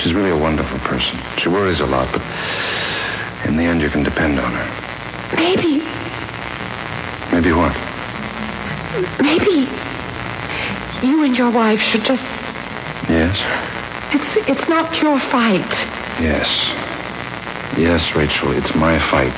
She's 0.00 0.14
really 0.14 0.30
a 0.30 0.36
wonderful 0.36 0.78
person. 0.80 1.18
She 1.36 1.48
worries 1.48 1.80
a 1.80 1.86
lot, 1.86 2.10
but 2.12 2.22
in 3.46 3.56
the 3.56 3.64
end, 3.64 3.82
you 3.82 3.88
can 3.90 4.02
depend 4.02 4.38
on 4.38 4.52
her. 4.52 5.36
Maybe, 5.36 5.82
Maybe 7.32 7.52
what? 7.52 7.74
maybe 9.20 9.66
you 11.04 11.24
and 11.24 11.36
your 11.36 11.50
wife 11.50 11.80
should 11.80 12.04
just. 12.04 12.24
Yes. 13.08 13.40
It's 14.14 14.36
it's 14.48 14.68
not 14.68 15.02
your 15.02 15.18
fight. 15.18 15.72
Yes. 16.20 16.72
Yes, 17.76 18.14
Rachel, 18.14 18.52
it's 18.52 18.74
my 18.76 18.98
fight. 19.00 19.34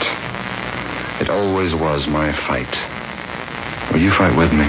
It 1.22 1.30
always 1.30 1.74
was 1.74 2.06
my 2.06 2.32
fight. 2.32 2.78
Will 3.92 4.02
you 4.02 4.10
fight 4.10 4.36
with 4.36 4.52
me? 4.52 4.66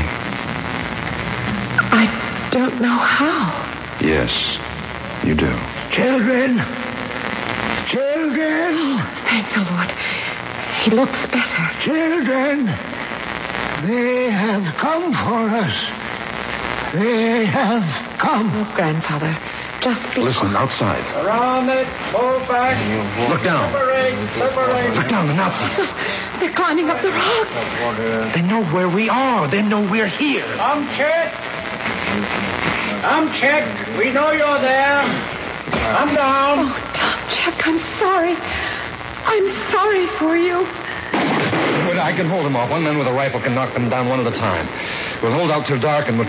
I 1.92 2.50
don't 2.52 2.80
know 2.80 2.96
how. 2.96 3.67
Yes, 4.08 4.58
you 5.22 5.36
do. 5.36 5.52
Children, 5.92 6.56
children, 7.92 9.04
Thank 9.28 9.52
the 9.52 9.68
Lord. 9.70 9.92
He 10.80 10.92
looks 10.92 11.26
better. 11.26 11.64
children, 11.82 12.68
they 13.86 14.30
have 14.30 14.64
come 14.78 15.14
for 15.14 15.50
us. 15.52 15.90
They 16.94 17.48
have 17.48 17.84
come. 18.18 18.50
Oh, 18.54 18.74
grandfather, 18.78 19.36
just 19.82 20.16
be. 20.16 20.22
Listen, 20.22 20.56
outside. 20.56 21.04
Around 21.26 21.68
it, 21.68 21.86
pull 22.14 22.40
back. 22.48 22.80
Look 23.30 23.44
down. 23.44 23.74
Separate, 23.74 24.16
separate. 24.36 24.96
Look 24.96 25.10
down, 25.10 25.28
the 25.28 25.34
Nazis. 25.34 25.86
They're 26.40 26.54
climbing 26.54 26.90
up 26.90 27.02
the 27.02 27.12
rocks. 27.12 28.34
They 28.34 28.42
know 28.42 28.64
where 28.64 28.88
we 28.88 29.10
are. 29.10 29.50
They 29.50 29.64
know 29.64 29.82
we're 29.92 30.08
here. 30.08 30.46
Tomchek. 30.46 32.47
Tomchek. 33.08 33.98
We 33.98 34.12
know 34.12 34.32
you're 34.32 34.60
there. 34.60 35.00
I'm 35.96 36.14
down. 36.14 36.60
Oh, 36.60 36.92
Tom 36.94 37.18
Check, 37.32 37.66
I'm 37.66 37.80
sorry. 37.80 38.36
I'm 39.24 39.48
sorry 39.48 40.08
for 40.08 40.36
you. 40.36 40.68
Good, 41.88 41.96
I 42.04 42.12
can 42.14 42.26
hold 42.28 42.44
them 42.44 42.58
off. 42.58 42.70
One 42.70 42.84
man 42.84 42.98
with 42.98 43.08
a 43.08 43.14
rifle 43.14 43.40
can 43.40 43.56
knock 43.56 43.74
them 43.74 43.88
down 43.88 44.10
one 44.10 44.20
at 44.20 44.28
a 44.28 44.32
time. 44.32 44.68
We'll 45.24 45.32
hold 45.32 45.52
out 45.52 45.66
till 45.66 45.80
dark 45.80 46.10
and 46.10 46.20
we'll, 46.20 46.28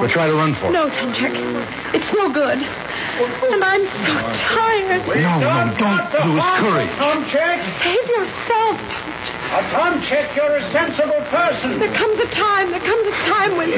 we'll 0.00 0.08
try 0.08 0.26
to 0.26 0.34
run 0.34 0.52
for 0.52 0.70
it. 0.70 0.72
No, 0.72 0.90
Tomchek. 0.90 1.94
It's 1.94 2.12
no 2.12 2.32
good. 2.32 2.58
And 2.58 3.62
I'm 3.62 3.86
so 3.86 4.12
tired. 4.34 5.06
No, 5.06 5.38
no, 5.38 5.74
don't 5.78 6.34
lose 6.34 6.42
courage. 6.58 6.90
Tom 6.98 7.24
check. 7.26 7.64
Save 7.64 8.08
yourself, 8.08 8.76
Tom 8.90 9.14
Check. 9.22 9.52
Uh, 9.54 9.62
Tomchek. 9.70 10.34
You're 10.34 10.56
a 10.56 10.62
sensible 10.62 11.22
person. 11.30 11.78
There 11.78 11.94
comes 11.94 12.18
a 12.18 12.26
time, 12.26 12.72
there 12.72 12.80
comes 12.80 13.06
a 13.06 13.14
time 13.22 13.56
when, 13.56 13.70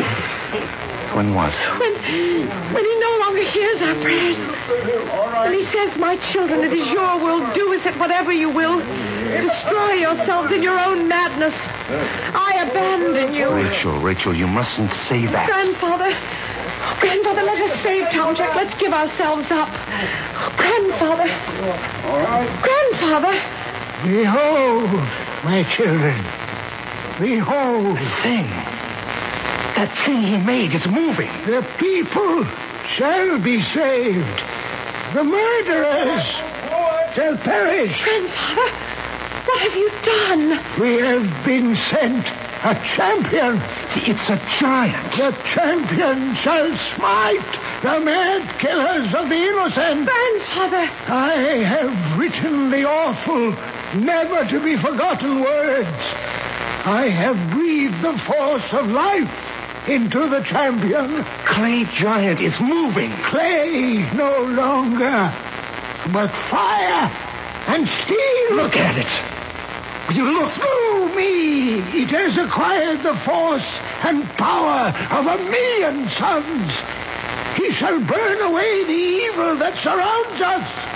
When 1.14 1.32
what? 1.34 1.52
when, 1.78 1.92
when 1.94 2.84
he 2.84 2.98
no 2.98 3.18
longer 3.20 3.44
hears 3.44 3.82
our 3.82 3.94
prayers. 3.94 4.46
When 4.46 5.52
he 5.52 5.62
says, 5.62 5.96
my 5.96 6.16
children, 6.16 6.64
it 6.64 6.72
is 6.72 6.92
your 6.92 7.18
will. 7.18 7.52
Do 7.52 7.70
with 7.70 7.86
it 7.86 7.96
whatever 7.98 8.32
you 8.32 8.50
will. 8.50 8.80
Destroy 9.40 9.92
yourselves 9.92 10.50
in 10.50 10.62
your 10.62 10.78
own 10.78 11.06
madness. 11.06 11.68
I 12.34 12.66
abandon 12.68 13.34
you. 13.34 13.50
Rachel, 13.54 13.98
Rachel, 14.00 14.34
you 14.34 14.48
mustn't 14.48 14.92
say 14.92 15.26
that. 15.26 15.46
Grandfather, 15.48 16.14
Grandfather, 17.00 17.42
let 17.42 17.58
us 17.58 17.78
save 17.80 18.06
Tomchek. 18.06 18.54
Let's 18.54 18.74
give 18.74 18.92
ourselves 18.92 19.50
up. 19.50 19.68
Grandfather. 20.56 21.30
Grandfather. 22.62 23.40
Behold, 24.02 24.90
my 25.44 25.62
children. 25.70 26.18
Behold. 27.20 27.96
The 27.96 28.00
thing. 28.00 28.73
That 29.76 29.90
thing 29.90 30.22
he 30.22 30.38
made 30.38 30.72
is 30.72 30.86
moving. 30.86 31.30
The 31.46 31.66
people 31.78 32.44
shall 32.86 33.40
be 33.40 33.60
saved. 33.60 34.42
The 35.12 35.24
murderers 35.24 36.22
shall 37.12 37.36
perish. 37.38 38.04
Grandfather, 38.04 38.70
what 39.46 39.60
have 39.60 39.74
you 39.74 39.90
done? 40.02 40.60
We 40.80 40.94
have 41.00 41.44
been 41.44 41.74
sent 41.74 42.24
a 42.62 42.74
champion. 42.84 43.60
It's 43.96 44.30
a 44.30 44.40
giant. 44.60 45.12
The 45.12 45.36
champion 45.44 46.34
shall 46.34 46.76
smite 46.76 47.58
the 47.82 47.98
mad 47.98 48.48
killers 48.60 49.12
of 49.12 49.28
the 49.28 49.36
innocent. 49.36 50.08
Grandfather. 50.08 50.88
I 51.12 51.34
have 51.66 52.18
written 52.18 52.70
the 52.70 52.84
awful, 52.84 53.56
never 53.98 54.44
to 54.46 54.62
be 54.62 54.76
forgotten 54.76 55.40
words. 55.40 56.14
I 56.86 57.08
have 57.08 57.50
breathed 57.50 58.02
the 58.02 58.16
force 58.16 58.72
of 58.72 58.90
life 58.90 59.43
into 59.88 60.28
the 60.28 60.40
champion. 60.40 61.24
Clay 61.44 61.84
giant 61.84 62.40
is 62.40 62.60
moving. 62.60 63.10
Clay 63.22 64.08
no 64.14 64.42
longer, 64.44 65.32
but 66.12 66.30
fire 66.30 67.10
and 67.68 67.86
steel. 67.88 68.56
Look 68.56 68.76
at 68.76 68.96
it. 68.96 70.14
You 70.14 70.24
look 70.32 70.50
through 70.50 71.16
me. 71.16 71.78
It 72.02 72.10
has 72.10 72.36
acquired 72.38 73.00
the 73.02 73.14
force 73.14 73.80
and 74.02 74.24
power 74.36 74.92
of 75.10 75.26
a 75.26 75.38
million 75.50 76.08
suns. 76.08 76.80
He 77.56 77.70
shall 77.70 77.98
burn 78.00 78.40
away 78.42 78.84
the 78.84 78.92
evil 78.92 79.56
that 79.56 79.78
surrounds 79.78 80.40
us. 80.40 80.94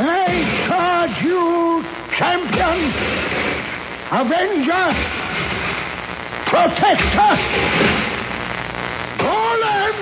I 0.00 0.44
charge 0.66 1.22
you, 1.22 1.84
champion, 2.10 2.78
avenger, 4.10 5.27
protector, 6.48 7.34
golem, 9.20 9.98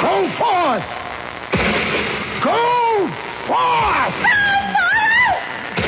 go 0.00 0.28
forth. 0.38 0.90
Go 2.40 3.08
forth. 3.42 4.16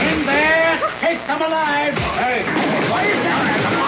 In 0.03 0.27
there, 0.27 0.81
take 0.99 1.25
them 1.25 1.41
alive. 1.41 1.97
Hey, 2.19 2.43
what 2.91 3.05
is 3.05 3.23
that? 3.23 3.84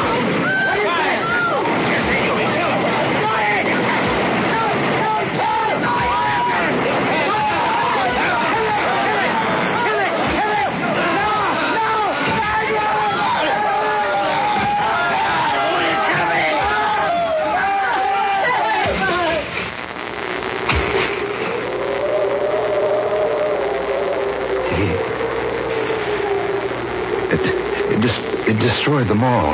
Destroyed 28.86 29.08
them 29.08 29.24
all. 29.24 29.52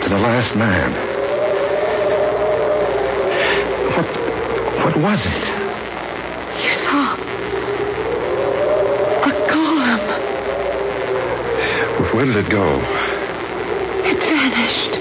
To 0.00 0.08
the 0.08 0.18
last 0.18 0.56
man. 0.56 0.90
What, 3.92 4.06
what 4.82 4.96
was 4.96 5.26
it? 5.26 5.44
You 6.64 6.72
saw 6.72 7.12
a 9.22 9.32
golem. 9.52 10.00
Where 12.14 12.24
did 12.24 12.36
it 12.36 12.48
go? 12.48 12.78
It 14.08 14.16
vanished. 14.16 14.96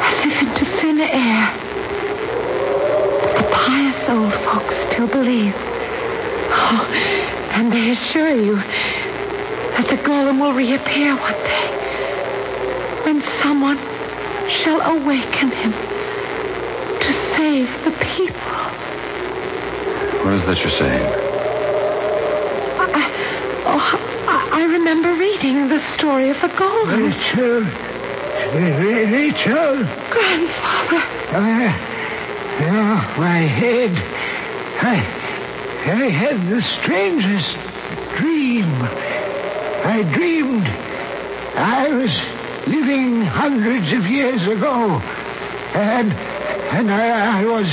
As 0.00 0.26
if 0.26 0.42
into 0.42 0.64
thin 0.64 1.00
air. 1.00 1.50
The 3.36 3.48
pious 3.50 4.08
old 4.08 4.32
folks 4.32 4.76
still 4.76 5.08
believe. 5.08 5.56
Oh, 6.56 6.86
and 7.50 7.72
they 7.72 7.90
assure 7.90 8.30
you 8.30 8.62
that 10.14 10.24
the 10.24 10.30
golem 10.30 10.40
will 10.40 10.54
reappear 10.54 11.16
one 11.16 11.32
day 11.32 11.68
when 13.04 13.20
someone 13.20 13.78
shall 14.48 14.80
awaken 14.80 15.50
him 15.50 15.72
to 17.00 17.12
save 17.12 17.68
the 17.84 17.90
people. 17.90 18.52
What 20.22 20.34
is 20.34 20.46
that 20.46 20.60
you're 20.62 20.70
saying? 20.70 21.02
I, 22.76 23.10
oh, 23.66 24.24
I, 24.28 24.60
I 24.60 24.64
remember 24.72 25.14
reading 25.14 25.68
the 25.68 25.78
story 25.78 26.30
of 26.30 26.40
the 26.40 26.48
golem. 26.48 27.10
Rachel. 27.10 27.62
Ra- 28.54 29.10
Rachel. 29.10 29.76
Grandfather. 30.10 31.02
Uh, 31.32 31.72
oh, 32.60 33.14
my 33.18 33.38
head. 33.38 33.90
I, 34.80 34.96
I 35.90 36.08
had 36.08 36.48
the 36.48 36.62
strangest 36.62 37.56
dream. 38.16 38.64
I 39.86 40.02
dreamed 40.02 40.66
I 41.56 41.92
was 41.92 42.66
living 42.66 43.20
hundreds 43.20 43.92
of 43.92 44.06
years 44.06 44.46
ago. 44.46 44.98
And, 45.74 46.10
and 46.12 46.90
I, 46.90 47.42
I 47.42 47.44
was... 47.44 47.68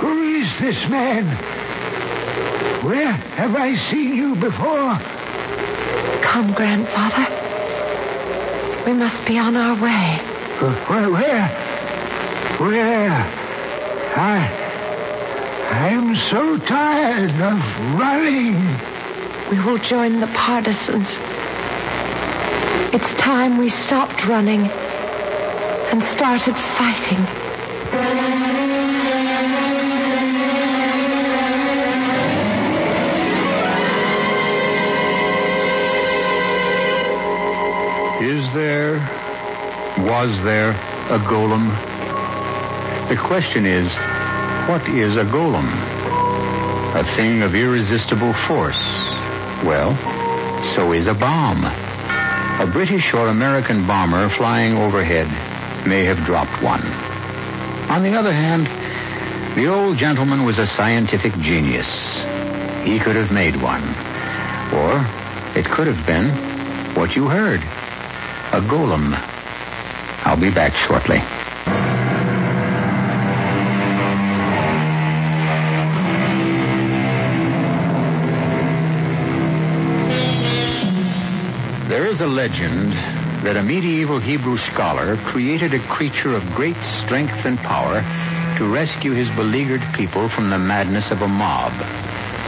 Who 0.00 0.22
is 0.22 0.58
this 0.60 0.88
man? 0.88 1.26
Where 2.84 3.12
have 3.12 3.56
I 3.56 3.74
seen 3.74 4.14
you 4.14 4.36
before? 4.36 4.96
Come, 6.22 6.52
Grandfather. 6.52 7.26
We 8.86 8.92
must 8.92 9.26
be 9.26 9.38
on 9.38 9.56
our 9.56 9.74
way. 9.74 10.18
Where? 10.86 11.10
Where? 11.10 11.48
Where? 12.58 13.10
I... 14.16 14.56
I'm 15.72 16.14
so 16.16 16.58
tired 16.58 17.30
of 17.40 17.98
running. 17.98 18.89
We 19.50 19.58
will 19.58 19.78
join 19.78 20.20
the 20.20 20.28
partisans. 20.28 21.18
It's 22.94 23.14
time 23.14 23.58
we 23.58 23.68
stopped 23.68 24.24
running 24.28 24.60
and 25.90 26.00
started 26.00 26.54
fighting. 26.54 27.18
Is 38.22 38.54
there, 38.54 38.98
was 39.98 40.40
there 40.42 40.70
a 40.70 41.18
golem? 41.18 41.70
The 43.08 43.16
question 43.16 43.66
is, 43.66 43.96
what 44.68 44.88
is 44.88 45.16
a 45.16 45.24
golem? 45.24 45.68
A 46.94 47.02
thing 47.02 47.42
of 47.42 47.56
irresistible 47.56 48.32
force. 48.32 48.99
Well, 49.64 49.94
so 50.64 50.92
is 50.92 51.06
a 51.06 51.14
bomb. 51.14 51.64
A 51.64 52.66
British 52.66 53.12
or 53.14 53.28
American 53.28 53.86
bomber 53.86 54.28
flying 54.28 54.76
overhead 54.76 55.28
may 55.86 56.04
have 56.04 56.24
dropped 56.24 56.62
one. 56.62 56.82
On 57.90 58.02
the 58.02 58.14
other 58.14 58.32
hand, 58.32 58.66
the 59.56 59.66
old 59.66 59.96
gentleman 59.96 60.44
was 60.44 60.58
a 60.58 60.66
scientific 60.66 61.36
genius. 61.38 62.22
He 62.84 62.98
could 62.98 63.16
have 63.16 63.32
made 63.32 63.56
one. 63.56 63.82
Or 64.72 65.06
it 65.58 65.66
could 65.66 65.88
have 65.88 66.06
been 66.06 66.30
what 66.94 67.16
you 67.16 67.28
heard. 67.28 67.60
A 68.52 68.60
golem. 68.60 69.14
I'll 70.24 70.36
be 70.36 70.50
back 70.50 70.74
shortly. 70.74 71.20
A 82.20 82.26
legend 82.26 82.92
that 83.44 83.56
a 83.56 83.62
medieval 83.62 84.18
Hebrew 84.18 84.56
scholar 84.56 85.16
created 85.16 85.72
a 85.72 85.78
creature 85.78 86.34
of 86.34 86.54
great 86.54 86.76
strength 86.82 87.46
and 87.46 87.58
power 87.58 88.02
to 88.58 88.70
rescue 88.70 89.12
his 89.12 89.30
beleaguered 89.30 89.82
people 89.94 90.28
from 90.28 90.50
the 90.50 90.58
madness 90.58 91.10
of 91.10 91.22
a 91.22 91.28
mob. 91.28 91.72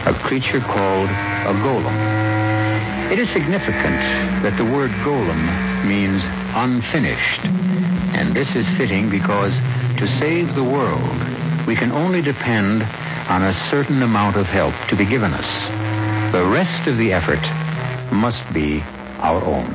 A 0.05 0.13
creature 0.13 0.61
called 0.61 1.09
a 1.09 1.55
golem. 1.65 3.11
It 3.11 3.19
is 3.19 3.31
significant 3.31 4.03
that 4.43 4.57
the 4.59 4.65
word 4.65 4.91
golem 5.05 5.87
means 5.87 6.23
unfinished. 6.55 7.45
And 8.15 8.35
this 8.35 8.57
is 8.57 8.69
fitting 8.69 9.09
because 9.09 9.59
to 9.99 10.07
save 10.07 10.55
the 10.55 10.65
world, 10.65 11.67
we 11.67 11.77
can 11.77 11.93
only 11.93 12.21
depend 12.21 12.83
on 13.29 13.45
a 13.45 13.53
certain 13.53 14.03
amount 14.03 14.37
of 14.37 14.49
help 14.49 14.75
to 14.89 14.97
be 14.97 15.05
given 15.05 15.33
us. 15.33 15.65
The 16.33 16.45
rest 16.45 16.89
of 16.89 16.99
the 16.99 17.13
effort 17.13 17.43
must 18.13 18.53
be 18.53 18.83
our 19.23 19.43
own. 19.45 19.67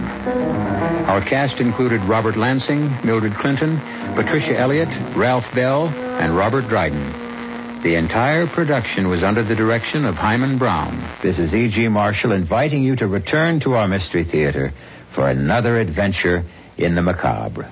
Our 1.08 1.22
cast 1.22 1.62
included 1.62 2.02
Robert 2.02 2.36
Lansing, 2.36 2.92
Mildred 3.06 3.34
Clinton, 3.34 3.80
Patricia 4.14 4.58
Elliott, 4.58 4.90
Ralph 5.16 5.54
Bell, 5.56 5.88
and 5.88 6.36
Robert 6.36 6.68
Dryden. 6.68 7.82
The 7.82 7.96
entire 7.96 8.48
production 8.48 9.08
was 9.08 9.24
under 9.24 9.44
the 9.44 9.56
direction 9.56 10.04
of 10.04 10.16
Himan 10.16 10.58
Brown. 10.58 11.02
This 11.22 11.40
is 11.40 11.54
E.G. 11.54 11.88
Marshall 11.88 12.34
inviting 12.34 12.84
you 12.84 12.98
to 12.98 13.08
return 13.08 13.62
to 13.62 13.76
our 13.76 13.88
Mystery 13.88 14.26
Theater 14.26 14.74
for 15.14 15.30
another 15.30 15.78
adventure 15.78 16.44
in 16.78 16.96
the 16.96 17.02
macabre. 17.02 17.72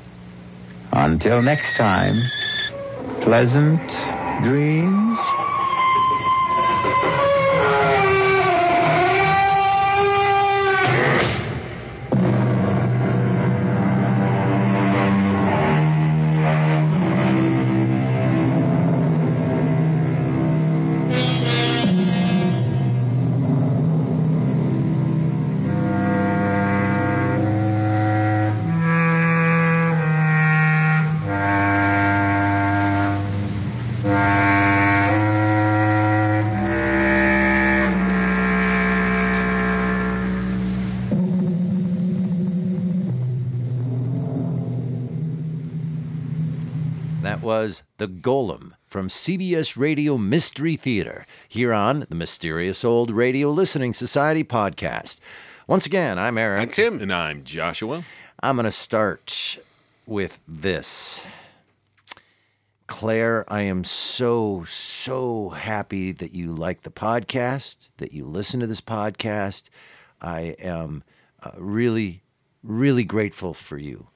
Until 0.93 1.41
next 1.41 1.75
time, 1.75 2.23
pleasant 3.21 3.81
dreams. 4.43 5.34
Was 47.45 47.83
The 47.99 48.07
Golem 48.07 48.71
from 48.87 49.07
CBS 49.07 49.77
Radio 49.77 50.17
Mystery 50.17 50.75
Theater 50.75 51.27
here 51.47 51.73
on 51.73 52.07
the 52.09 52.15
Mysterious 52.15 52.83
Old 52.83 53.11
Radio 53.11 53.51
Listening 53.51 53.93
Society 53.93 54.43
podcast. 54.43 55.19
Once 55.67 55.85
again, 55.85 56.17
I'm 56.17 56.39
Eric. 56.39 56.63
I'm 56.63 56.69
Tim. 56.71 56.99
And 56.99 57.13
I'm 57.13 57.43
Joshua. 57.43 58.03
I'm 58.41 58.55
going 58.55 58.63
to 58.63 58.71
start 58.71 59.59
with 60.07 60.41
this. 60.47 61.23
Clare, 62.87 63.45
I 63.47 63.61
am 63.61 63.83
so, 63.83 64.63
so 64.63 65.49
happy 65.49 66.11
that 66.13 66.33
you 66.33 66.51
like 66.51 66.81
the 66.81 66.89
podcast, 66.89 67.91
that 67.97 68.11
you 68.11 68.25
listen 68.25 68.59
to 68.61 68.67
this 68.67 68.81
podcast. 68.81 69.69
I 70.19 70.55
am 70.57 71.03
uh, 71.43 71.51
really, 71.59 72.23
really 72.63 73.03
grateful 73.03 73.53
for 73.53 73.77
you. 73.77 74.07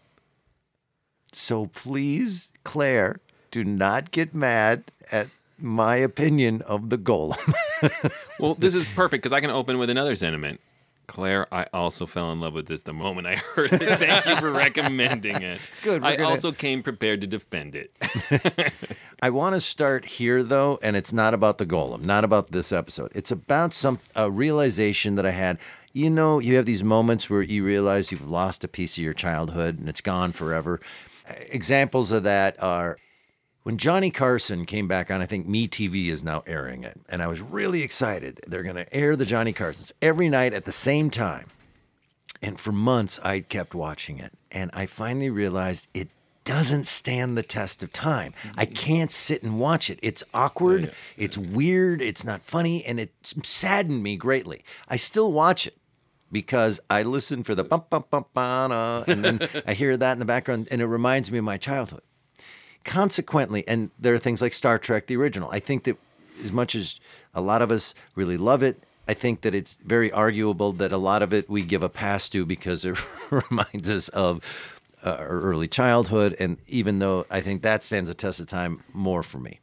So 1.31 1.67
please, 1.67 2.51
Clare, 2.69 3.19
do 3.49 3.63
not 3.63 4.11
get 4.11 4.35
mad 4.35 4.83
at 5.11 5.27
my 5.57 5.95
opinion 5.95 6.61
of 6.63 6.89
the 6.91 6.97
golem. 6.99 7.37
Well, 8.39 8.53
this 8.55 8.73
is 8.75 8.85
perfect 8.95 9.23
because 9.23 9.33
I 9.33 9.39
can 9.41 9.49
open 9.49 9.79
with 9.79 9.89
another 9.89 10.15
sentiment. 10.15 10.61
Clare, 11.07 11.47
I 11.53 11.65
also 11.73 12.05
fell 12.05 12.31
in 12.31 12.39
love 12.39 12.53
with 12.53 12.67
this 12.67 12.81
the 12.83 12.93
moment 12.93 13.25
I 13.27 13.35
heard 13.37 13.73
it. 13.73 13.79
Thank 13.99 14.25
you 14.27 14.35
for 14.35 14.51
recommending 14.51 15.41
it. 15.41 15.59
Good, 15.81 16.03
I 16.03 16.15
gonna- 16.15 16.29
also 16.29 16.51
came 16.51 16.83
prepared 16.83 17.21
to 17.21 17.27
defend 17.27 17.75
it. 17.75 17.91
I 19.21 19.29
want 19.31 19.55
to 19.55 19.61
start 19.61 20.05
here 20.05 20.43
though, 20.43 20.77
and 20.83 20.95
it's 20.95 21.11
not 21.11 21.33
about 21.33 21.57
the 21.57 21.65
golem, 21.65 22.03
not 22.03 22.23
about 22.23 22.51
this 22.51 22.71
episode. 22.71 23.11
It's 23.15 23.31
about 23.31 23.73
some 23.73 23.99
a 24.15 24.29
realization 24.29 25.15
that 25.15 25.25
I 25.25 25.31
had. 25.31 25.57
You 25.91 26.09
know, 26.11 26.37
you 26.39 26.55
have 26.57 26.65
these 26.65 26.83
moments 26.83 27.29
where 27.29 27.41
you 27.41 27.65
realize 27.65 28.11
you've 28.11 28.29
lost 28.29 28.63
a 28.63 28.67
piece 28.67 28.97
of 28.97 29.03
your 29.03 29.13
childhood 29.15 29.79
and 29.79 29.89
it's 29.89 30.01
gone 30.01 30.31
forever. 30.31 30.79
Examples 31.49 32.11
of 32.11 32.23
that 32.23 32.61
are 32.61 32.97
when 33.63 33.77
Johnny 33.77 34.09
Carson 34.09 34.65
came 34.65 34.87
back 34.87 35.11
on, 35.11 35.21
I 35.21 35.25
think 35.25 35.47
MeTV 35.47 36.07
is 36.07 36.23
now 36.23 36.43
airing 36.47 36.83
it. 36.83 36.99
And 37.09 37.21
I 37.21 37.27
was 37.27 37.41
really 37.41 37.83
excited. 37.83 38.39
They're 38.47 38.63
going 38.63 38.75
to 38.75 38.93
air 38.93 39.15
the 39.15 39.25
Johnny 39.25 39.53
Carsons 39.53 39.91
every 40.01 40.29
night 40.29 40.53
at 40.53 40.65
the 40.65 40.71
same 40.71 41.09
time. 41.09 41.47
And 42.41 42.59
for 42.59 42.71
months, 42.71 43.19
I 43.23 43.41
kept 43.41 43.75
watching 43.75 44.17
it. 44.17 44.31
And 44.51 44.71
I 44.73 44.85
finally 44.85 45.29
realized 45.29 45.87
it 45.93 46.09
doesn't 46.45 46.87
stand 46.87 47.37
the 47.37 47.43
test 47.43 47.83
of 47.83 47.93
time. 47.93 48.33
I 48.57 48.65
mm-hmm. 48.65 48.73
can't 48.73 49.11
sit 49.11 49.43
and 49.43 49.59
watch 49.59 49.89
it. 49.89 49.99
It's 50.01 50.23
awkward, 50.33 50.91
it's 51.15 51.37
weird, 51.37 52.01
it's 52.01 52.23
not 52.23 52.41
funny, 52.41 52.83
and 52.85 52.99
it 52.99 53.11
saddened 53.43 54.01
me 54.01 54.15
greatly. 54.15 54.63
I 54.87 54.95
still 54.95 55.31
watch 55.31 55.67
it 55.67 55.77
because 56.31 56.79
I 56.89 57.03
listen 57.03 57.43
for 57.43 57.55
the 57.55 57.63
bump, 57.63 57.89
bump, 57.89 58.09
bump, 58.09 58.27
ba 58.33 59.03
and 59.07 59.23
then 59.23 59.49
I 59.67 59.73
hear 59.73 59.97
that 59.97 60.13
in 60.13 60.19
the 60.19 60.25
background, 60.25 60.67
and 60.71 60.81
it 60.81 60.87
reminds 60.87 61.31
me 61.31 61.37
of 61.37 61.43
my 61.43 61.57
childhood. 61.57 62.01
Consequently, 62.83 63.67
and 63.67 63.91
there 63.99 64.13
are 64.13 64.19
things 64.19 64.41
like 64.41 64.53
Star 64.53 64.79
Trek, 64.79 65.07
the 65.07 65.17
original. 65.17 65.49
I 65.51 65.59
think 65.59 65.83
that 65.83 65.97
as 66.43 66.51
much 66.51 66.75
as 66.75 66.99
a 67.33 67.41
lot 67.41 67.61
of 67.61 67.71
us 67.71 67.93
really 68.15 68.37
love 68.37 68.63
it, 68.63 68.81
I 69.07 69.13
think 69.13 69.41
that 69.41 69.55
it's 69.55 69.79
very 69.83 70.11
arguable 70.11 70.71
that 70.73 70.91
a 70.91 70.97
lot 70.97 71.21
of 71.21 71.33
it 71.33 71.49
we 71.49 71.63
give 71.63 71.83
a 71.83 71.89
pass 71.89 72.29
to 72.29 72.45
because 72.45 72.85
it 72.85 72.97
reminds 73.31 73.89
us 73.89 74.07
of 74.09 74.79
uh, 75.03 75.15
our 75.17 75.39
early 75.41 75.67
childhood. 75.67 76.35
And 76.39 76.57
even 76.67 76.99
though 76.99 77.25
I 77.29 77.41
think 77.41 77.63
that 77.63 77.83
stands 77.83 78.09
a 78.09 78.13
test 78.13 78.39
of 78.39 78.47
time 78.47 78.83
more 78.93 79.23
for 79.23 79.39
me, 79.39 79.59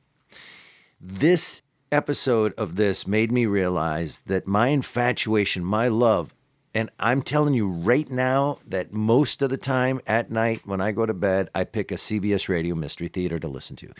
this 1.00 1.62
episode 1.92 2.52
of 2.58 2.76
this 2.76 3.06
made 3.06 3.30
me 3.30 3.46
realize 3.46 4.18
that 4.26 4.46
my 4.46 4.68
infatuation, 4.68 5.64
my 5.64 5.88
love, 5.88 6.34
and 6.76 6.90
I'm 7.00 7.22
telling 7.22 7.54
you 7.54 7.68
right 7.70 8.10
now 8.10 8.58
that 8.66 8.92
most 8.92 9.40
of 9.40 9.48
the 9.48 9.56
time 9.56 9.98
at 10.06 10.30
night 10.30 10.60
when 10.66 10.78
I 10.78 10.92
go 10.92 11.06
to 11.06 11.14
bed, 11.14 11.48
I 11.54 11.64
pick 11.64 11.90
a 11.90 11.94
CBS 11.94 12.50
Radio 12.50 12.74
Mystery 12.74 13.08
Theater 13.08 13.38
to 13.38 13.48
listen 13.48 13.76
to. 13.76 13.94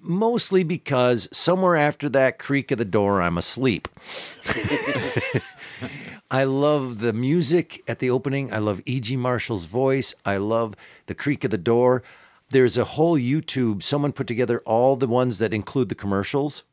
Mostly 0.00 0.64
because 0.64 1.28
somewhere 1.30 1.76
after 1.76 2.08
that 2.08 2.40
creak 2.40 2.72
of 2.72 2.78
the 2.78 2.84
door, 2.84 3.22
I'm 3.22 3.38
asleep. 3.38 3.86
I 6.28 6.42
love 6.42 6.98
the 6.98 7.12
music 7.12 7.80
at 7.86 8.00
the 8.00 8.10
opening. 8.10 8.52
I 8.52 8.58
love 8.58 8.82
E.G. 8.84 9.16
Marshall's 9.16 9.66
voice. 9.66 10.12
I 10.24 10.38
love 10.38 10.74
the 11.06 11.14
creak 11.14 11.44
of 11.44 11.52
the 11.52 11.56
door. 11.56 12.02
There's 12.50 12.76
a 12.76 12.82
whole 12.84 13.16
YouTube, 13.16 13.84
someone 13.84 14.10
put 14.10 14.26
together 14.26 14.58
all 14.66 14.96
the 14.96 15.06
ones 15.06 15.38
that 15.38 15.54
include 15.54 15.88
the 15.88 15.94
commercials 15.94 16.64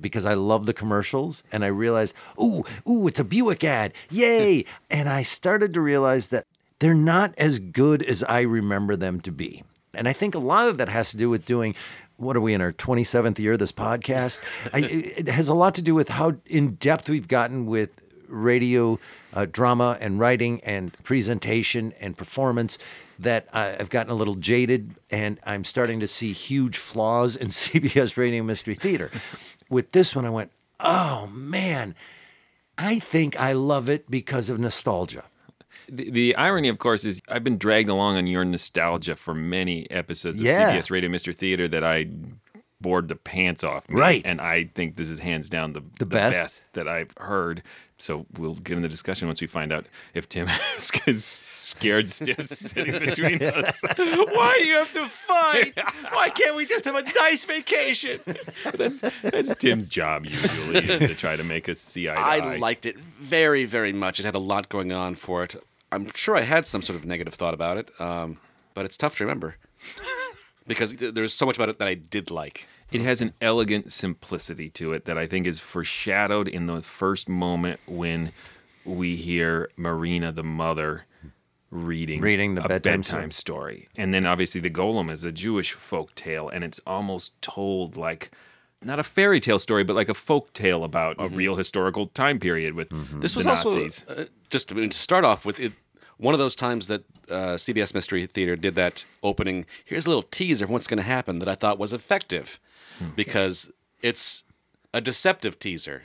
because 0.00 0.26
I 0.26 0.34
love 0.34 0.66
the 0.66 0.72
commercials. 0.72 1.42
And 1.52 1.64
I 1.64 1.68
realized, 1.68 2.14
ooh, 2.40 2.64
ooh, 2.88 3.06
it's 3.08 3.20
a 3.20 3.24
Buick 3.24 3.64
ad. 3.64 3.92
Yay. 4.10 4.64
and 4.90 5.08
I 5.08 5.22
started 5.22 5.74
to 5.74 5.80
realize 5.80 6.28
that 6.28 6.46
they're 6.78 6.94
not 6.94 7.34
as 7.36 7.58
good 7.58 8.02
as 8.02 8.22
I 8.24 8.40
remember 8.40 8.96
them 8.96 9.20
to 9.20 9.32
be. 9.32 9.62
And 9.92 10.08
I 10.08 10.12
think 10.12 10.34
a 10.34 10.38
lot 10.38 10.68
of 10.68 10.78
that 10.78 10.88
has 10.88 11.10
to 11.10 11.16
do 11.16 11.28
with 11.28 11.44
doing 11.44 11.74
what 12.16 12.36
are 12.36 12.40
we 12.40 12.52
in 12.52 12.60
our 12.60 12.72
27th 12.72 13.38
year 13.38 13.54
of 13.54 13.58
this 13.58 13.72
podcast? 13.72 14.40
I, 14.72 14.78
it 14.90 15.28
has 15.28 15.48
a 15.48 15.54
lot 15.54 15.74
to 15.76 15.82
do 15.82 15.94
with 15.94 16.10
how 16.10 16.34
in 16.46 16.74
depth 16.74 17.08
we've 17.08 17.28
gotten 17.28 17.66
with 17.66 17.90
radio 18.28 18.98
uh, 19.32 19.46
drama 19.50 19.96
and 20.00 20.20
writing 20.20 20.60
and 20.62 20.92
presentation 21.02 21.92
and 22.00 22.16
performance 22.16 22.78
that 23.18 23.46
I've 23.52 23.90
gotten 23.90 24.10
a 24.10 24.14
little 24.14 24.34
jaded 24.34 24.94
and 25.10 25.38
I'm 25.44 25.64
starting 25.64 26.00
to 26.00 26.08
see 26.08 26.32
huge 26.32 26.78
flaws 26.78 27.36
in 27.36 27.48
CBS 27.48 28.16
Radio 28.16 28.42
Mystery 28.42 28.74
Theater. 28.74 29.10
With 29.70 29.92
this 29.92 30.14
one, 30.14 30.26
I 30.26 30.30
went, 30.30 30.52
oh 30.80 31.28
man, 31.28 31.94
I 32.76 32.98
think 32.98 33.40
I 33.40 33.52
love 33.52 33.88
it 33.88 34.10
because 34.10 34.50
of 34.50 34.58
nostalgia. 34.58 35.24
The, 35.88 36.10
the 36.10 36.36
irony, 36.36 36.68
of 36.68 36.78
course, 36.78 37.04
is 37.04 37.20
I've 37.28 37.42
been 37.44 37.58
dragged 37.58 37.88
along 37.88 38.16
on 38.16 38.26
your 38.26 38.44
nostalgia 38.44 39.16
for 39.16 39.34
many 39.34 39.90
episodes 39.90 40.38
of 40.38 40.46
Yeah. 40.46 40.76
CBS 40.76 40.90
Radio 40.90 41.10
Mystery 41.10 41.34
Theater 41.34 41.66
that 41.68 41.82
I 41.82 42.08
bored 42.80 43.08
the 43.08 43.16
pants 43.16 43.64
off 43.64 43.88
me. 43.88 43.98
Right. 43.98 44.22
And 44.24 44.40
I 44.40 44.70
think 44.74 44.96
this 44.96 45.10
is 45.10 45.18
hands 45.18 45.48
down 45.48 45.72
the, 45.72 45.82
the, 45.98 46.06
best. 46.06 46.62
that 46.72 46.88
I've 46.88 47.12
heard. 47.18 47.62
So 48.02 48.26
we'll 48.38 48.54
get 48.54 48.76
in 48.76 48.82
the 48.82 48.88
discussion 48.88 49.28
once 49.28 49.40
we 49.40 49.46
find 49.46 49.72
out 49.72 49.86
if 50.14 50.28
Tim 50.28 50.48
is 51.06 51.42
scared 51.52 52.08
stiff 52.08 52.46
sitting 52.46 52.98
between 52.98 53.42
us. 53.42 53.78
Why 53.82 54.56
do 54.58 54.66
you 54.66 54.76
have 54.76 54.92
to 54.92 55.06
fight? 55.06 55.78
Why 56.12 56.28
can't 56.30 56.56
we 56.56 56.66
just 56.66 56.84
have 56.84 56.96
a 56.96 57.02
nice 57.02 57.44
vacation? 57.44 58.20
That's 58.74 59.00
that's 59.22 59.54
Tim's 59.54 59.88
job 59.88 60.26
usually 60.26 60.78
is 60.78 60.98
to 61.00 61.14
try 61.14 61.36
to 61.36 61.44
make 61.44 61.68
us 61.68 61.78
see 61.80 62.08
eye 62.08 62.14
to 62.14 62.20
I 62.20 62.56
liked 62.56 62.86
it 62.86 62.98
very, 62.98 63.64
very 63.64 63.92
much. 63.92 64.18
It 64.20 64.24
had 64.24 64.34
a 64.34 64.40
lot 64.40 64.68
going 64.68 64.92
on 64.92 65.14
for 65.14 65.44
it. 65.44 65.56
I'm 65.92 66.10
sure 66.14 66.36
I 66.36 66.42
had 66.42 66.66
some 66.66 66.82
sort 66.82 66.98
of 66.98 67.04
negative 67.04 67.34
thought 67.34 67.54
about 67.54 67.76
it, 67.76 67.90
um, 68.00 68.38
but 68.74 68.84
it's 68.84 68.96
tough 68.96 69.16
to 69.16 69.24
remember 69.24 69.56
because 70.66 70.94
there's 70.94 71.34
so 71.34 71.46
much 71.46 71.56
about 71.56 71.68
it 71.68 71.78
that 71.78 71.88
I 71.88 71.94
did 71.94 72.30
like. 72.30 72.68
It 72.92 73.00
has 73.02 73.20
an 73.20 73.32
elegant 73.40 73.92
simplicity 73.92 74.68
to 74.70 74.92
it 74.92 75.04
that 75.04 75.16
I 75.16 75.26
think 75.26 75.46
is 75.46 75.60
foreshadowed 75.60 76.48
in 76.48 76.66
the 76.66 76.82
first 76.82 77.28
moment 77.28 77.80
when 77.86 78.32
we 78.84 79.16
hear 79.16 79.70
Marina, 79.76 80.32
the 80.32 80.42
mother, 80.42 81.06
reading 81.70 82.20
Reading 82.20 82.54
the 82.56 82.64
a 82.64 82.68
bedtime 82.68 83.00
bedtime, 83.00 83.30
story. 83.30 83.88
And 83.96 84.12
then 84.12 84.26
obviously 84.26 84.60
the 84.60 84.70
Golem 84.70 85.10
is 85.10 85.24
a 85.24 85.32
Jewish 85.32 85.72
folk 85.72 86.14
tale, 86.14 86.48
and 86.48 86.64
it's 86.64 86.80
almost 86.86 87.40
told 87.42 87.96
like 87.96 88.30
not 88.82 88.98
a 88.98 89.02
fairy 89.02 89.40
tale 89.40 89.58
story, 89.58 89.84
but 89.84 89.94
like 89.94 90.08
a 90.08 90.14
folk 90.14 90.52
tale 90.52 90.84
about 90.84 91.16
a 91.18 91.28
real 91.28 91.56
historical 91.56 92.06
time 92.08 92.38
period 92.38 92.74
with 92.74 92.88
This 93.20 93.34
the 93.34 93.38
was 93.40 93.46
Nazis. 93.46 94.04
also 94.08 94.22
uh, 94.22 94.24
just 94.48 94.68
to 94.70 94.90
start 94.92 95.24
off 95.24 95.44
with 95.44 95.60
it, 95.60 95.72
one 96.20 96.34
of 96.34 96.38
those 96.38 96.54
times 96.54 96.86
that 96.88 97.02
uh, 97.30 97.54
CBS 97.56 97.94
Mystery 97.94 98.26
Theater 98.26 98.54
did 98.54 98.74
that 98.74 99.04
opening. 99.22 99.64
Here's 99.84 100.04
a 100.06 100.08
little 100.08 100.22
teaser 100.22 100.64
of 100.66 100.70
what's 100.70 100.86
going 100.86 100.98
to 100.98 101.02
happen 101.02 101.38
that 101.38 101.48
I 101.48 101.54
thought 101.54 101.78
was 101.78 101.92
effective 101.92 102.60
because 103.16 103.72
it's 104.02 104.44
a 104.92 105.00
deceptive 105.00 105.58
teaser. 105.58 106.04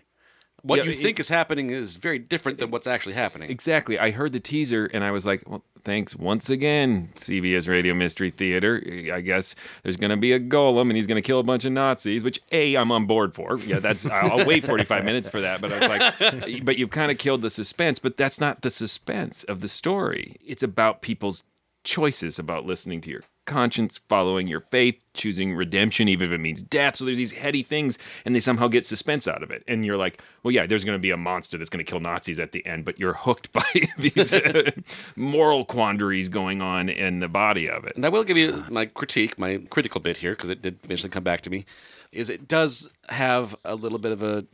What 0.66 0.80
Yeah, 0.80 0.86
you 0.86 0.92
it- 0.92 0.98
think 1.04 1.20
is 1.20 1.30
happening 1.30 1.70
is 1.70 1.96
very 1.98 2.18
different 2.18 2.58
than 2.58 2.72
what's 2.72 2.88
actually 2.88 3.14
happening. 3.14 3.52
Exactly. 3.52 4.00
I 4.00 4.10
heard 4.10 4.32
the 4.32 4.40
teaser 4.40 4.86
and 4.94 5.04
I 5.04 5.12
was 5.12 5.24
like, 5.24 5.48
well, 5.48 5.64
thanks 5.84 6.16
once 6.16 6.50
again, 6.50 7.10
CBS 7.18 7.68
Radio 7.68 7.94
Mystery 7.94 8.32
Theater. 8.32 8.82
I 9.14 9.22
guess 9.22 9.54
there's 9.84 9.96
going 9.96 10.10
to 10.10 10.18
be 10.18 10.32
a 10.32 10.40
golem 10.40 10.84
and 10.90 10.96
he's 10.96 11.06
going 11.06 11.22
to 11.22 11.26
kill 11.26 11.40
a 11.40 11.44
bunch 11.44 11.66
of 11.66 11.72
Nazis, 11.72 12.24
which 12.24 12.40
A, 12.52 12.74
I'm 12.76 12.92
on 12.92 13.06
board 13.06 13.36
for. 13.36 13.60
Yeah, 13.60 13.78
that's, 13.78 14.08
I'll 14.08 14.40
I'll 14.40 14.46
wait 14.48 14.66
45 14.66 15.06
minutes 15.12 15.30
for 15.30 15.42
that. 15.42 15.62
But 15.62 15.72
I 15.72 15.80
was 15.80 16.42
like, 16.42 16.66
but 16.66 16.78
you've 16.80 16.90
kind 16.90 17.12
of 17.12 17.20
killed 17.20 17.44
the 17.44 17.52
suspense. 17.52 18.00
But 18.00 18.18
that's 18.18 18.40
not 18.42 18.64
the 18.64 18.72
suspense 18.72 19.44
of 19.44 19.62
the 19.62 19.68
story. 19.68 20.36
It's 20.44 20.64
about 20.64 21.04
people's 21.04 21.44
choices 21.84 22.40
about 22.40 22.66
listening 22.66 23.02
to 23.02 23.12
your 23.12 23.22
conscience, 23.46 24.00
following 24.10 24.48
your 24.48 24.62
faith, 24.72 25.02
choosing 25.14 25.56
redemption, 25.56 26.08
even 26.08 26.30
if 26.30 26.36
it 26.36 26.42
means 26.42 26.62
death. 26.62 26.98
So 26.98 27.06
there's 27.06 27.18
these 27.18 27.32
heady 27.32 27.64
things, 27.64 27.98
and 28.26 28.36
they 28.36 28.40
somehow 28.40 28.68
get 28.68 28.86
suspense 28.86 29.28
out 29.28 29.44
of 29.44 29.52
it. 29.52 29.64
And 29.68 29.86
you're 29.86 29.98
like, 29.98 30.22
well, 30.44 30.52
yeah, 30.52 30.66
there's 30.66 30.84
going 30.84 30.96
to 30.98 31.02
be 31.02 31.12
a 31.12 31.18
monster 31.18 31.58
that's 31.58 31.70
going 31.70 31.84
to 31.84 31.90
kill 31.90 32.00
Nazis 32.00 32.40
at 32.40 32.52
the 32.52 32.66
end, 32.66 32.86
but 32.86 33.00
you're 33.00 33.14
hooked 33.14 33.54
by 33.54 33.64
these 33.98 34.34
uh, 34.34 34.72
moral 35.16 35.66
quandaries 35.66 36.30
going 36.30 36.62
on 36.62 36.90
in 36.90 37.20
the 37.20 37.28
body 37.28 37.70
of 37.70 37.86
it. 37.86 37.96
And 37.96 38.06
I 38.06 38.10
will 38.10 38.24
give 38.24 38.38
you 38.38 38.66
my 38.70 38.86
critique, 38.86 39.40
my 39.40 39.58
critical 39.70 40.02
bit 40.02 40.18
here, 40.18 40.32
because 40.32 40.50
it 40.50 40.62
did 40.62 40.80
eventually 40.84 41.10
come 41.10 41.24
back 41.24 41.42
to 41.42 41.50
me. 41.50 41.66
Is 42.12 42.30
it 42.30 42.48
does 42.48 42.90
have 43.10 43.56
a 43.66 43.76
little 43.76 44.00
bit 44.00 44.12
of 44.12 44.24
a 44.24 44.46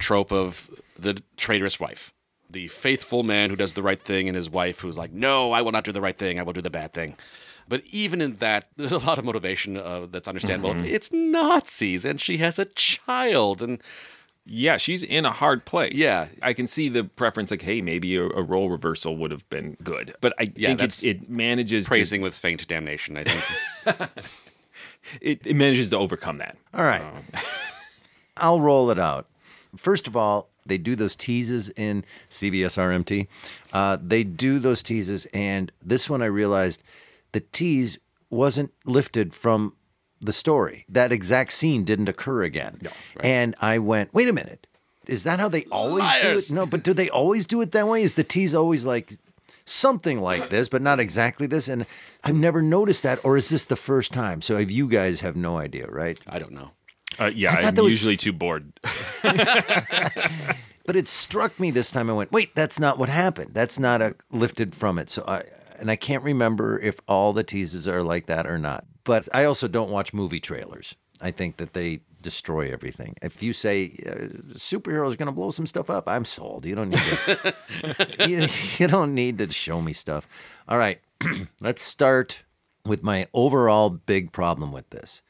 trope 0.00 0.32
of 0.32 0.68
the 0.98 1.22
traitorous 1.36 1.78
wife, 1.78 2.12
the 2.50 2.68
faithful 2.68 3.22
man 3.22 3.50
who 3.50 3.56
does 3.56 3.74
the 3.74 3.82
right 3.82 4.00
thing, 4.00 4.28
and 4.28 4.34
his 4.36 4.50
wife 4.50 4.80
who's 4.80 4.98
like, 4.98 5.12
"No, 5.12 5.52
I 5.52 5.62
will 5.62 5.70
not 5.70 5.84
do 5.84 5.92
the 5.92 6.00
right 6.00 6.16
thing. 6.16 6.40
I 6.40 6.42
will 6.42 6.52
do 6.52 6.60
the 6.60 6.70
bad 6.70 6.92
thing." 6.92 7.16
But 7.68 7.82
even 7.90 8.20
in 8.20 8.36
that, 8.36 8.68
there's 8.76 8.92
a 8.92 8.98
lot 8.98 9.18
of 9.18 9.24
motivation 9.24 9.76
uh, 9.76 10.06
that's 10.10 10.28
understandable. 10.28 10.74
Mhm. 10.74 10.86
It's 10.86 11.12
Nazis, 11.12 12.04
and 12.04 12.20
she 12.20 12.36
has 12.38 12.58
a 12.58 12.64
child, 12.66 13.62
and 13.62 13.78
Yeah, 14.46 14.76
she's 14.76 15.02
in 15.02 15.24
a 15.24 15.30
hard 15.32 15.64
place. 15.64 15.94
Yeah. 15.94 16.26
I 16.42 16.52
can 16.52 16.66
see 16.66 16.90
the 16.90 17.04
preference, 17.04 17.50
like, 17.50 17.62
hey, 17.62 17.80
maybe 17.80 18.14
a, 18.16 18.24
a 18.24 18.42
role 18.42 18.68
reversal 18.68 19.16
would 19.16 19.30
have 19.30 19.48
been 19.48 19.76
good. 19.82 20.14
But 20.20 20.34
I 20.38 20.46
Yeah, 20.54 20.68
think 20.68 20.80
that's 20.80 21.02
it's, 21.02 21.22
it 21.22 21.30
manages 21.30 21.86
praising 21.88 22.20
with 22.20 22.36
faint 22.36 22.66
damnation. 22.68 23.16
I 23.16 23.24
think. 23.24 23.42
to, 23.98 24.10
it, 25.22 25.46
it 25.46 25.56
manages 25.56 25.88
to 25.90 25.96
overcome 25.96 26.36
that. 26.38 26.56
All 26.74 26.84
right. 26.84 27.02
I'll 28.36 28.60
roll 28.60 28.90
it 28.90 28.98
out. 28.98 29.26
First 29.76 30.06
of 30.06 30.16
all, 30.16 30.48
they 30.66 30.78
do 30.78 30.94
those 30.96 31.14
teases 31.16 31.70
in 31.70 32.04
CBS 32.30 32.76
RMT. 32.78 33.26
Uh, 33.72 33.96
they 34.00 34.24
do 34.24 34.58
those 34.58 34.82
teases, 34.82 35.26
and 35.34 35.70
this 35.82 36.08
one 36.10 36.22
I 36.22 36.26
realized 36.26 36.82
the 37.34 37.40
tease 37.40 37.98
wasn't 38.30 38.72
lifted 38.86 39.34
from 39.34 39.76
the 40.20 40.32
story. 40.32 40.86
That 40.88 41.12
exact 41.12 41.52
scene 41.52 41.84
didn't 41.84 42.08
occur 42.08 42.42
again. 42.44 42.78
No, 42.80 42.90
And 43.20 43.54
I 43.60 43.78
went, 43.78 44.14
wait 44.14 44.28
a 44.28 44.32
minute. 44.32 44.66
Is 45.06 45.24
that 45.24 45.38
how 45.38 45.50
they 45.50 45.64
always 45.66 46.02
Liars. 46.02 46.48
do 46.48 46.54
it? 46.54 46.56
No, 46.56 46.64
but 46.66 46.82
do 46.82 46.94
they 46.94 47.10
always 47.10 47.44
do 47.44 47.60
it 47.60 47.72
that 47.72 47.86
way? 47.86 48.02
Is 48.02 48.14
the 48.14 48.24
tease 48.24 48.54
always 48.54 48.86
like 48.86 49.12
something 49.66 50.20
like 50.22 50.48
this, 50.48 50.68
but 50.70 50.80
not 50.80 50.98
exactly 50.98 51.46
this? 51.46 51.68
And 51.68 51.84
I've 52.24 52.34
never 52.36 52.62
noticed 52.62 53.02
that, 53.02 53.22
or 53.22 53.36
is 53.36 53.50
this 53.50 53.66
the 53.66 53.76
first 53.76 54.12
time? 54.12 54.40
So 54.40 54.56
if 54.56 54.70
you 54.70 54.88
guys 54.88 55.20
have 55.20 55.36
no 55.36 55.58
idea, 55.58 55.86
right? 55.88 56.18
I 56.26 56.38
don't 56.38 56.52
know. 56.52 56.70
Uh, 57.20 57.30
yeah, 57.34 57.52
I 57.52 57.56
thought 57.56 57.64
I'm 57.66 57.74
that 57.74 57.82
was- 57.82 57.92
usually 57.92 58.16
too 58.16 58.32
bored. 58.32 58.72
But 60.86 60.96
it 60.96 61.08
struck 61.08 61.58
me 61.58 61.70
this 61.70 61.90
time. 61.90 62.10
I 62.10 62.12
went, 62.12 62.30
wait, 62.30 62.54
that's 62.54 62.78
not 62.78 62.98
what 62.98 63.08
happened. 63.08 63.52
That's 63.54 63.78
not 63.78 64.02
a 64.02 64.16
lifted 64.30 64.74
from 64.74 64.98
it. 64.98 65.08
So 65.08 65.24
I 65.26 65.42
and 65.78 65.90
I 65.90 65.96
can't 65.96 66.22
remember 66.22 66.78
if 66.78 67.00
all 67.08 67.32
the 67.32 67.44
teases 67.44 67.86
are 67.88 68.02
like 68.02 68.26
that 68.26 68.46
or 68.46 68.58
not. 68.58 68.84
But 69.04 69.28
I 69.32 69.44
also 69.44 69.68
don't 69.68 69.90
watch 69.90 70.14
movie 70.14 70.40
trailers. 70.40 70.94
I 71.20 71.30
think 71.30 71.58
that 71.58 71.74
they 71.74 72.00
destroy 72.22 72.72
everything. 72.72 73.16
If 73.22 73.42
you 73.42 73.52
say 73.52 73.96
uh, 74.06 74.54
superhero 74.54 75.06
is 75.08 75.16
going 75.16 75.26
to 75.26 75.32
blow 75.32 75.50
some 75.50 75.66
stuff 75.66 75.90
up, 75.90 76.08
I'm 76.08 76.24
sold. 76.24 76.64
You 76.64 76.74
don't 76.74 76.90
need 76.90 76.98
to. 76.98 77.54
you, 78.28 78.46
you 78.78 78.88
don't 78.88 79.14
need 79.14 79.38
to 79.38 79.52
show 79.52 79.80
me 79.82 79.92
stuff. 79.92 80.26
All 80.68 80.78
right, 80.78 81.00
let's 81.60 81.82
start 81.82 82.44
with 82.86 83.02
my 83.02 83.26
overall 83.32 83.90
big 83.90 84.32
problem 84.32 84.72
with 84.72 84.88
this 84.90 85.22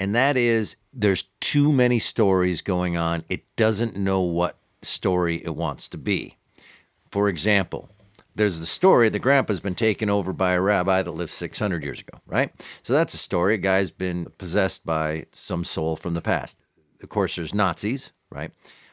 and 0.00 0.14
that 0.14 0.36
is 0.38 0.76
there's 0.92 1.24
too 1.40 1.70
many 1.70 1.98
stories 1.98 2.62
going 2.62 2.96
on. 2.96 3.22
It 3.28 3.44
doesn't 3.54 3.96
know 3.96 4.22
what 4.22 4.58
story 4.80 5.36
it 5.44 5.54
wants 5.54 5.86
to 5.88 5.98
be. 5.98 6.36
For 7.10 7.28
example, 7.28 7.90
there's 8.40 8.58
the 8.58 8.64
story 8.64 9.10
the 9.10 9.18
grandpa's 9.18 9.60
been 9.60 9.74
taken 9.74 10.08
over 10.08 10.32
by 10.32 10.52
a 10.52 10.62
rabbi 10.62 11.02
that 11.02 11.10
lived 11.10 11.30
600 11.30 11.84
years 11.84 12.00
ago, 12.00 12.20
right? 12.26 12.50
So 12.82 12.94
that's 12.94 13.12
a 13.12 13.18
story. 13.18 13.54
A 13.54 13.58
guy's 13.58 13.90
been 13.90 14.28
possessed 14.38 14.86
by 14.86 15.26
some 15.30 15.62
soul 15.62 15.94
from 15.94 16.14
the 16.14 16.22
past. 16.22 16.58
Of 17.02 17.10
course, 17.10 17.36
there's 17.36 17.52
Nazis, 17.52 18.12
right? 18.30 18.50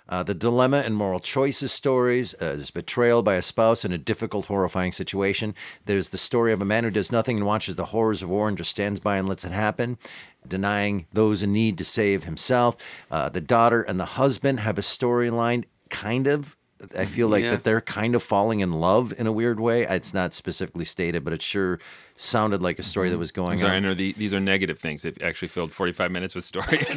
Uh, 0.10 0.22
the 0.22 0.34
dilemma 0.34 0.84
and 0.86 0.98
moral 0.98 1.22
choices 1.22 1.72
stories. 1.72 2.34
Uh, 2.34 2.56
there's 2.56 2.72
betrayal 2.72 3.24
by 3.24 3.36
a 3.36 3.42
spouse 3.42 3.86
in 3.86 3.94
a 3.94 3.98
difficult, 3.98 4.48
horrifying 4.48 4.92
situation. 4.92 5.56
There's 5.86 6.10
the 6.10 6.18
story 6.18 6.52
of 6.52 6.62
a 6.62 6.66
man 6.66 6.84
who 6.84 6.92
does 6.92 7.10
nothing 7.10 7.38
and 7.38 7.46
watches 7.46 7.78
the 7.78 7.86
horrors 7.86 8.22
of 8.22 8.28
war 8.28 8.50
and 8.50 8.58
just 8.58 8.72
stands 8.72 9.00
by 9.00 9.16
and 9.16 9.30
lets 9.30 9.46
it 9.46 9.54
happen, 9.54 9.98
denying 10.46 11.08
those 11.14 11.42
in 11.42 11.54
need 11.54 11.78
to 11.78 11.86
save 11.86 12.26
himself. 12.26 12.76
Uh, 13.10 13.30
the 13.30 13.40
daughter 13.40 13.82
and 13.82 13.98
the 13.98 14.06
husband 14.06 14.60
have 14.60 14.78
a 14.78 14.82
storyline, 14.82 15.64
kind 15.90 16.28
of. 16.28 16.58
I 16.98 17.06
feel 17.06 17.28
like 17.28 17.44
Yeah. 17.44 17.52
that 17.52 17.64
they're 17.64 17.82
kind 17.82 18.14
of 18.14 18.22
falling 18.22 18.60
in 18.60 18.72
love 18.74 19.14
in 19.18 19.26
a 19.26 19.32
weird 19.32 19.60
way. 19.60 19.84
It's 19.84 20.14
not 20.14 20.34
specifically 20.34 20.86
stated, 20.86 21.24
but 21.24 21.34
it 21.34 21.42
sure 21.42 21.80
sounded 22.16 22.62
like 22.62 22.78
a 22.80 22.84
story 22.84 23.10
that 23.10 23.18
was 23.18 23.32
mm-hmm. 23.32 23.42
going 23.46 23.52
I'm 23.54 23.60
sorry, 23.60 23.74
I 23.74 23.78
on. 23.78 23.84
know 23.84 23.94
the, 23.94 24.14
these 24.14 24.34
are 24.34 24.40
negative 24.40 24.78
things. 24.80 25.02
They've 25.04 25.22
actually 25.22 25.48
filled 25.48 25.72
45 25.72 26.12
minutes 26.12 26.36
with 26.36 26.46
story. 26.46 26.80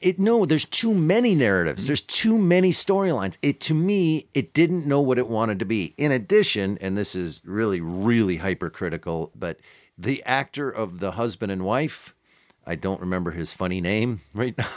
It 0.00 0.18
no, 0.18 0.46
there's 0.46 0.64
too 0.64 0.94
many 0.94 1.34
narratives. 1.34 1.82
Mm-hmm. 1.82 1.86
There's 1.88 2.00
too 2.00 2.38
many 2.38 2.70
storylines. 2.70 3.36
It 3.42 3.60
to 3.62 3.74
me, 3.74 4.28
it 4.32 4.54
didn't 4.54 4.86
know 4.86 5.00
what 5.00 5.18
it 5.18 5.28
wanted 5.28 5.58
to 5.58 5.64
be. 5.64 5.94
In 5.96 6.12
addition, 6.12 6.78
and 6.80 6.96
this 6.96 7.14
is 7.16 7.42
really, 7.44 7.80
really 7.80 8.36
hypercritical, 8.36 9.32
but 9.34 9.58
the 9.96 10.22
actor 10.24 10.70
of 10.70 11.00
the 11.00 11.12
husband 11.12 11.50
and 11.50 11.64
wife, 11.64 12.14
I 12.64 12.76
don't 12.76 13.00
remember 13.00 13.32
his 13.32 13.52
funny 13.52 13.80
name 13.80 14.20
right 14.34 14.56
now. 14.56 14.68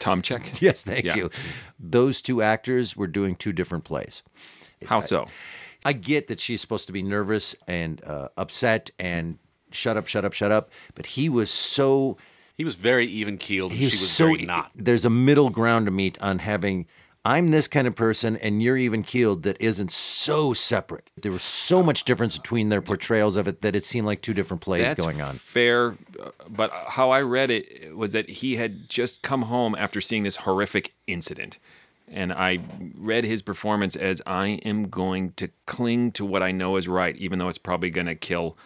Tomchek. 0.00 0.60
yes, 0.62 0.82
thank 0.82 1.04
Yeah. 1.04 1.16
you. 1.16 1.30
Those 1.78 2.20
two 2.22 2.42
actors 2.42 2.96
were 2.96 3.06
doing 3.06 3.36
two 3.36 3.52
different 3.52 3.84
plays. 3.84 4.22
How 4.86 5.00
so? 5.00 5.28
I 5.84 5.92
get 5.92 6.28
that 6.28 6.40
she's 6.40 6.60
supposed 6.60 6.86
to 6.86 6.92
be 6.92 7.02
nervous 7.02 7.54
and 7.68 8.02
uh, 8.04 8.28
upset 8.36 8.90
and 8.98 9.38
shut 9.70 9.96
up, 9.96 10.06
shut 10.06 10.24
up, 10.24 10.32
shut 10.32 10.50
up. 10.52 10.70
But 10.94 11.06
he 11.06 11.28
was 11.28 11.50
so 11.50 12.16
He 12.54 12.64
was 12.64 12.74
very 12.74 13.06
even 13.06 13.36
keeled. 13.36 13.72
and 13.72 13.80
he 13.80 13.88
She 13.88 13.94
was 13.96 14.00
was 14.00 14.10
so 14.10 14.26
very 14.26 14.44
not. 14.46 14.70
There's 14.74 15.04
a 15.04 15.10
middle 15.10 15.50
ground 15.50 15.86
to 15.86 15.90
meet 15.92 16.20
on 16.20 16.38
having. 16.38 16.86
I'm 17.26 17.50
this 17.50 17.68
kind 17.68 17.86
of 17.86 17.94
person, 17.94 18.36
and 18.36 18.62
you're 18.62 18.76
even 18.76 19.02
keeled. 19.02 19.44
That 19.44 19.56
isn't 19.60 19.90
so 19.90 20.52
separate. 20.52 21.08
There 21.20 21.32
was 21.32 21.42
so 21.42 21.82
much 21.82 22.04
difference 22.04 22.36
between 22.36 22.68
their 22.68 22.82
portrayals 22.82 23.36
of 23.36 23.48
it 23.48 23.62
that 23.62 23.74
it 23.74 23.86
seemed 23.86 24.06
like 24.06 24.20
two 24.20 24.34
different 24.34 24.60
plays 24.60 24.84
That's 24.84 25.00
going 25.00 25.22
on. 25.22 25.36
Fair, 25.36 25.96
uh, 26.22 26.30
but 26.48 26.70
how 26.72 27.10
I 27.10 27.22
read 27.22 27.50
it 27.50 27.96
was 27.96 28.12
that 28.12 28.28
he 28.28 28.56
had 28.56 28.88
just 28.90 29.22
come 29.22 29.42
home 29.42 29.74
after 29.74 30.00
seeing 30.02 30.22
this 30.22 30.36
horrific 30.36 30.94
incident. 31.06 31.58
And 32.06 32.32
I 32.32 32.58
read 32.94 33.24
his 33.24 33.40
performance 33.40 33.96
as 33.96 34.20
I 34.26 34.60
am 34.64 34.90
going 34.90 35.32
to 35.32 35.48
cling 35.64 36.12
to 36.12 36.26
what 36.26 36.42
I 36.42 36.52
know 36.52 36.76
is 36.76 36.86
right, 36.86 37.16
even 37.16 37.38
though 37.38 37.48
it's 37.48 37.56
probably 37.56 37.88
going 37.88 38.06
to 38.06 38.14
kill 38.14 38.58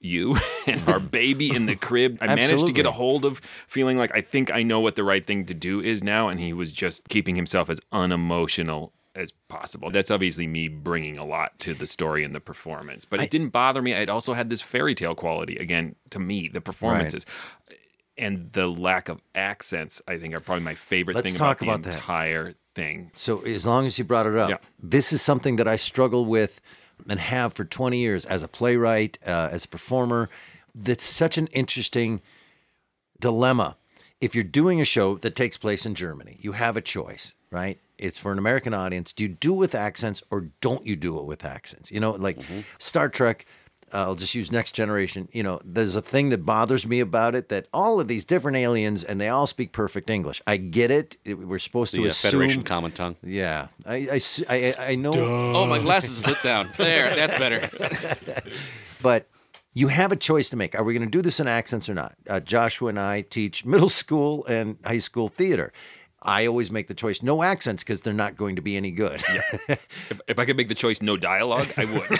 you 0.00 0.36
and 0.66 0.82
our 0.88 1.00
baby 1.00 1.54
in 1.54 1.66
the 1.66 1.76
crib. 1.76 2.18
I 2.20 2.34
managed 2.34 2.66
to 2.66 2.72
get 2.72 2.86
a 2.86 2.90
hold 2.90 3.24
of 3.24 3.40
feeling 3.68 3.98
like 3.98 4.10
I 4.14 4.20
think 4.20 4.50
I 4.50 4.62
know 4.62 4.80
what 4.80 4.96
the 4.96 5.04
right 5.04 5.26
thing 5.26 5.44
to 5.46 5.54
do 5.54 5.80
is 5.80 6.02
now. 6.02 6.28
And 6.28 6.40
he 6.40 6.52
was 6.52 6.72
just 6.72 7.08
keeping 7.08 7.36
himself 7.36 7.68
as 7.70 7.80
unemotional 7.92 8.92
as 9.14 9.32
possible. 9.48 9.90
That's 9.90 10.10
obviously 10.10 10.46
me 10.46 10.68
bringing 10.68 11.18
a 11.18 11.24
lot 11.24 11.58
to 11.60 11.74
the 11.74 11.86
story 11.86 12.24
and 12.24 12.34
the 12.34 12.40
performance, 12.40 13.04
but 13.04 13.20
it 13.20 13.30
didn't 13.30 13.48
bother 13.48 13.82
me. 13.82 13.92
It 13.92 14.08
also 14.08 14.34
had 14.34 14.50
this 14.50 14.62
fairy 14.62 14.94
tale 14.94 15.14
quality 15.14 15.56
again 15.56 15.96
to 16.10 16.18
me. 16.20 16.48
The 16.48 16.60
performances 16.60 17.26
and 18.16 18.52
the 18.52 18.68
lack 18.68 19.08
of 19.08 19.20
accents, 19.34 20.00
I 20.06 20.18
think, 20.18 20.34
are 20.34 20.40
probably 20.40 20.62
my 20.64 20.74
favorite 20.74 21.14
Let's 21.14 21.30
thing 21.30 21.38
talk 21.38 21.60
about, 21.62 21.80
about 21.80 21.82
the 21.84 21.88
that. 21.90 21.96
entire 21.96 22.52
thing. 22.74 23.10
So 23.14 23.40
as 23.40 23.66
long 23.66 23.86
as 23.86 23.98
you 23.98 24.04
brought 24.04 24.26
it 24.26 24.36
up, 24.36 24.50
Yeah. 24.50 24.56
this 24.82 25.12
is 25.12 25.22
something 25.22 25.56
that 25.56 25.66
I 25.66 25.76
struggle 25.76 26.24
with 26.24 26.60
and 27.08 27.20
have 27.20 27.52
for 27.52 27.64
20 27.64 27.98
years 27.98 28.24
as 28.24 28.42
a 28.42 28.48
playwright, 28.48 29.18
uh, 29.26 29.48
as 29.52 29.64
a 29.64 29.68
performer. 29.68 30.28
That's 30.74 31.04
such 31.04 31.38
an 31.38 31.46
interesting 31.48 32.20
dilemma. 33.18 33.76
If 34.20 34.34
you're 34.34 34.44
doing 34.44 34.80
a 34.80 34.84
show 34.84 35.16
that 35.16 35.34
takes 35.34 35.56
place 35.56 35.86
in 35.86 35.94
Germany, 35.94 36.38
you 36.40 36.52
have 36.52 36.76
a 36.76 36.80
choice, 36.80 37.32
right? 37.50 37.78
It's 37.98 38.18
for 38.18 38.32
an 38.32 38.38
American 38.38 38.74
audience. 38.74 39.12
Do 39.12 39.22
you 39.22 39.28
do 39.28 39.52
it 39.54 39.56
with 39.56 39.74
accents 39.74 40.22
or 40.30 40.48
don't 40.60 40.86
you 40.86 40.96
do 40.96 41.18
it 41.18 41.24
with 41.24 41.44
accents? 41.44 41.90
You 41.90 42.00
know, 42.00 42.12
like 42.12 42.38
Star 42.78 43.08
Trek, 43.08 43.46
I'll 43.92 44.14
just 44.14 44.34
use 44.34 44.50
Next 44.52 44.72
Generation. 44.72 45.28
You 45.32 45.42
know, 45.42 45.60
there's 45.64 45.96
a 45.96 46.00
thing 46.02 46.28
that 46.30 46.44
bothers 46.46 46.86
me 46.86 47.00
about 47.00 47.34
it 47.34 47.48
that 47.48 47.66
all 47.72 48.00
of 48.00 48.08
these 48.08 48.24
different 48.24 48.56
aliens 48.56 49.04
and 49.04 49.20
they 49.20 49.28
all 49.28 49.46
speak 49.46 49.72
perfect 49.72 50.08
English. 50.10 50.40
I 50.46 50.56
get 50.56 50.90
it. 50.90 51.16
It- 51.24 51.38
We're 51.38 51.58
supposed 51.58 51.90
to 51.92 51.98
The 51.98 52.04
uh, 52.04 52.10
assume. 52.10 52.30
Federation 52.30 52.62
Common 52.62 52.92
Tongue. 52.92 53.16
Yeah, 53.22 53.68
I 53.86 54.20
I 54.78 54.94
know. 54.96 55.10
Oh, 55.14 55.66
my 55.66 55.78
glasses 55.78 56.18
slipped 56.18 56.42
down. 56.44 56.70
There, 56.76 57.14
that's 57.14 57.38
better. 57.38 57.68
but 59.02 59.28
you 59.72 59.88
have 59.88 60.12
a 60.12 60.16
choice 60.16 60.50
to 60.50 60.56
make. 60.56 60.74
Are 60.74 60.82
we 60.82 60.92
going 60.94 61.06
to 61.06 61.10
do 61.10 61.22
this 61.22 61.38
in 61.40 61.46
accents 61.46 61.88
or 61.88 61.94
not? 61.94 62.14
Uh, 62.28 62.40
Joshua 62.40 62.88
and 62.88 62.98
I 63.00 63.22
teach 63.22 63.64
middle 63.64 63.88
school 63.88 64.44
and 64.46 64.78
high 64.84 64.98
school 64.98 65.28
theater. 65.28 65.72
I 66.22 66.46
always 66.46 66.70
make 66.70 66.88
the 66.88 66.94
choice 66.94 67.22
no 67.22 67.42
accents 67.42 67.82
because 67.82 68.02
they're 68.02 68.12
not 68.12 68.36
going 68.36 68.56
to 68.56 68.62
be 68.62 68.76
any 68.76 68.90
good. 68.90 69.22
If, 70.10 70.20
if 70.26 70.38
I 70.38 70.44
could 70.44 70.56
make 70.56 70.68
the 70.68 70.74
choice 70.74 71.00
no 71.00 71.16
dialogue, 71.16 71.68
I 71.76 71.84
would. 71.84 72.10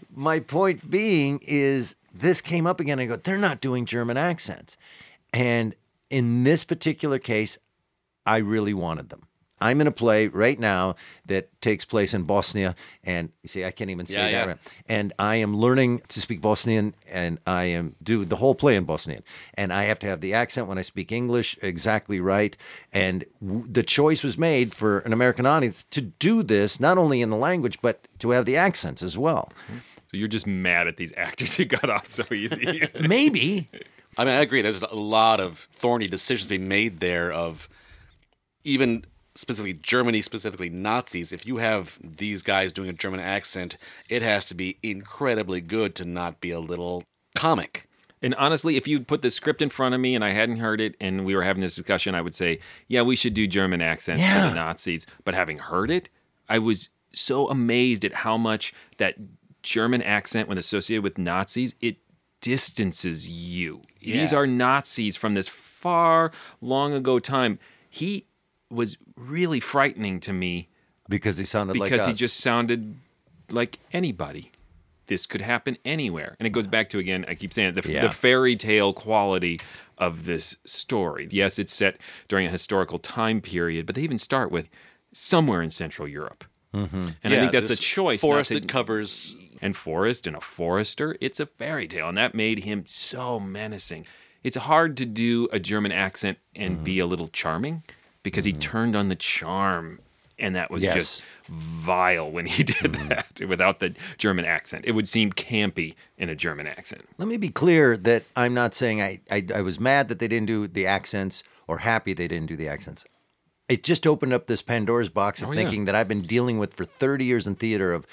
My 0.14 0.40
point 0.40 0.90
being 0.90 1.40
is 1.46 1.96
this 2.14 2.40
came 2.40 2.66
up 2.66 2.80
again. 2.80 2.98
I 2.98 3.06
go, 3.06 3.16
they're 3.16 3.36
not 3.36 3.60
doing 3.60 3.84
German 3.84 4.16
accents. 4.16 4.76
And 5.34 5.74
in 6.08 6.44
this 6.44 6.64
particular 6.64 7.18
case, 7.18 7.58
I 8.24 8.38
really 8.38 8.74
wanted 8.74 9.10
them. 9.10 9.26
I'm 9.60 9.80
in 9.80 9.86
a 9.86 9.92
play 9.92 10.28
right 10.28 10.58
now 10.58 10.96
that 11.26 11.48
takes 11.60 11.84
place 11.84 12.14
in 12.14 12.22
Bosnia, 12.24 12.74
and 13.04 13.30
you 13.42 13.48
see, 13.48 13.64
I 13.64 13.70
can't 13.70 13.90
even 13.90 14.06
say 14.06 14.14
Yeah, 14.14 14.22
that. 14.24 14.32
yeah. 14.32 14.44
Right. 14.46 14.58
And 14.88 15.12
I 15.18 15.36
am 15.36 15.56
learning 15.56 16.00
to 16.08 16.20
speak 16.20 16.40
Bosnian, 16.40 16.94
and 17.10 17.38
I 17.46 17.64
am 17.64 17.94
do 18.02 18.24
the 18.24 18.36
whole 18.36 18.54
play 18.54 18.76
in 18.76 18.84
Bosnian, 18.84 19.22
and 19.54 19.72
I 19.72 19.84
have 19.84 19.98
to 20.00 20.06
have 20.06 20.20
the 20.20 20.32
accent 20.34 20.66
when 20.66 20.78
I 20.78 20.82
speak 20.82 21.12
English 21.12 21.58
exactly 21.62 22.20
right. 22.20 22.56
And 22.92 23.24
w- 23.44 23.66
the 23.70 23.82
choice 23.82 24.22
was 24.22 24.36
made 24.38 24.74
for 24.74 25.00
an 25.00 25.12
American 25.12 25.46
audience 25.46 25.84
to 25.84 26.00
do 26.00 26.42
this 26.42 26.80
not 26.80 26.98
only 26.98 27.20
in 27.22 27.30
the 27.30 27.36
language 27.36 27.78
but 27.82 28.08
to 28.20 28.30
have 28.30 28.44
the 28.46 28.56
accents 28.56 29.02
as 29.02 29.16
well. 29.18 29.52
Mm-hmm. 29.66 29.78
so 30.10 30.16
you're 30.16 30.28
just 30.28 30.46
mad 30.46 30.86
at 30.88 30.96
these 30.96 31.12
actors 31.16 31.56
who 31.56 31.64
got 31.66 31.88
off 31.90 32.06
so 32.06 32.24
easy. 32.34 32.82
Maybe. 33.00 33.68
I 34.18 34.24
mean, 34.24 34.34
I 34.34 34.40
agree. 34.40 34.60
There's 34.60 34.82
a 34.82 34.94
lot 34.94 35.38
of 35.40 35.68
thorny 35.72 36.08
decisions 36.08 36.48
they 36.48 36.58
made 36.58 36.98
there 36.98 37.30
of 37.30 37.68
even 38.64 39.04
specifically 39.40 39.72
Germany, 39.72 40.20
specifically 40.22 40.68
Nazis. 40.68 41.32
If 41.32 41.46
you 41.46 41.56
have 41.56 41.98
these 42.02 42.42
guys 42.42 42.72
doing 42.72 42.90
a 42.90 42.92
German 42.92 43.20
accent, 43.20 43.76
it 44.08 44.20
has 44.22 44.44
to 44.46 44.54
be 44.54 44.78
incredibly 44.82 45.60
good 45.60 45.94
to 45.96 46.04
not 46.04 46.40
be 46.40 46.50
a 46.50 46.60
little 46.60 47.04
comic. 47.34 47.86
And 48.22 48.34
honestly, 48.34 48.76
if 48.76 48.86
you'd 48.86 49.08
put 49.08 49.22
the 49.22 49.30
script 49.30 49.62
in 49.62 49.70
front 49.70 49.94
of 49.94 50.00
me 50.00 50.14
and 50.14 50.22
I 50.22 50.32
hadn't 50.32 50.58
heard 50.58 50.78
it 50.78 50.94
and 51.00 51.24
we 51.24 51.34
were 51.34 51.42
having 51.42 51.62
this 51.62 51.74
discussion, 51.74 52.14
I 52.14 52.20
would 52.20 52.34
say, 52.34 52.60
yeah, 52.86 53.00
we 53.00 53.16
should 53.16 53.32
do 53.32 53.46
German 53.46 53.80
accents 53.80 54.20
Yeah. 54.22 54.42
for 54.42 54.48
the 54.50 54.54
Nazis. 54.56 55.06
But 55.24 55.32
having 55.34 55.56
heard 55.56 55.90
it, 55.90 56.10
I 56.46 56.58
was 56.58 56.90
so 57.10 57.48
amazed 57.48 58.04
at 58.04 58.12
how 58.12 58.36
much 58.36 58.74
that 58.98 59.14
German 59.62 60.02
accent, 60.02 60.48
when 60.48 60.58
associated 60.58 61.02
with 61.02 61.16
Nazis, 61.16 61.74
it 61.80 61.96
distances 62.42 63.28
you. 63.28 63.82
These 64.02 64.32
are 64.34 64.46
Nazis 64.46 65.16
from 65.16 65.32
this 65.34 65.48
far, 65.48 66.30
long 66.60 66.92
ago 66.92 67.18
time. 67.18 67.58
He 67.88 68.26
was 68.70 68.96
really 69.16 69.60
frightening 69.60 70.20
to 70.20 70.32
me 70.32 70.68
Because 71.08 71.38
he 71.38 71.44
sounded 71.44 71.76
like 71.76 71.90
because 71.90 72.06
he 72.06 72.12
just 72.12 72.38
sounded 72.38 72.96
like 73.50 73.78
anybody. 73.92 74.52
This 75.08 75.26
could 75.26 75.40
happen 75.40 75.76
anywhere. 75.84 76.36
And 76.38 76.46
it 76.46 76.50
goes 76.50 76.68
back 76.68 76.88
to, 76.90 76.98
again, 76.98 77.24
I 77.26 77.34
keep 77.34 77.52
saying 77.52 77.70
it, 77.76 77.82
the, 77.82 77.90
Yeah. 77.92 78.02
the 78.06 78.14
fairy 78.14 78.54
tale 78.54 78.92
quality 78.92 79.60
of 79.98 80.24
this 80.24 80.56
story. 80.64 81.26
Yes, 81.32 81.58
it's 81.58 81.72
set 81.74 81.96
during 82.28 82.46
a 82.46 82.50
historical 82.50 83.00
time 83.00 83.40
period, 83.40 83.86
but 83.86 83.96
they 83.96 84.02
even 84.02 84.18
start 84.18 84.52
with 84.52 84.68
somewhere 85.12 85.62
in 85.62 85.70
Central 85.72 86.06
Europe. 86.06 86.44
Mm-hmm. 86.72 87.06
And 87.24 87.34
I 87.34 87.38
think 87.40 87.50
that's 87.50 87.70
a 87.70 87.76
choice. 87.76 88.20
Forest 88.20 88.52
to- 88.52 88.60
that 88.60 88.68
covers. 88.68 89.36
and 89.60 89.76
Forrest 89.76 90.28
and 90.28 90.36
a 90.36 90.40
forester. 90.40 91.16
It's 91.20 91.40
a 91.40 91.46
fairy 91.46 91.88
tale, 91.88 92.08
and 92.08 92.16
that 92.16 92.32
made 92.34 92.62
him 92.62 92.84
so 92.86 93.40
menacing. 93.40 94.06
It's 94.44 94.56
hard 94.56 94.96
to 94.98 95.04
do 95.04 95.48
a 95.52 95.58
German 95.58 95.90
accent 95.92 96.38
and 96.54 96.82
be 96.84 97.00
a 97.00 97.06
little 97.06 97.28
charming 97.28 97.82
because 98.22 98.44
he 98.44 98.52
hmm. 98.52 98.58
turned 98.58 98.96
on 98.96 99.08
the 99.08 99.16
charm, 99.16 100.00
and 100.38 100.54
that 100.56 100.70
was 100.70 100.84
Yes. 100.84 100.94
just 100.94 101.22
vile 101.48 102.30
when 102.30 102.46
he 102.46 102.62
did 102.64 102.96
hmm. 102.96 103.08
that 103.08 103.40
without 103.48 103.80
the 103.80 103.94
German 104.18 104.44
accent. 104.44 104.84
It 104.86 104.92
would 104.92 105.08
seem 105.08 105.32
campy 105.32 105.94
in 106.16 106.28
a 106.28 106.34
German 106.34 106.66
accent. 106.66 107.02
Let 107.18 107.28
me 107.28 107.36
be 107.36 107.48
clear 107.48 107.96
that 107.96 108.24
I'm 108.36 108.54
not 108.54 108.74
saying 108.74 109.00
I, 109.00 109.20
I, 109.30 109.46
I 109.54 109.62
was 109.62 109.80
mad 109.80 110.08
that 110.08 110.18
they 110.18 110.28
didn't 110.28 110.46
do 110.46 110.66
the 110.66 110.86
accents 110.86 111.42
or 111.66 111.78
happy 111.78 112.12
they 112.14 112.28
didn't 112.28 112.46
do 112.46 112.56
the 112.56 112.68
accents. 112.68 113.04
It 113.68 113.84
just 113.84 114.06
opened 114.06 114.32
up 114.32 114.46
this 114.48 114.62
Pandora's 114.62 115.08
box 115.08 115.40
of 115.40 115.48
Oh, 115.48 115.52
yeah. 115.52 115.58
thinking 115.58 115.84
that 115.84 115.94
I've 115.94 116.08
been 116.08 116.22
dealing 116.22 116.58
with 116.58 116.74
for 116.74 116.84
30 116.84 117.24
years 117.24 117.46
in 117.46 117.54
theater 117.54 117.92
of 117.92 118.06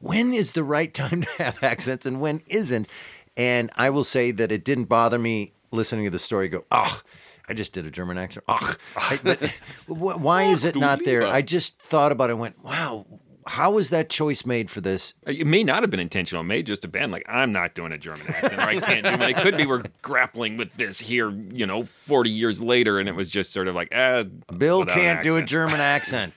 when 0.00 0.32
is 0.32 0.52
the 0.52 0.64
right 0.64 0.92
time 1.02 1.22
to 1.22 1.28
have 1.38 1.62
accents 1.62 2.06
and 2.06 2.20
when 2.20 2.42
isn't. 2.48 2.88
And 3.36 3.70
I 3.76 3.90
will 3.90 4.04
say 4.04 4.30
that 4.30 4.50
it 4.50 4.64
didn't 4.64 4.84
bother 4.84 5.18
me 5.18 5.52
listening 5.70 6.04
to 6.04 6.10
the 6.10 6.18
story 6.18 6.48
go, 6.48 6.64
oh, 6.70 7.02
I 7.48 7.54
just 7.54 7.72
did 7.72 7.86
a 7.86 7.90
German 7.90 8.18
accent. 8.18 8.44
Oh, 8.48 8.74
I, 8.96 9.18
but 9.22 9.42
why 9.86 10.44
is 10.44 10.64
it 10.64 10.76
not 10.76 11.04
there? 11.04 11.26
I 11.26 11.42
just 11.42 11.78
thought 11.80 12.12
about 12.12 12.30
it 12.30 12.34
and 12.34 12.40
went, 12.40 12.62
wow, 12.64 13.04
how 13.46 13.72
was 13.72 13.90
that 13.90 14.08
choice 14.08 14.46
made 14.46 14.70
for 14.70 14.80
this? 14.80 15.14
It 15.26 15.46
may 15.46 15.64
not 15.64 15.82
have 15.82 15.90
been 15.90 15.98
intentional. 15.98 16.42
It 16.42 16.46
may 16.46 16.62
just 16.62 16.82
have 16.82 16.92
been 16.92 17.10
like, 17.10 17.24
I'm 17.28 17.50
not 17.50 17.74
doing 17.74 17.90
a 17.90 17.98
German 17.98 18.26
accent, 18.28 18.54
or 18.54 18.60
I 18.60 18.78
can't 18.78 19.04
do 19.04 19.10
it. 19.24 19.30
It 19.30 19.36
could 19.38 19.56
be 19.56 19.66
we're 19.66 19.82
grappling 20.02 20.56
with 20.56 20.72
this 20.76 21.00
here, 21.00 21.30
you 21.30 21.66
know, 21.66 21.82
40 21.84 22.30
years 22.30 22.60
later, 22.62 23.00
and 23.00 23.08
it 23.08 23.16
was 23.16 23.28
just 23.28 23.52
sort 23.52 23.66
of 23.66 23.74
like, 23.74 23.88
ah, 23.92 24.22
Bill 24.56 24.86
can't 24.86 25.24
do 25.24 25.36
a. 25.36 25.42
German 25.42 25.80
accent. 25.80 26.34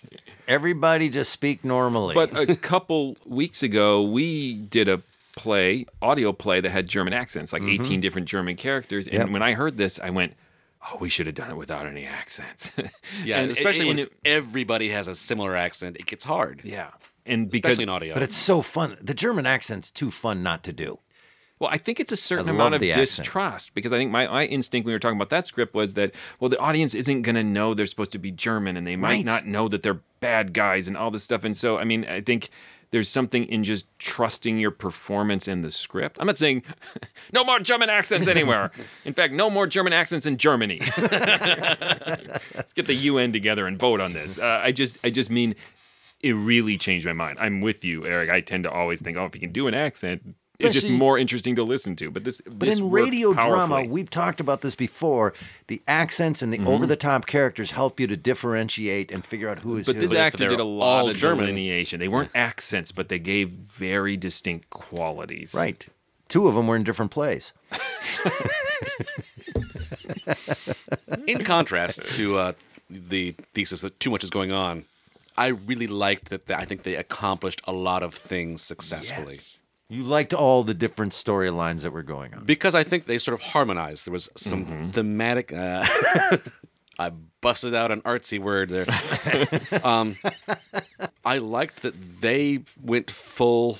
Everybody 0.47 1.10
just 1.10 1.32
speak 1.32 1.64
normally. 1.64 2.16
But 2.16 2.36
a 2.38 2.56
couple 2.56 3.18
weeks 3.26 3.62
ago, 3.64 4.01
we 4.01 4.53
did 4.56 4.88
a 4.89 5.01
play, 5.38 5.86
audio 6.01 6.32
play 6.34 6.62
that 6.62 6.70
had 6.72 6.88
German 6.88 7.14
accents, 7.14 7.51
like 7.53 7.62
18 7.64 7.99
different 8.01 8.28
German 8.28 8.56
characters. 8.56 9.06
And 9.08 9.16
Mm-hmm. 9.16 9.28
Yep. 9.28 9.34
when 9.34 9.41
I 9.43 9.53
heard 9.53 9.78
this, 9.78 9.99
I 9.99 10.10
went, 10.10 10.34
oh, 10.92 10.98
we 11.00 11.10
should 11.10 11.26
have 11.26 11.36
done 11.36 11.50
it 11.52 11.58
without 11.58 11.86
any 11.88 12.06
accents. 12.06 12.72
Yeah, 13.24 13.40
And- 13.40 13.52
especially 13.52 13.86
when 13.86 13.98
and 14.00 14.08
it's, 14.08 14.16
everybody 14.24 14.90
has 14.90 15.08
a 15.08 15.16
similar 15.16 15.56
accent, 15.56 15.98
it 15.98 16.06
gets 16.06 16.24
hard. 16.26 16.62
yeah. 16.64 16.92
And 17.28 17.50
because, 17.50 17.72
Especially 17.72 17.84
in 17.84 17.90
audio. 17.90 18.14
But 18.14 18.22
it's 18.24 18.36
so 18.38 18.62
fun. 18.62 18.98
The 19.02 19.16
German 19.16 19.48
accent's 19.48 19.90
too 19.90 20.12
fun 20.12 20.44
not 20.44 20.64
to 20.66 20.72
do. 20.74 21.00
well, 21.58 21.72
I 21.74 21.78
think 21.80 22.00
it's 22.00 22.12
a 22.12 22.18
certain 22.18 22.50
amount 22.50 22.76
of 22.76 22.82
the 22.82 22.92
accent. 22.92 23.26
distrust 23.26 23.74
because 23.74 23.92
I 23.94 23.98
think 23.98 24.12
my, 24.12 24.28
my 24.28 24.46
instinct 24.46 24.86
when 24.86 24.92
we 24.92 24.94
were 24.96 25.00
talking 25.00 25.18
about 25.18 25.30
that 25.32 25.48
script 25.48 25.74
was 25.74 25.94
that, 25.94 26.12
well, 26.40 26.50
the 26.50 26.60
audience 26.60 26.94
isn't 26.94 27.24
going 27.24 27.34
to 27.36 27.44
know 27.44 27.74
they're 27.74 27.88
supposed 27.88 28.12
to 28.12 28.20
be 28.20 28.30
German 28.30 28.78
and 28.78 28.86
they 28.86 28.96
might 28.96 29.10
Right. 29.10 29.26
not 29.26 29.48
know 29.48 29.68
that 29.70 29.82
they're 29.82 30.02
bad 30.20 30.54
guys 30.54 30.88
and 30.88 30.96
all 30.96 31.10
this 31.10 31.24
stuff. 31.24 31.44
And 31.44 31.58
so, 31.58 31.80
I 31.80 31.84
mean, 31.84 32.06
I 32.06 32.22
think 32.22 32.50
there's 32.96 33.10
something 33.10 33.43
in 33.48 33.66
just 33.66 33.88
trusting 34.00 34.58
your 34.58 34.72
performance 34.72 35.50
in 35.50 35.64
the 35.64 35.70
script. 35.70 36.16
I'm 36.18 36.28
not 36.28 36.38
saying 36.38 36.64
no 37.34 37.43
more 37.43 37.60
German 37.60 37.89
accents 37.89 38.26
anywhere. 38.26 38.72
in 39.06 39.14
fact, 39.14 39.34
no 39.34 39.50
more 39.50 39.68
German 39.68 39.91
accents 39.91 40.26
in 40.26 40.38
Germany. 40.38 40.80
Let's 40.98 42.72
get 42.74 42.88
the 42.88 42.93
UN 42.93 43.34
together 43.34 43.68
and 43.68 43.78
vote 43.78 44.00
on 44.00 44.14
this. 44.14 44.39
Uh, 44.39 44.62
I 44.64 44.72
just, 44.72 44.98
I 45.04 45.10
just 45.10 45.30
mean, 45.30 45.56
it 46.22 46.32
really 46.32 46.78
changed 46.78 47.06
my 47.06 47.12
mind. 47.12 47.38
I'm 47.41 47.60
with 47.60 47.84
you, 47.84 48.06
Eric. 48.06 48.30
I 48.30 48.39
tend 48.39 48.64
to 48.64 48.72
always 48.72 49.02
think, 49.02 49.18
oh, 49.18 49.26
if 49.26 49.36
you 49.36 49.41
can 49.41 49.52
do 49.52 49.68
an 49.68 49.74
accent, 49.74 50.34
it's 50.60 50.74
just 50.74 50.89
more 50.89 51.18
interesting 51.18 51.56
to 51.56 51.64
listen 51.64 51.95
to. 51.97 52.12
But 52.12 52.24
this, 52.24 52.41
But 52.41 52.68
in 52.70 52.89
radio 52.89 53.34
drama, 53.34 53.84
we've 53.84 54.10
talked 54.10 54.39
about 54.39 54.62
this 54.62 54.76
before. 54.76 55.34
The 55.68 55.82
accents 55.88 56.41
and 56.41 56.53
the 56.53 56.58
Mm-hmm. 56.58 56.68
over-the-top 56.68 57.26
characters 57.26 57.72
help 57.72 57.99
you 57.99 58.08
to 58.08 58.16
differentiate 58.18 59.12
and 59.12 59.26
figure 59.26 59.49
out 59.49 59.60
who 59.60 59.78
is 59.78 59.86
But 59.86 59.95
who. 59.95 60.01
this 60.01 60.12
if 60.14 60.18
actor 60.18 60.49
did 60.49 60.60
a 60.60 60.64
lot 60.64 61.10
of 61.10 61.18
German- 61.18 61.45
delineation. 61.45 61.99
They 61.99 62.08
weren't 62.08 62.32
accents, 62.34 62.91
but 62.91 63.10
they 63.10 63.20
gave 63.20 63.49
very 63.49 64.18
distinct 64.18 64.70
qualities. 64.70 65.53
right. 65.56 65.86
Two 66.28 66.47
of 66.47 66.56
them 66.56 66.66
were 66.68 66.76
in 66.76 66.84
different 66.84 67.12
plays. 67.12 67.53
in 71.28 71.39
contrast 71.43 72.12
to 72.14 72.38
uh, 72.38 72.53
the 72.89 73.32
thesis 73.53 73.82
that 73.82 73.99
too 73.99 74.10
much 74.10 74.24
is 74.24 74.30
going 74.30 74.51
on, 74.51 74.86
I 75.38 75.47
really 75.49 75.88
liked 75.88 76.30
that. 76.30 76.49
I 76.49 76.66
think 76.66 76.84
they 76.84 76.95
accomplished 76.95 77.62
a 77.68 77.72
lot 77.72 78.03
of 78.03 78.14
things 78.14 78.62
successfully 78.62 79.39
You 79.90 80.04
liked 80.04 80.34
all 80.34 80.64
the 80.64 80.74
different 80.74 81.12
storylines 81.14 81.82
that 81.82 81.92
were 81.92 82.04
going 82.04 82.34
on. 82.34 82.44
because 82.46 82.74
I 82.76 82.84
think 82.84 83.06
they 83.06 83.18
sort 83.20 83.40
of 83.40 83.42
harmonized. 83.54 84.08
There 84.08 84.12
was 84.14 84.30
some 84.36 84.66
Mm-hmm. 84.66 84.90
thematic. 84.92 85.54
Uh, 85.54 85.86
I 87.00 87.12
busted 87.42 87.76
out 87.76 87.92
an 87.92 88.02
artsy 88.02 88.40
word 88.40 88.70
there. 88.70 88.88
um, 89.86 90.16
I 91.24 91.38
liked 91.38 91.82
that 91.84 92.22
they 92.22 92.62
went 92.82 93.12
full 93.12 93.80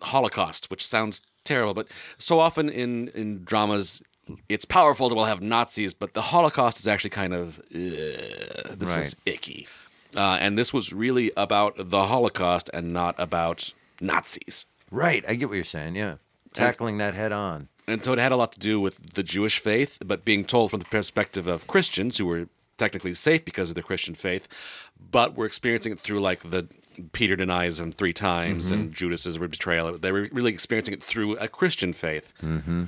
Holocaust, 0.00 0.70
which 0.70 0.86
sounds 0.86 1.22
terrible, 1.44 1.74
but 1.74 1.88
so 2.18 2.38
often 2.40 2.68
in 2.68 3.08
in 3.08 3.44
dramas. 3.44 4.02
It's 4.48 4.64
powerful 4.64 5.08
that 5.08 5.16
we'll 5.16 5.24
have 5.24 5.42
Nazis, 5.42 5.92
but 5.94 6.14
the 6.14 6.22
Holocaust 6.22 6.78
is 6.78 6.86
actually 6.86 7.10
kind 7.10 7.34
of 7.34 7.58
uh, 7.58 8.74
this 8.76 8.96
is 8.96 9.16
icky. 9.26 9.66
Uh, 10.16 10.38
and 10.40 10.56
this 10.56 10.72
was 10.72 10.92
really 10.92 11.32
about 11.36 11.74
the 11.90 12.06
Holocaust 12.06 12.70
and 12.72 12.92
not 12.92 13.14
about 13.18 13.74
Nazis. 14.00 14.66
Right. 14.92 15.24
I 15.26 15.34
get 15.34 15.48
what 15.48 15.54
you're 15.56 15.64
saying. 15.64 15.96
Yeah. 15.96 16.16
Tackling 16.52 16.98
that 16.98 17.14
head 17.14 17.32
on. 17.32 17.68
And 17.88 18.04
so 18.04 18.12
it 18.12 18.18
had 18.20 18.30
a 18.30 18.36
lot 18.36 18.52
to 18.52 18.60
do 18.60 18.78
with 18.80 19.14
the 19.14 19.22
Jewish 19.24 19.58
faith, 19.58 19.98
but 20.04 20.24
being 20.24 20.44
told 20.44 20.70
from 20.70 20.78
the 20.78 20.84
perspective 20.84 21.46
of 21.48 21.66
Christians 21.66 22.18
who 22.18 22.26
were 22.26 22.48
technically 22.76 23.14
safe 23.14 23.44
because 23.44 23.70
of 23.70 23.74
their 23.74 23.82
Christian 23.82 24.14
faith, 24.14 24.46
but 25.10 25.34
were 25.34 25.46
experiencing 25.46 25.92
it 25.92 26.00
through 26.00 26.20
like 26.20 26.40
the 26.50 26.68
Peter 27.12 27.34
denies 27.36 27.80
him 27.80 27.90
three 27.90 28.12
times 28.12 28.66
Mm-hmm. 28.66 28.74
and 28.80 28.92
Judas's 28.94 29.38
betrayal. 29.38 29.96
They 29.98 30.12
were 30.12 30.28
really 30.30 30.52
experiencing 30.52 30.94
it 30.94 31.02
through 31.02 31.36
a 31.38 31.48
Christian 31.48 31.92
faith. 31.94 32.32
Mm-hmm. 32.42 32.84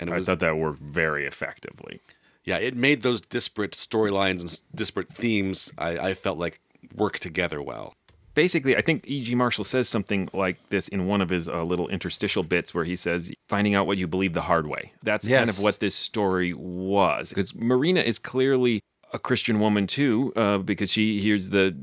And 0.00 0.08
it 0.08 0.12
I 0.12 0.16
was 0.16 0.26
thought 0.26 0.38
that 0.40 0.56
worked 0.56 0.80
very 0.80 1.26
effectively. 1.26 2.00
yeah, 2.44 2.58
it 2.58 2.76
made 2.76 3.02
those 3.02 3.20
disparate 3.20 3.72
storylines 3.72 4.40
and 4.42 4.62
disparate 4.74 5.08
themes. 5.08 5.72
I, 5.76 5.98
I 5.98 6.14
felt 6.14 6.38
like 6.38 6.60
work 6.94 7.18
together 7.18 7.60
well. 7.60 7.94
Basically, 8.38 8.76
I 8.76 8.82
think 8.82 9.02
E.G. 9.08 9.34
Marshall 9.34 9.64
says 9.64 9.88
something 9.88 10.28
like 10.32 10.58
this 10.70 10.86
in 10.86 11.08
one 11.08 11.20
of 11.20 11.28
his 11.28 11.48
uh, 11.48 11.64
little 11.64 11.88
interstitial 11.88 12.44
bits 12.44 12.72
where 12.72 12.84
he 12.84 12.94
says, 12.94 13.32
finding 13.48 13.74
out 13.74 13.88
what 13.88 13.98
you 13.98 14.06
believe 14.06 14.32
the 14.32 14.42
hard 14.42 14.68
way. 14.68 14.92
That's 15.02 15.26
kind 15.26 15.50
of 15.50 15.58
what 15.58 15.80
this 15.80 15.96
story 15.96 16.54
was. 16.54 17.30
Because 17.30 17.52
Marina 17.56 17.98
is 17.98 18.20
clearly 18.20 18.80
a 19.12 19.18
Christian 19.18 19.58
woman, 19.58 19.88
too, 19.88 20.32
uh, 20.36 20.58
because 20.58 20.92
she 20.92 21.18
hears 21.18 21.48
the 21.48 21.76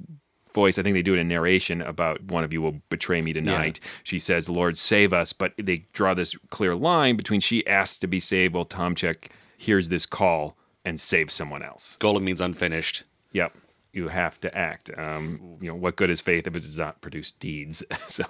voice. 0.53 0.79
I 0.79 0.81
think 0.83 0.93
they 0.93 1.01
do 1.01 1.13
it 1.13 1.19
in 1.19 1.27
narration 1.27 1.81
about 1.81 2.23
one 2.23 2.45
of 2.45 2.53
you 2.53 2.61
will 2.61 2.79
betray 2.89 3.19
me 3.19 3.33
tonight. 3.33 3.81
She 4.03 4.17
says, 4.17 4.47
Lord, 4.47 4.77
save 4.77 5.11
us. 5.11 5.33
But 5.33 5.51
they 5.57 5.83
draw 5.91 6.13
this 6.13 6.37
clear 6.51 6.73
line 6.73 7.17
between 7.17 7.41
she 7.41 7.67
asks 7.67 7.97
to 7.97 8.07
be 8.07 8.21
saved 8.21 8.53
while 8.53 8.65
Tomchek 8.65 9.27
hears 9.57 9.89
this 9.89 10.05
call 10.05 10.55
and 10.85 11.01
saves 11.01 11.33
someone 11.33 11.63
else. 11.63 11.97
Golem 11.99 12.21
means 12.21 12.39
unfinished. 12.39 13.03
Yep. 13.33 13.57
You 13.95 14.09
have 14.09 14.39
to 14.41 14.55
act. 14.55 14.91
Um, 14.97 15.57
you 15.61 15.69
know, 15.69 15.75
what 15.75 15.95
good 15.95 16.09
is 16.09 16.19
faith 16.21 16.45
if 16.47 16.55
it 16.55 16.59
does 16.59 16.77
not 16.77 16.99
produce 17.01 17.31
deeds? 17.31 17.83
so 18.07 18.23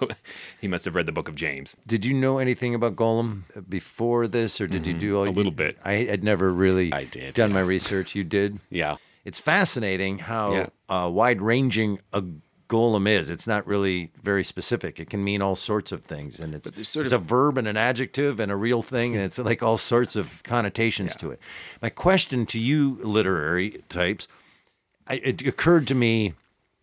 he 0.60 0.68
must 0.68 0.84
have 0.84 0.94
read 0.94 1.06
the 1.06 1.12
book 1.12 1.28
of 1.28 1.34
James. 1.34 1.74
Did 1.86 2.06
you 2.06 2.14
know 2.14 2.38
anything 2.38 2.74
about 2.74 2.94
Golem 2.96 3.42
before 3.68 4.28
this, 4.28 4.60
or 4.60 4.66
did 4.68 4.86
you 4.86 4.94
do 4.94 5.16
all 5.18 5.24
Mm-hmm. 5.24 5.28
A 5.28 5.32
you- 5.32 5.36
little 5.36 5.52
bit. 5.52 5.76
I 5.84 5.92
had 6.04 6.22
never 6.22 6.52
really 6.52 6.92
I 6.92 7.04
did, 7.04 7.34
done 7.34 7.52
my 7.52 7.60
research. 7.60 8.14
You 8.14 8.22
did. 8.24 8.60
Yeah. 8.70 8.96
It's 9.24 9.40
fascinating 9.40 10.20
how 10.20 10.52
Yeah. 10.54 10.66
uh, 10.88 11.10
wide 11.12 11.42
ranging 11.42 11.98
a 12.12 12.22
golem 12.68 13.08
is. 13.08 13.28
It's 13.30 13.46
not 13.46 13.66
really 13.66 14.12
very 14.22 14.42
specific. 14.44 14.98
It 15.00 15.08
can 15.10 15.22
mean 15.24 15.40
all 15.42 15.56
sorts 15.56 15.90
of 15.92 16.04
things, 16.04 16.38
and 16.38 16.54
it's 16.54 16.88
sort 16.88 17.06
it's 17.06 17.12
of- 17.12 17.22
a 17.22 17.24
verb 17.24 17.58
and 17.58 17.66
an 17.66 17.76
adjective 17.76 18.38
and 18.38 18.52
a 18.52 18.56
real 18.56 18.82
thing, 18.82 19.14
and 19.16 19.24
it's 19.24 19.38
like 19.38 19.62
all 19.64 19.78
sorts 19.78 20.14
of 20.16 20.42
connotations 20.44 21.16
to 21.16 21.30
it. 21.32 21.40
My 21.82 21.90
question 21.90 22.46
to 22.46 22.58
you, 22.58 23.00
literary 23.02 23.82
types, 23.88 24.28
I, 25.08 25.14
it 25.16 25.46
occurred 25.46 25.86
to 25.88 25.94
me 25.94 26.34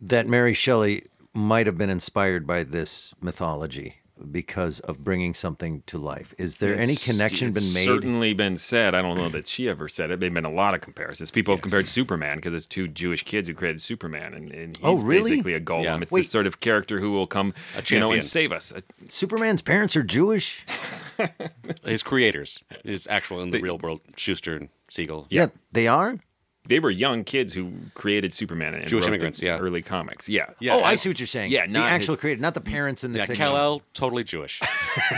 that 0.01 0.27
Mary 0.27 0.53
Shelley 0.53 1.07
might 1.33 1.65
have 1.65 1.77
been 1.77 1.89
inspired 1.89 2.45
by 2.45 2.63
this 2.63 3.13
mythology 3.21 3.95
because 4.31 4.79
of 4.81 5.03
bringing 5.03 5.33
something 5.33 5.81
to 5.87 5.97
life. 5.97 6.33
Is 6.37 6.57
there 6.57 6.77
any 6.77 6.95
connection 6.95 7.49
it's 7.49 7.57
been 7.59 7.73
made? 7.73 7.85
Certainly 7.85 8.33
been 8.35 8.57
said. 8.57 8.93
I 8.95 9.01
don't 9.01 9.17
know 9.17 9.27
that 9.29 9.47
she 9.47 9.67
ever 9.67 9.89
said 9.89 10.11
it. 10.11 10.19
There've 10.19 10.33
been 10.33 10.45
a 10.45 10.51
lot 10.51 10.75
of 10.75 10.81
comparisons. 10.81 11.31
People 11.31 11.53
have 11.55 11.61
compared 11.61 11.87
Superman 11.87 12.37
because 12.37 12.53
it's 12.53 12.67
two 12.67 12.87
Jewish 12.87 13.23
kids 13.23 13.47
who 13.47 13.53
created 13.55 13.81
Superman, 13.81 14.33
and, 14.33 14.51
and 14.51 14.77
he's 14.77 14.85
Oh, 14.85 14.97
really? 15.03 15.31
basically 15.31 15.55
a 15.55 15.59
golem. 15.59 15.83
Yeah. 15.83 15.99
It's 16.01 16.11
Wait. 16.11 16.21
this 16.21 16.29
sort 16.29 16.45
of 16.47 16.59
character 16.59 16.99
who 16.99 17.11
will 17.11 17.27
come, 17.27 17.53
you 17.87 17.99
know, 17.99 18.11
and 18.11 18.23
save 18.23 18.51
us. 18.51 18.71
Superman's 19.09 19.61
parents 19.63 19.95
are 19.95 20.03
Jewish. 20.03 20.65
His 21.83 22.01
creators, 22.03 22.63
his 22.83 23.07
actual 23.07 23.41
in 23.41 23.51
the 23.51 23.61
real 23.61 23.77
world, 23.77 24.01
Shuster 24.15 24.55
and 24.55 24.69
Siegel. 24.89 25.27
Yeah, 25.29 25.47
they 25.71 25.87
are. 25.87 26.19
They 26.65 26.79
were 26.79 26.89
young 26.89 27.25
kids 27.25 27.53
who 27.53 27.73
created 27.93 28.33
Superman 28.33 28.73
and 28.73 28.87
Jewish 28.87 29.05
immigrants, 29.05 29.41
yeah. 29.41 29.57
early 29.57 29.81
comics. 29.81 30.29
Yeah, 30.29 30.45
Yeah, 30.61 30.75
oh, 30.75 30.83
I 30.83 30.95
see 30.95 31.09
what 31.09 31.19
you're 31.19 31.27
saying. 31.27 31.51
yeah, 31.51 31.65
the 31.65 31.73
not 31.73 31.87
actual 31.87 32.13
his- 32.15 32.21
creator, 32.21 32.41
not 32.41 32.53
the 32.53 32.61
parents 32.61 33.03
in 33.03 33.11
the 33.11 33.19
Yeah, 33.19 33.25
fiction. 33.25 33.45
Kal-El, 33.45 33.81
totally 33.93 34.23
Jewish. 34.23 34.61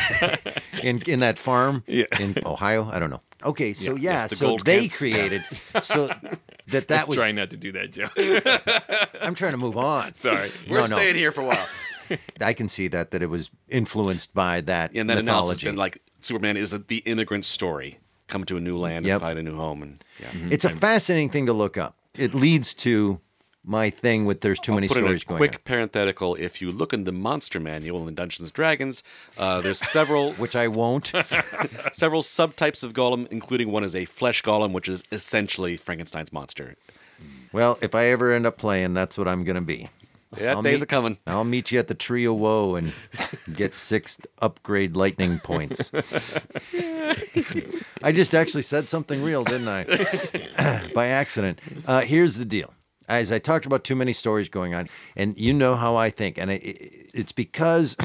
in 0.83 1.01
in 1.03 1.19
that 1.19 1.37
farm 1.37 1.83
Yeah. 1.87 2.05
in 2.19 2.35
Ohio. 2.45 2.89
I 2.91 2.99
don't 2.99 3.09
know. 3.11 3.21
Okay, 3.43 3.73
so 3.75 3.95
yeah, 3.95 4.13
Yes, 4.13 4.29
the 4.29 4.35
so 4.37 4.47
gold 4.47 4.65
they 4.65 4.81
kids. 4.81 4.97
created 4.97 5.43
so 5.83 6.07
that 6.67 6.87
that 6.87 6.89
Let's 6.89 7.07
was. 7.07 7.17
try 7.17 7.31
not 7.31 7.51
to 7.51 7.57
do 7.57 7.71
that, 7.73 7.91
Joe. 7.91 8.09
I'm 9.21 9.35
trying 9.35 9.51
to 9.51 9.57
move 9.57 9.77
on. 9.77 10.13
Sorry. 10.15 10.51
We're 10.67 10.79
No, 10.81 10.87
no. 10.87 10.95
staying 10.95 11.15
here 11.15 11.31
for 11.31 11.41
a 11.41 11.45
while. 11.45 11.67
I 12.41 12.53
can 12.53 12.69
see 12.69 12.87
that 12.89 13.11
that 13.11 13.21
it 13.21 13.29
was 13.29 13.49
influenced 13.69 14.33
by 14.33 14.61
that 14.61 14.93
And 14.95 15.09
that 15.09 15.17
analysis 15.17 15.57
has 15.59 15.63
mythology. 15.63 15.65
been 15.67 15.75
like 15.77 16.01
Superman 16.21 16.57
is 16.57 16.71
the 16.87 16.97
immigrant 17.05 17.45
story. 17.45 17.99
Come 18.27 18.43
to 18.45 18.57
a 18.57 18.59
new 18.59 18.77
land 18.77 19.05
Yep. 19.05 19.13
and 19.13 19.21
find 19.21 19.39
a 19.39 19.43
new 19.43 19.55
home. 19.55 19.81
And 19.83 20.03
yeah. 20.19 20.29
it's 20.51 20.65
a 20.65 20.69
fascinating 20.69 21.29
thing 21.29 21.45
to 21.45 21.53
look 21.53 21.77
up. 21.77 21.95
It 22.17 22.33
leads 22.33 22.73
to 22.75 23.19
my 23.63 23.89
thing 23.89 24.25
with 24.25 24.41
there's 24.41 24.59
too 24.59 24.73
many 24.73 24.87
Put 24.87 24.97
in 24.97 25.03
a 25.03 25.07
stories 25.07 25.23
going 25.23 25.37
quick 25.37 25.55
on, 25.55 25.61
parenthetical. 25.65 26.35
If 26.35 26.61
you 26.61 26.71
look 26.71 26.93
in 26.93 27.03
the 27.03 27.11
monster 27.11 27.59
manual 27.59 28.07
in 28.07 28.15
Dungeons 28.15 28.47
and 28.47 28.53
Dragons, 28.53 29.03
uh, 29.37 29.61
there's 29.61 29.79
several 29.79 30.33
which 30.41 30.55
I 30.55 30.67
won't. 30.67 31.07
several 31.21 32.21
subtypes 32.21 32.83
of 32.83 32.93
golem, 32.93 33.27
including 33.31 33.71
one 33.71 33.83
is 33.83 33.95
a 33.95 34.05
flesh 34.05 34.43
golem, 34.43 34.71
which 34.71 34.87
is 34.87 35.03
essentially 35.11 35.77
Frankenstein's 35.77 36.31
monster. 36.31 36.75
well, 37.51 37.77
if 37.81 37.95
I 37.95 38.05
ever 38.05 38.31
end 38.33 38.45
up 38.45 38.57
playing, 38.57 38.93
that's 38.93 39.17
what 39.17 39.27
I'm 39.27 39.43
gonna 39.43 39.61
be. 39.61 39.89
That 40.37 40.55
I'll 40.57 40.61
days 40.61 40.79
meet- 40.79 40.83
are 40.83 40.85
coming. 40.87 41.17
I'll 41.27 41.43
meet 41.43 41.71
you 41.71 41.79
at 41.79 41.87
the 41.87 41.93
Tree 41.95 42.25
of 42.25 42.35
Woe 42.35 42.75
and 42.75 42.93
get 43.55 43.73
six 43.75 44.17
upgrade 44.41 44.95
lightning 44.95 45.39
points. 45.39 45.91
I 48.03 48.11
just 48.11 48.33
actually 48.35 48.63
said 48.63 48.89
something 48.89 49.23
real, 49.23 49.43
didn't 49.43 49.67
I? 49.67 50.89
By 50.95 51.07
accident. 51.07 51.59
Uh, 51.85 52.01
here's 52.01 52.37
the 52.37 52.45
deal. 52.45 52.73
As 53.07 53.31
I 53.31 53.37
talked 53.39 53.65
about 53.65 53.83
too 53.83 53.95
many 53.95 54.13
stories 54.13 54.49
going 54.49 54.73
on, 54.73 54.89
and 55.15 55.37
you 55.37 55.53
know 55.53 55.75
how 55.75 55.95
I 55.95 56.09
think, 56.09 56.37
and 56.37 56.49
it, 56.51 56.63
it- 56.63 57.09
it's 57.13 57.31
because 57.31 57.95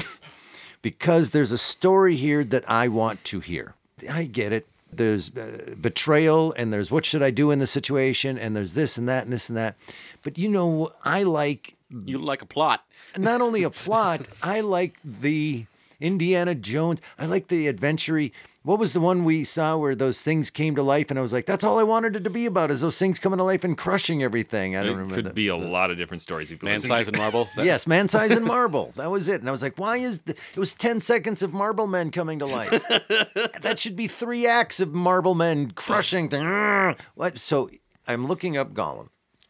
because 0.81 1.31
there's 1.31 1.51
a 1.51 1.57
story 1.57 2.15
here 2.15 2.43
that 2.45 2.63
I 2.69 2.87
want 2.87 3.23
to 3.25 3.39
hear. 3.39 3.75
I 4.09 4.23
get 4.25 4.53
it. 4.53 4.67
There's 4.93 5.35
uh, 5.35 5.75
betrayal, 5.79 6.53
and 6.53 6.73
there's 6.73 6.91
what 6.91 7.05
should 7.05 7.23
I 7.23 7.31
do 7.31 7.51
in 7.51 7.59
the 7.59 7.67
situation, 7.67 8.37
and 8.37 8.55
there's 8.55 8.73
this 8.73 8.97
and 8.97 9.07
that 9.07 9.23
and 9.23 9.33
this 9.33 9.49
and 9.49 9.57
that. 9.57 9.75
But 10.23 10.37
you 10.37 10.49
know, 10.49 10.91
I 11.03 11.23
like 11.23 11.75
You 12.05 12.17
like 12.17 12.41
a 12.41 12.45
plot. 12.45 12.85
not 13.17 13.41
only 13.41 13.63
a 13.63 13.69
plot, 13.85 14.21
I 14.43 14.61
like 14.61 14.95
the 15.03 15.65
Indiana 15.99 16.55
Jones. 16.55 17.01
I 17.17 17.25
like 17.25 17.47
the 17.47 17.67
adventure. 17.67 18.29
What 18.63 18.77
was 18.77 18.93
the 18.93 18.99
one 18.99 19.23
we 19.25 19.43
saw 19.43 19.75
where 19.77 19.95
those 19.95 20.21
things 20.21 20.51
came 20.51 20.75
to 20.75 20.83
life? 20.83 21.09
And 21.09 21.17
I 21.17 21.23
was 21.23 21.33
like, 21.33 21.47
that's 21.47 21.63
all 21.63 21.79
I 21.79 21.83
wanted 21.83 22.15
it 22.15 22.23
to 22.25 22.29
be 22.29 22.45
about 22.45 22.69
is 22.69 22.81
those 22.81 22.95
things 22.97 23.17
coming 23.17 23.37
to 23.37 23.43
life 23.43 23.63
and 23.63 23.75
crushing 23.75 24.21
everything. 24.21 24.75
I 24.75 24.83
don't 24.83 24.89
It 24.89 24.95
remember. 24.97 25.15
could 25.15 25.25
the- 25.25 25.33
be 25.33 25.47
a 25.47 25.55
lot 25.55 25.89
of 25.89 25.97
different 25.97 26.21
stories. 26.21 26.51
If 26.51 26.61
Man 26.61 26.75
listen 26.75 26.89
size 26.89 27.07
to- 27.07 27.11
and 27.13 27.17
marble. 27.17 27.47
That- 27.55 27.65
Yes, 27.71 27.87
man 27.87 28.07
size 28.07 28.29
and 28.29 28.45
marble. 28.45 28.93
That 28.97 29.09
was 29.09 29.27
it. 29.27 29.39
And 29.41 29.49
I 29.49 29.51
was 29.51 29.63
like, 29.63 29.79
why 29.79 29.97
is 29.97 30.21
the, 30.21 30.33
it 30.53 30.57
was 30.59 30.73
10 30.73 31.01
seconds 31.01 31.41
of 31.41 31.53
marble 31.53 31.87
men 31.87 32.11
coming 32.11 32.37
to 32.37 32.45
life? 32.45 32.69
that 33.63 33.79
should 33.79 33.95
be 33.95 34.07
three 34.07 34.45
acts 34.45 34.79
of 34.79 34.93
marble 34.93 35.33
men 35.33 35.71
crushing 35.71 36.29
things. 36.29 36.97
What? 37.15 37.39
So 37.39 37.71
I'm 38.07 38.27
looking 38.27 38.57
up 38.57 38.73
golem 38.75 39.09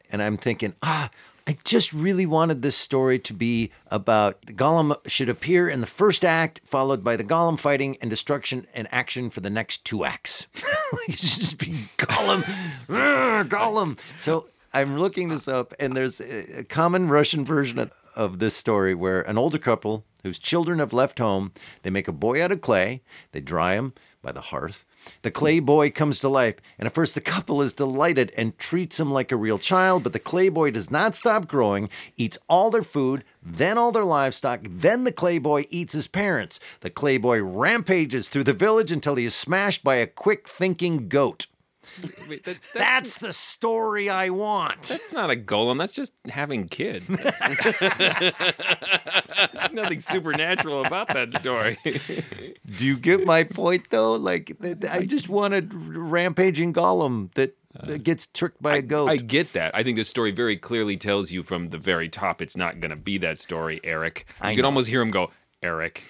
and 0.09 0.23
I'm 0.23 0.37
thinking, 0.37 0.73
ah, 0.83 1.09
I 1.51 1.57
just 1.65 1.91
really 1.91 2.25
wanted 2.25 2.61
this 2.61 2.77
story 2.77 3.19
to 3.19 3.33
be 3.33 3.73
about 3.87 4.41
the 4.45 4.53
golem 4.53 4.95
should 5.05 5.27
appear 5.27 5.67
in 5.67 5.81
the 5.81 5.85
first 5.85 6.23
act, 6.23 6.61
followed 6.63 7.03
by 7.03 7.17
the 7.17 7.25
golem 7.25 7.59
fighting 7.59 7.97
and 7.99 8.09
destruction 8.09 8.67
and 8.73 8.87
action 8.89 9.29
for 9.29 9.41
the 9.41 9.49
next 9.49 9.83
two 9.83 10.05
acts. 10.05 10.47
should 11.09 11.17
just 11.17 11.57
be 11.57 11.73
Gollum, 11.97 12.47
"Arr, 12.89 13.43
Gollum. 13.43 13.99
So 14.15 14.47
I'm 14.73 14.97
looking 14.97 15.27
this 15.27 15.49
up, 15.49 15.73
and 15.77 15.97
there's 15.97 16.21
a, 16.21 16.59
a 16.59 16.63
common 16.63 17.09
Russian 17.09 17.43
version 17.43 17.79
of, 17.79 17.91
of 18.15 18.39
this 18.39 18.55
story 18.55 18.95
where 18.95 19.19
an 19.23 19.37
older 19.37 19.59
couple 19.59 20.05
whose 20.23 20.39
children 20.39 20.79
have 20.79 20.93
left 20.93 21.19
home, 21.19 21.51
they 21.83 21.89
make 21.89 22.07
a 22.07 22.13
boy 22.13 22.41
out 22.41 22.53
of 22.53 22.61
clay, 22.61 23.01
they 23.33 23.41
dry 23.41 23.73
him 23.73 23.91
by 24.21 24.31
the 24.31 24.39
hearth. 24.39 24.85
The 25.21 25.31
clay 25.31 25.59
boy 25.59 25.91
comes 25.91 26.19
to 26.19 26.29
life, 26.29 26.55
and 26.77 26.87
at 26.87 26.93
first 26.93 27.15
the 27.15 27.21
couple 27.21 27.61
is 27.61 27.73
delighted 27.73 28.31
and 28.37 28.57
treats 28.57 28.99
him 28.99 29.11
like 29.11 29.31
a 29.31 29.35
real 29.35 29.57
child, 29.57 30.03
but 30.03 30.13
the 30.13 30.19
clay 30.19 30.49
boy 30.49 30.71
does 30.71 30.91
not 30.91 31.15
stop 31.15 31.47
growing, 31.47 31.89
eats 32.17 32.37
all 32.47 32.69
their 32.69 32.83
food, 32.83 33.23
then 33.43 33.77
all 33.77 33.91
their 33.91 34.05
livestock, 34.05 34.61
then 34.63 35.03
the 35.03 35.11
clay 35.11 35.37
boy 35.37 35.65
eats 35.69 35.93
his 35.93 36.07
parents. 36.07 36.59
The 36.81 36.89
clay 36.89 37.17
boy 37.17 37.43
rampages 37.43 38.29
through 38.29 38.45
the 38.45 38.53
village 38.53 38.91
until 38.91 39.15
he 39.15 39.25
is 39.25 39.35
smashed 39.35 39.83
by 39.83 39.95
a 39.95 40.07
quick 40.07 40.47
thinking 40.47 41.07
goat. 41.07 41.47
Wait, 42.29 42.43
that- 42.43 42.57
that's, 42.61 42.73
That's 42.73 43.17
the 43.17 43.33
story 43.33 44.09
I 44.09 44.29
want. 44.29 44.83
that's 44.83 45.11
not 45.11 45.31
a 45.31 45.35
golem. 45.35 45.77
That's 45.77 45.93
just 45.93 46.13
having 46.29 46.67
kids. 46.67 47.07
There's 47.07 47.23
nothing 49.73 50.01
supernatural 50.01 50.85
about 50.85 51.07
that 51.09 51.33
story. 51.33 51.77
Do 52.77 52.85
you 52.85 52.97
get 52.97 53.25
my 53.25 53.43
point 53.43 53.89
though? 53.89 54.13
Like 54.13 54.51
th- 54.61 54.79
th- 54.81 54.91
I 54.93 55.05
just 55.05 55.29
wanted 55.29 55.73
rampaging 55.73 56.73
golem 56.73 57.33
that, 57.33 57.55
uh, 57.79 57.85
that 57.87 58.03
gets 58.03 58.27
tricked 58.27 58.61
by 58.61 58.77
a 58.77 58.81
goat. 58.81 59.09
I 59.09 59.17
get 59.17 59.53
that. 59.53 59.75
I 59.75 59.83
think 59.83 59.97
this 59.97 60.09
story 60.09 60.31
very 60.31 60.57
clearly 60.57 60.97
tells 60.97 61.31
you 61.31 61.43
from 61.43 61.69
the 61.69 61.77
very 61.77 62.09
top 62.09 62.41
it's 62.41 62.57
not 62.57 62.79
going 62.79 62.91
to 62.91 63.01
be 63.01 63.17
that 63.19 63.39
story, 63.39 63.79
Eric. 63.83 64.25
You 64.29 64.35
I 64.41 64.53
can 64.53 64.61
know. 64.61 64.67
almost 64.67 64.87
hear 64.87 65.01
him 65.01 65.11
go, 65.11 65.31
Eric. 65.63 66.03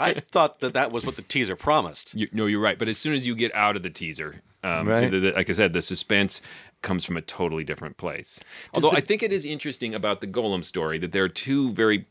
I 0.00 0.20
thought 0.32 0.60
that 0.60 0.74
that 0.74 0.90
was 0.92 1.04
what 1.06 1.16
the 1.16 1.22
teaser 1.22 1.56
promised. 1.56 2.14
You, 2.14 2.28
no, 2.32 2.46
you're 2.46 2.60
right. 2.60 2.78
But 2.78 2.88
as 2.88 2.98
soon 2.98 3.14
as 3.14 3.26
you 3.26 3.34
get 3.34 3.54
out 3.54 3.76
of 3.76 3.82
the 3.82 3.90
teaser, 3.90 4.42
um, 4.64 4.88
Right. 4.88 5.10
the- 5.10 5.20
the- 5.20 5.32
like 5.32 5.48
I 5.50 5.52
said, 5.52 5.72
the 5.72 5.82
suspense 5.82 6.40
comes 6.82 7.04
from 7.04 7.16
a 7.16 7.20
totally 7.20 7.62
different 7.64 7.96
place. 7.98 8.40
Although 8.74 8.92
I 8.92 9.00
think 9.00 9.22
it 9.22 9.32
is 9.32 9.44
interesting 9.44 9.94
about 9.94 10.20
the 10.22 10.26
Golem 10.26 10.64
story 10.64 10.98
that 10.98 11.12
there 11.12 11.24
are 11.24 11.28
two 11.28 11.72
very 11.72 12.06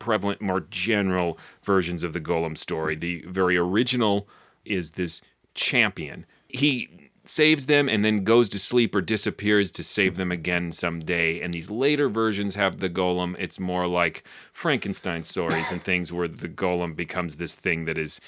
prevalent, 0.00 0.40
more 0.40 0.60
general 0.60 1.38
versions 1.62 2.02
of 2.02 2.12
the 2.12 2.20
Golem 2.20 2.56
story. 2.58 2.96
The 2.96 3.22
very 3.26 3.56
original 3.56 4.28
is 4.64 4.92
this 4.92 5.22
champion. 5.54 6.24
He 6.48 7.07
saves 7.30 7.66
them 7.66 7.88
and 7.88 8.04
then 8.04 8.24
goes 8.24 8.48
to 8.50 8.58
sleep 8.58 8.94
or 8.94 9.00
disappears 9.00 9.70
to 9.72 9.84
save 9.84 10.16
them 10.16 10.30
again 10.32 10.72
someday. 10.72 11.40
And 11.40 11.52
these 11.52 11.70
later 11.70 12.08
versions 12.08 12.54
have 12.54 12.78
the 12.78 12.88
golem. 12.90 13.36
It's 13.38 13.60
more 13.60 13.86
like 13.86 14.24
Frankenstein 14.52 15.22
stories 15.22 15.70
and 15.70 15.82
things 15.82 16.12
where 16.12 16.28
the 16.28 16.48
golem 16.48 16.94
becomes 16.96 17.36
this 17.36 17.54
thing 17.54 17.84
that 17.86 17.98
is 17.98 18.20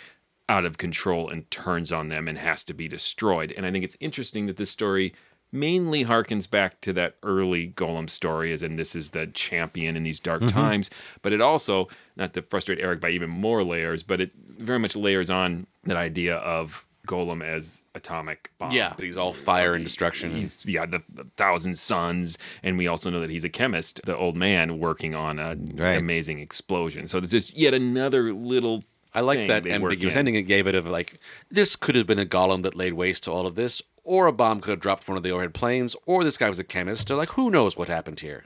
out 0.49 0.65
of 0.65 0.79
control 0.79 1.29
and 1.29 1.49
turns 1.51 1.93
on 1.93 2.09
them 2.09 2.27
and 2.27 2.37
has 2.39 2.65
to 2.65 2.75
be 2.75 2.89
destroyed. 2.89 3.53
And 3.57 3.65
I 3.65 3.71
think 3.71 3.85
it's 3.85 3.97
interesting 4.01 4.47
that 4.47 4.57
this 4.57 4.71
story 4.71 5.15
mainly 5.53 6.05
harkens 6.05 6.49
back 6.49 6.81
to 6.81 6.93
that 6.93 7.17
early 7.23 7.69
golem 7.77 8.09
story 8.09 8.53
as 8.53 8.63
in 8.63 8.77
this 8.77 8.95
is 8.95 9.11
the 9.11 9.27
champion 9.29 9.97
in 9.97 10.05
these 10.05 10.21
dark 10.21 10.43
Mhm. 10.43 10.53
times 10.53 10.91
but 11.23 11.33
it 11.33 11.41
also 11.41 11.89
not 12.15 12.33
to 12.35 12.43
frustrate 12.43 12.79
eric 12.79 13.01
by 13.01 13.11
even 13.11 13.29
more 13.29 13.65
layers 13.65 14.05
but 14.05 14.21
it 14.21 14.31
very 14.61 14.79
much 14.79 14.95
layers 14.95 15.29
on 15.29 15.67
that 15.83 15.97
idea 15.97 16.37
of 16.37 16.87
golem 17.11 17.43
as 17.43 17.83
atomic 17.95 18.51
bomb 18.59 18.71
Yeah, 18.73 18.93
but 18.97 19.05
he's 19.05 19.17
all 19.17 19.33
fire 19.33 19.75
and 19.75 19.85
destruction. 19.85 20.35
He's 20.37 20.65
yeah, 20.65 20.87
the, 20.87 21.03
the 21.13 21.25
thousand 21.37 21.77
suns, 21.77 22.39
and 22.63 22.79
we 22.79 22.87
also 22.87 23.11
know 23.11 23.21
that 23.21 23.31
he's 23.31 23.45
a 23.45 23.49
chemist, 23.49 24.01
the 24.05 24.17
old 24.17 24.37
man 24.37 24.79
working 24.79 25.15
on 25.15 25.39
an 25.39 25.79
amazing 25.81 26.39
explosion. 26.41 27.09
So 27.09 27.19
there's 27.21 27.33
just 27.33 27.57
yet 27.57 27.75
another 27.75 28.33
little. 28.33 28.83
I 29.13 29.21
like 29.23 29.49
that 29.49 29.67
ambiguous 29.67 30.15
ending 30.15 30.37
it 30.37 30.43
gave 30.43 30.69
it 30.69 30.75
of 30.77 30.87
like 30.87 31.19
this 31.51 31.75
could 31.75 31.97
have 31.97 32.07
been 32.07 32.21
a 32.21 32.25
golem 32.27 32.63
that 32.63 32.77
laid 32.77 32.93
waste 32.93 33.25
to 33.25 33.33
all 33.33 33.45
of 33.47 33.57
this, 33.57 33.83
or 34.05 34.27
a 34.29 34.33
bomb 34.33 34.61
could 34.61 34.71
have 34.71 34.81
dropped 34.81 35.03
from 35.05 35.15
one 35.15 35.19
of 35.19 35.25
the 35.25 35.31
overhead 35.33 35.53
planes, 35.53 35.97
or 36.07 36.23
this 36.23 36.37
guy 36.39 36.49
was 36.49 36.61
a 36.61 36.65
chemist. 36.65 37.09
So 37.09 37.17
like, 37.17 37.31
who 37.31 37.51
knows 37.51 37.77
what 37.77 37.89
happened 37.89 38.21
here? 38.21 38.45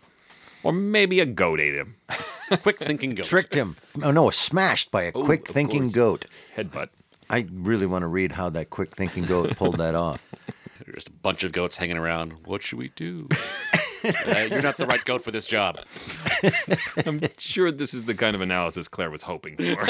Or 0.62 0.72
maybe 0.72 1.20
a 1.20 1.26
goat 1.26 1.60
ate 1.60 1.74
him. 1.74 1.96
Quick 2.62 2.78
thinking 2.78 3.14
goat. 3.14 3.26
Tricked 3.26 3.54
him. 3.54 3.76
Oh 4.02 4.10
no, 4.10 4.30
smashed 4.30 4.90
by 4.90 5.02
a 5.02 5.12
Oh, 5.14 5.22
quick 5.22 5.46
thinking 5.46 5.82
course. 5.82 5.92
goat. 5.92 6.24
Headbutt. 6.56 6.88
I 7.30 7.46
really 7.52 7.86
want 7.86 8.02
to 8.02 8.06
read 8.06 8.32
how 8.32 8.50
that 8.50 8.70
quick 8.70 8.94
thinking 8.94 9.24
goat 9.24 9.56
pulled 9.56 9.78
that 9.78 9.94
off. 9.94 10.28
Just 10.94 11.08
a 11.08 11.12
bunch 11.12 11.44
of 11.44 11.52
goats 11.52 11.76
hanging 11.76 11.96
around. 11.96 12.46
What 12.46 12.62
should 12.62 12.78
we 12.78 12.88
do? 12.90 13.28
Uh, 14.04 14.46
you're 14.50 14.60
not 14.60 14.76
the 14.76 14.84
right 14.84 15.02
goat 15.06 15.24
for 15.24 15.30
this 15.30 15.46
job. 15.46 15.78
I'm 17.06 17.22
sure 17.38 17.70
this 17.70 17.94
is 17.94 18.04
the 18.04 18.14
kind 18.14 18.36
of 18.36 18.42
analysis 18.42 18.86
Clare 18.86 19.10
was 19.10 19.22
hoping 19.22 19.56
for 19.56 19.86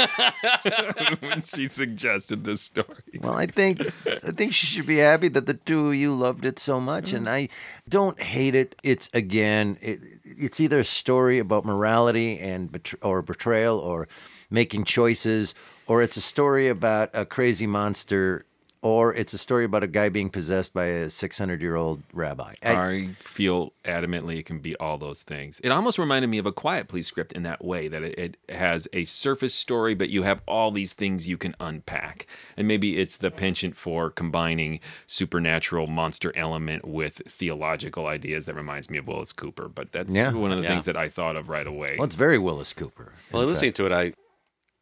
when 1.19 1.41
she 1.41 1.67
suggested 1.67 2.45
this 2.45 2.61
story. 2.61 3.19
Well, 3.21 3.35
I 3.35 3.47
think 3.47 3.81
I 4.07 4.31
think 4.31 4.55
she 4.55 4.67
should 4.67 4.87
be 4.87 4.99
happy 4.99 5.27
that 5.31 5.47
the 5.47 5.55
two 5.55 5.89
of 5.89 5.95
you 5.97 6.15
loved 6.15 6.47
it 6.47 6.61
so 6.61 6.81
much, 6.81 7.13
and 7.13 7.29
I 7.29 7.49
don't 7.89 8.21
hate 8.21 8.55
it. 8.55 8.77
It's 8.85 9.11
again, 9.13 9.79
it, 9.81 10.01
it's 10.25 10.61
either 10.61 10.79
a 10.79 10.85
story 10.85 11.41
about 11.41 11.65
morality 11.65 12.39
and 12.39 12.71
betr- 12.71 12.99
or 13.03 13.21
betrayal 13.21 13.81
or 13.81 14.07
making 14.49 14.85
choices, 14.85 15.57
or 15.87 16.03
it's 16.03 16.17
a 16.17 16.21
story 16.21 16.69
about 16.69 17.11
a 17.13 17.25
crazy 17.25 17.67
monster, 17.67 18.45
or 18.83 19.15
it's 19.15 19.33
a 19.33 19.39
story 19.39 19.65
about 19.65 19.83
a 19.83 19.87
guy 19.87 20.11
being 20.11 20.29
possessed 20.29 20.75
by 20.75 20.85
a 20.85 21.09
600 21.09 21.63
year 21.63 21.75
old 21.75 22.03
rabbi. 22.13 22.53
I- 22.63 22.75
I 22.75 23.17
feel 23.25 23.73
adamantly 23.85 24.39
it 24.39 24.45
can 24.45 24.59
be 24.59 24.77
all 24.77 24.99
those 24.99 25.23
things. 25.23 25.59
It 25.65 25.71
almost 25.71 25.99
reminded 25.99 26.29
me 26.29 26.37
of 26.37 26.45
a 26.45 26.53
Quiet 26.53 26.87
Please 26.89 27.07
script 27.07 27.33
in 27.33 27.45
that 27.45 27.65
way 27.65 27.89
that 27.89 28.03
it, 28.03 28.19
it 28.19 28.55
has 28.55 28.87
a 28.93 29.05
surface 29.05 29.55
story, 29.55 29.95
but 29.95 30.11
you 30.11 30.23
have 30.25 30.43
all 30.47 30.71
these 30.71 30.93
things 30.93 31.27
you 31.27 31.39
can 31.39 31.55
unpack. 31.61 32.27
And 32.59 32.69
maybe 32.69 32.99
it's 32.99 33.17
the 33.17 33.31
penchant 33.31 33.75
for 33.75 34.11
combining 34.11 34.81
supernatural 35.07 35.87
monster 35.87 36.31
element 36.37 36.85
with 36.87 37.23
theological 37.27 38.07
ideas 38.07 38.45
that 38.45 38.55
reminds 38.55 38.91
me 38.91 38.99
of 38.99 39.07
Willis 39.09 39.33
Cooper. 39.33 39.69
But 39.69 39.93
that's 39.93 40.15
Yeah. 40.15 40.33
one 40.33 40.51
of 40.53 40.59
the 40.59 40.65
Yeah. 40.65 40.71
things 40.71 40.85
that 40.85 40.97
I 40.97 41.09
thought 41.09 41.37
of 41.37 41.49
right 41.49 41.67
away. 41.67 41.95
well, 41.99 42.05
it's 42.05 42.17
very 42.17 42.37
Willis 42.39 42.73
Cooper. 42.75 43.13
Well, 43.33 43.43
in 43.43 43.49
listening 43.49 43.73
to 43.73 43.87
it, 43.87 43.93
I, 43.93 44.13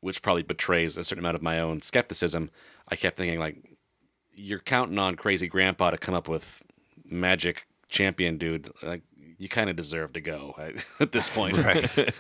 which 0.03 0.21
probably 0.21 0.43
betrays 0.43 0.99
a 0.99 1.05
certain 1.05 1.25
amount 1.25 1.37
of 1.37 1.43
my 1.43 1.59
own 1.59 1.81
skepticism, 1.81 2.51
I 2.89 2.97
kept 2.97 3.17
thinking 3.17 3.39
like, 3.39 3.57
you're 4.35 4.59
counting 4.59 4.99
on 4.99 5.15
crazy 5.15 5.49
grandpa 5.49 5.91
to 5.91 5.97
come 5.97 6.15
up 6.15 6.29
with 6.29 6.63
magic 7.05 7.67
champion, 7.89 8.37
dude. 8.37 8.71
Like, 8.83 9.03
you 9.39 9.49
kind 9.49 9.71
of 9.71 9.77
deserve 9.77 10.13
to 10.13 10.21
go 10.21 10.55
at 11.01 11.13
this 11.13 11.31
point, 11.31 11.57
Right. 11.57 11.89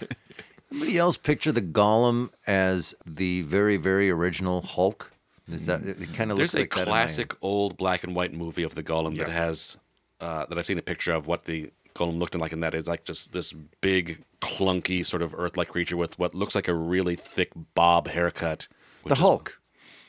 Somebody 0.71 0.97
else 0.97 1.19
picture 1.19 1.53
the 1.53 1.61
Golem 1.61 2.31
as 2.47 2.95
the 3.05 3.43
very, 3.43 3.77
very 3.77 4.11
original 4.11 4.63
Hulk. 4.63 5.13
Is 5.47 5.67
that 5.67 5.83
it? 5.83 6.15
Kind 6.15 6.31
of 6.31 6.39
There's 6.39 6.55
looks 6.55 6.75
like 6.75 6.75
a 6.75 6.77
that 6.79 6.83
in 6.89 6.89
my 6.89 6.99
head. 7.01 7.05
classic 7.05 7.35
old 7.43 7.77
black 7.77 8.05
and 8.05 8.15
white 8.15 8.33
movie 8.33 8.63
of 8.63 8.75
the 8.75 8.83
Golem 8.83 9.19
that 9.19 9.29
has 9.29 9.77
uh, 10.21 10.47
that 10.47 10.57
I've 10.57 10.65
seen 10.65 10.79
a 10.79 10.83
picture 10.83 11.13
of 11.13 11.27
what 11.27 11.45
the 11.45 11.71
Golem 11.95 12.19
looked 12.19 12.35
like, 12.35 12.53
and 12.53 12.63
that 12.63 12.75
is 12.75 12.89
like 12.89 13.05
just 13.05 13.33
this 13.33 13.53
big, 13.53 14.23
clunky 14.41 15.05
sort 15.05 15.23
of 15.23 15.35
Earth-like 15.37 15.69
creature 15.69 15.97
with 15.97 16.19
what 16.19 16.35
looks 16.35 16.55
like 16.55 16.69
a 16.69 16.75
really 16.75 17.17
thick 17.17 17.53
bob 17.75 18.09
haircut. 18.09 18.67
The 18.71 18.77
which 19.05 19.13
is- 19.15 19.19
Hulk. 19.19 19.59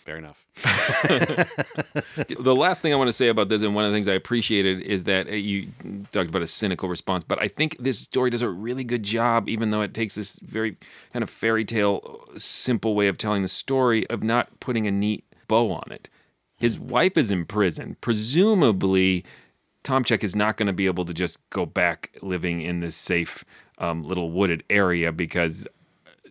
Fair 0.06 0.18
enough. 0.18 0.46
the 2.28 2.54
last 2.54 2.82
thing 2.82 2.92
I 2.92 2.98
want 2.98 3.08
to 3.08 3.14
say 3.14 3.30
about 3.30 3.48
this, 3.48 3.62
and 3.62 3.74
one 3.74 3.86
of 3.86 3.92
the 3.92 3.96
things 3.96 4.10
I 4.10 4.14
appreciated, 4.14 4.82
is 4.82 5.06
that 5.06 5.30
uh, 5.30 5.32
you 5.32 5.70
talked 6.12 6.30
about 6.30 6.42
a 6.42 6.48
cynical 6.48 6.90
response, 6.90 7.24
but 7.24 7.42
I 7.42 7.48
think 7.48 7.78
this 7.80 8.00
story 8.00 8.30
does 8.30 8.42
a 8.42 8.50
really 8.50 8.84
good 8.84 9.04
job, 9.04 9.48
even 9.48 9.72
though 9.72 9.82
it 9.82 9.94
takes 9.94 10.14
this 10.16 10.38
very 10.40 10.76
kind 11.14 11.24
of 11.24 11.30
fairy 11.30 11.64
tale, 11.64 12.28
simple 12.36 12.96
way 12.96 13.08
of 13.08 13.18
telling 13.18 13.44
the 13.44 13.48
story 13.48 14.06
of 14.10 14.22
not 14.24 14.60
putting 14.60 14.88
a 14.88 14.92
neat 14.92 15.24
bow 15.48 15.72
on 15.72 15.90
it. 15.90 16.10
His 16.58 16.78
wife 16.78 17.18
is 17.18 17.32
in 17.32 17.46
prison. 17.46 17.96
Presumably, 18.02 19.24
Tomchek 19.84 20.24
is 20.24 20.36
not 20.36 20.58
going 20.58 20.68
to 20.68 20.74
be 20.74 20.86
able 20.86 21.06
to 21.06 21.14
just 21.14 21.38
go 21.50 21.66
back 21.66 22.12
living 22.22 22.62
in 22.62 22.80
this 22.80 22.96
safe 22.96 23.44
um, 23.80 24.04
little 24.04 24.32
wooded 24.32 24.64
area 24.70 25.12
because 25.12 25.66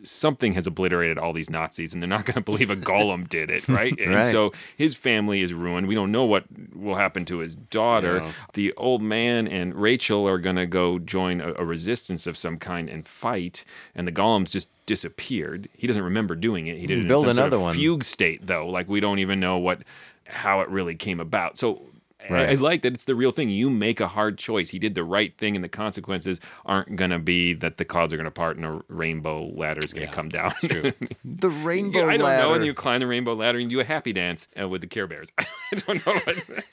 something 0.04 0.54
has 0.54 0.66
obliterated 0.66 1.16
all 1.16 1.32
these 1.32 1.48
Nazis, 1.48 1.92
and 1.92 2.02
they're 2.02 2.08
not 2.08 2.24
going 2.26 2.34
to 2.34 2.40
believe 2.40 2.70
a 2.70 2.76
golem 2.76 3.28
did 3.28 3.50
it, 3.50 3.68
right? 3.68 3.96
And 4.00 4.10
Right. 4.12 4.32
so 4.32 4.52
his 4.76 4.94
family 4.94 5.42
is 5.42 5.52
ruined. 5.52 5.86
We 5.86 5.94
don't 5.94 6.10
know 6.10 6.24
what 6.24 6.44
will 6.74 6.96
happen 6.96 7.24
to 7.26 7.38
his 7.38 7.54
daughter. 7.54 8.16
Yeah. 8.24 8.32
The 8.54 8.72
old 8.74 9.00
man 9.00 9.46
and 9.46 9.74
Rachel 9.76 10.26
are 10.28 10.38
going 10.38 10.56
to 10.56 10.66
go 10.66 10.98
join 10.98 11.40
a, 11.40 11.52
a 11.54 11.64
resistance 11.64 12.26
of 12.26 12.36
some 12.36 12.58
kind 12.58 12.88
and 12.88 13.06
fight, 13.06 13.64
and 13.94 14.08
the 14.08 14.12
golem's 14.12 14.50
just 14.50 14.70
disappeared. 14.86 15.68
He 15.76 15.86
doesn't 15.86 16.02
remember 16.02 16.34
doing 16.34 16.66
it. 16.66 16.78
He 16.78 16.86
did 16.88 16.98
it 16.98 17.06
Build 17.08 17.26
in 17.26 17.28
some 17.28 17.34
sort 17.36 17.46
another 17.46 17.56
of 17.58 17.62
one. 17.62 17.74
fugue 17.76 18.02
state, 18.02 18.44
though. 18.44 18.66
Like 18.68 18.88
we 18.88 18.98
don't 18.98 19.20
even 19.20 19.38
know 19.38 19.58
what 19.58 19.82
how 20.26 20.62
it 20.62 20.68
really 20.68 20.94
came 20.96 21.20
about. 21.20 21.58
So. 21.58 21.82
I- 22.28 22.32
Right. 22.32 22.48
I 22.50 22.54
like 22.54 22.82
that 22.82 22.94
it's 22.94 23.04
the 23.04 23.14
real 23.14 23.32
thing. 23.32 23.48
You 23.50 23.68
make 23.68 23.98
a 24.00 24.06
hard 24.08 24.38
choice. 24.38 24.70
He 24.70 24.78
did 24.78 24.94
the 24.94 25.02
right 25.04 25.36
thing, 25.36 25.54
and 25.56 25.64
the 25.64 25.68
consequences 25.68 26.40
aren't 26.64 26.94
going 26.96 27.10
to 27.10 27.18
be 27.18 27.52
that 27.54 27.78
the 27.78 27.84
clouds 27.84 28.12
are 28.12 28.16
going 28.16 28.24
to 28.26 28.30
part 28.30 28.56
and 28.56 28.64
a 28.64 28.80
rainbow 28.88 29.50
ladder 29.54 29.80
is 29.84 29.92
going 29.92 30.06
to 30.06 30.10
Yeah, 30.10 30.14
come 30.14 30.28
down. 30.28 30.50
that's 30.50 30.68
true. 30.68 30.92
The 31.24 31.50
rainbow 31.50 32.00
Yeah, 32.00 32.06
I 32.06 32.16
don't 32.16 32.26
ladder. 32.26 32.42
know. 32.42 32.54
And 32.54 32.64
you 32.64 32.74
climb 32.74 33.00
the 33.00 33.06
rainbow 33.06 33.34
ladder 33.34 33.58
and 33.58 33.70
you 33.70 33.78
do 33.78 33.80
a 33.80 33.84
happy 33.84 34.12
dance 34.12 34.48
uh, 34.60 34.68
with 34.68 34.80
the 34.82 34.86
Care 34.86 35.06
Bears. 35.06 35.32
I 35.38 35.44
don't 35.86 36.06
know. 36.06 36.12
What, 36.14 36.64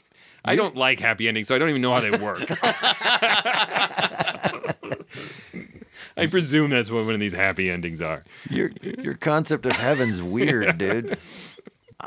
I 0.46 0.56
don't 0.56 0.76
like 0.76 1.00
happy 1.00 1.26
endings, 1.28 1.48
so 1.48 1.54
I 1.54 1.58
don't 1.58 1.70
even 1.70 1.80
know 1.82 1.92
how 1.94 2.00
they 2.00 2.10
work. 2.10 2.40
I 6.16 6.26
presume 6.26 6.70
that's 6.70 6.90
what 6.90 7.04
one 7.06 7.14
of 7.14 7.20
these 7.20 7.32
happy 7.32 7.70
endings 7.70 8.00
are. 8.00 8.24
Your 8.50 8.70
your 8.98 9.14
concept 9.14 9.66
of 9.66 9.72
heaven's 9.72 10.22
weird, 10.22 10.78
dude. 10.78 11.18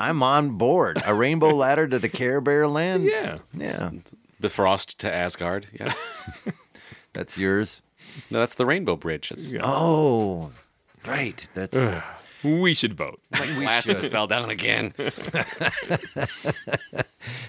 I'm 0.00 0.22
on 0.22 0.50
board. 0.52 1.02
A 1.04 1.12
rainbow 1.12 1.52
ladder 1.54 1.86
to 1.88 1.98
the 1.98 2.08
Care 2.08 2.40
Bear 2.40 2.68
land. 2.68 3.02
Yeah. 3.04 3.38
yeah. 3.52 3.90
Bifrost 4.40 4.98
to 5.00 5.12
Asgard. 5.12 5.66
Yeah. 5.78 5.92
That's 7.12 7.36
yours. 7.36 7.82
No, 8.30 8.38
that's 8.40 8.54
the 8.54 8.64
Rainbow 8.66 8.94
Bridge. 8.96 9.30
It's 9.32 9.54
Oh, 9.62 10.50
right. 11.06 11.46
That's 11.54 11.76
We 12.44 12.72
should 12.74 12.94
vote. 12.94 13.20
glasses 13.32 13.98
fell 14.10 14.26
down 14.28 14.50
again. 14.50 14.94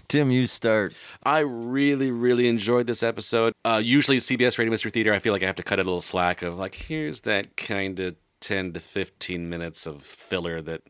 Tim. 0.07 0.31
You 0.31 0.47
start. 0.47 0.93
I 1.23 1.39
really, 1.39 2.11
really 2.11 2.47
enjoyed 2.47 2.87
this 2.87 3.03
episode. 3.03 3.53
Uh, 3.63 3.81
usually, 3.83 4.17
CBS 4.17 4.57
Radio 4.57 4.71
Mystery 4.71 4.91
Theater, 4.91 5.13
I 5.13 5.19
feel 5.19 5.33
like 5.33 5.43
I 5.43 5.47
have 5.47 5.55
to 5.57 5.63
cut 5.63 5.79
a 5.79 5.83
little 5.83 5.99
slack 6.01 6.41
of 6.41 6.57
like, 6.57 6.75
here's 6.75 7.21
that 7.21 7.55
kind 7.57 7.99
of 7.99 8.15
10 8.41 8.73
to 8.73 8.79
15 8.79 9.49
minutes 9.49 9.85
of 9.85 10.01
filler 10.01 10.61
that 10.61 10.81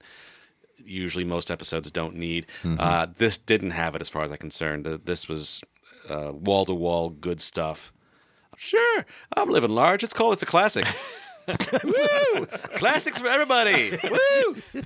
usually 0.86 1.24
most 1.26 1.50
episodes 1.52 1.92
don't 1.92 2.16
need. 2.16 2.46
Uh, 2.64 3.08
this 3.18 3.38
didn't 3.38 3.72
have 3.72 3.96
it 3.96 4.02
as 4.02 4.10
far 4.10 4.24
as 4.24 4.32
I'm 4.32 4.38
concerned. 4.38 4.88
Uh, 4.88 4.98
This 5.04 5.28
was 5.30 5.64
wall 6.10 6.66
to 6.66 6.74
wall 6.74 7.10
good 7.10 7.42
stuff. 7.42 7.92
Sure, 8.58 9.06
I'm 9.38 9.50
living 9.50 9.70
large. 9.70 10.04
It's 10.04 10.14
called, 10.14 10.34
it's 10.34 10.44
a 10.44 10.46
classic. 10.46 10.86
Woo! 11.84 12.46
Classics 12.76 13.20
for 13.22 13.28
everybody. 13.28 13.98
Woo! 14.04 14.56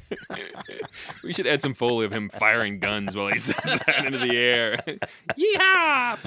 We 1.23 1.33
should 1.33 1.47
add 1.47 1.61
some 1.61 1.73
foley 1.73 2.05
of 2.05 2.11
him 2.11 2.29
firing 2.29 2.79
guns 2.79 3.15
while 3.15 3.27
he 3.27 3.39
says 3.39 3.63
that 3.63 4.05
into 4.05 4.17
the 4.19 4.35
air. 4.37 4.77
Yeehaw! 5.37 6.19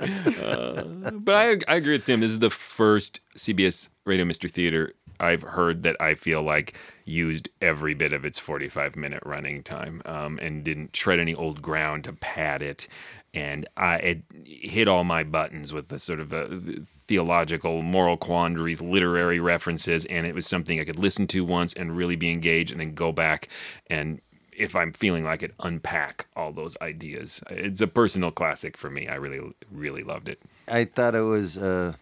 Uh, 0.00 1.10
but 1.12 1.34
I, 1.34 1.72
I 1.72 1.76
agree 1.76 1.92
with 1.92 2.06
Tim. 2.06 2.20
This 2.20 2.30
is 2.30 2.38
the 2.38 2.50
first 2.50 3.20
CBS 3.36 3.88
Radio 4.04 4.24
Mystery 4.24 4.50
Theater 4.50 4.92
I've 5.22 5.42
heard 5.42 5.84
that 5.84 5.96
I 6.00 6.14
feel 6.14 6.42
like 6.42 6.74
used 7.04 7.48
every 7.60 7.94
bit 7.94 8.12
of 8.12 8.24
its 8.24 8.38
45 8.38 8.96
minute 8.96 9.22
running 9.24 9.62
time 9.62 10.02
um, 10.04 10.38
and 10.40 10.64
didn't 10.64 10.92
tread 10.92 11.18
any 11.18 11.34
old 11.34 11.62
ground 11.62 12.04
to 12.04 12.12
pad 12.12 12.62
it. 12.62 12.88
And 13.34 13.66
I 13.76 13.96
it 13.96 14.22
hit 14.44 14.88
all 14.88 15.04
my 15.04 15.24
buttons 15.24 15.72
with 15.72 15.88
the 15.88 15.98
sort 15.98 16.20
of 16.20 16.32
uh, 16.32 16.48
theological, 17.06 17.80
moral 17.80 18.18
quandaries, 18.18 18.82
literary 18.82 19.38
references, 19.38 20.04
and 20.06 20.26
it 20.26 20.34
was 20.34 20.46
something 20.46 20.78
I 20.78 20.84
could 20.84 20.98
listen 20.98 21.26
to 21.28 21.44
once 21.44 21.72
and 21.72 21.96
really 21.96 22.16
be 22.16 22.30
engaged, 22.30 22.72
and 22.72 22.80
then 22.80 22.94
go 22.94 23.10
back 23.10 23.48
and 23.88 24.20
if 24.54 24.76
I'm 24.76 24.92
feeling 24.92 25.24
like 25.24 25.42
it, 25.42 25.54
unpack 25.60 26.26
all 26.36 26.52
those 26.52 26.76
ideas. 26.82 27.42
It's 27.50 27.80
a 27.80 27.86
personal 27.86 28.30
classic 28.30 28.76
for 28.76 28.90
me. 28.90 29.08
I 29.08 29.14
really, 29.14 29.40
really 29.70 30.02
loved 30.02 30.28
it. 30.28 30.40
I 30.68 30.84
thought 30.84 31.14
it 31.14 31.22
was 31.22 31.56
uh, 31.56 31.94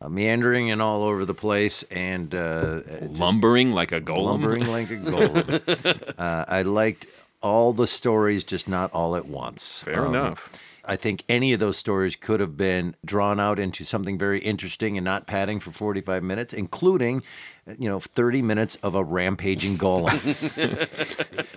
uh, 0.00 0.08
meandering 0.08 0.70
and 0.70 0.80
all 0.82 1.02
over 1.04 1.24
the 1.24 1.34
place 1.34 1.82
and 1.84 2.34
uh, 2.34 2.80
Lumbering 3.02 3.72
like 3.72 3.92
a 3.92 4.00
golem. 4.00 4.24
lumbering 4.24 4.66
like 4.66 4.90
a 4.90 4.96
golem. 4.96 6.14
uh, 6.18 6.44
I 6.48 6.62
liked 6.62 7.06
all 7.42 7.72
the 7.72 7.86
stories, 7.86 8.44
just 8.44 8.68
not 8.68 8.92
all 8.92 9.16
at 9.16 9.26
once. 9.26 9.82
Fair 9.82 10.02
Um, 10.06 10.14
enough. 10.14 10.50
I 10.88 10.94
think 10.94 11.24
any 11.28 11.52
of 11.52 11.58
those 11.58 11.76
stories 11.76 12.14
could 12.14 12.38
have 12.38 12.56
been 12.56 12.94
drawn 13.04 13.40
out 13.40 13.58
into 13.58 13.84
something 13.84 14.16
very 14.16 14.38
interesting 14.38 14.96
and 14.96 15.04
not 15.04 15.26
padding 15.26 15.58
for 15.58 15.72
45 15.72 16.22
minutes, 16.22 16.54
including, 16.54 17.24
uh, 17.68 17.74
you 17.76 17.88
know, 17.88 17.98
30 17.98 18.40
minutes 18.42 18.76
of 18.84 18.94
a 18.94 19.02
rampaging 19.02 19.78
golem. 19.78 20.16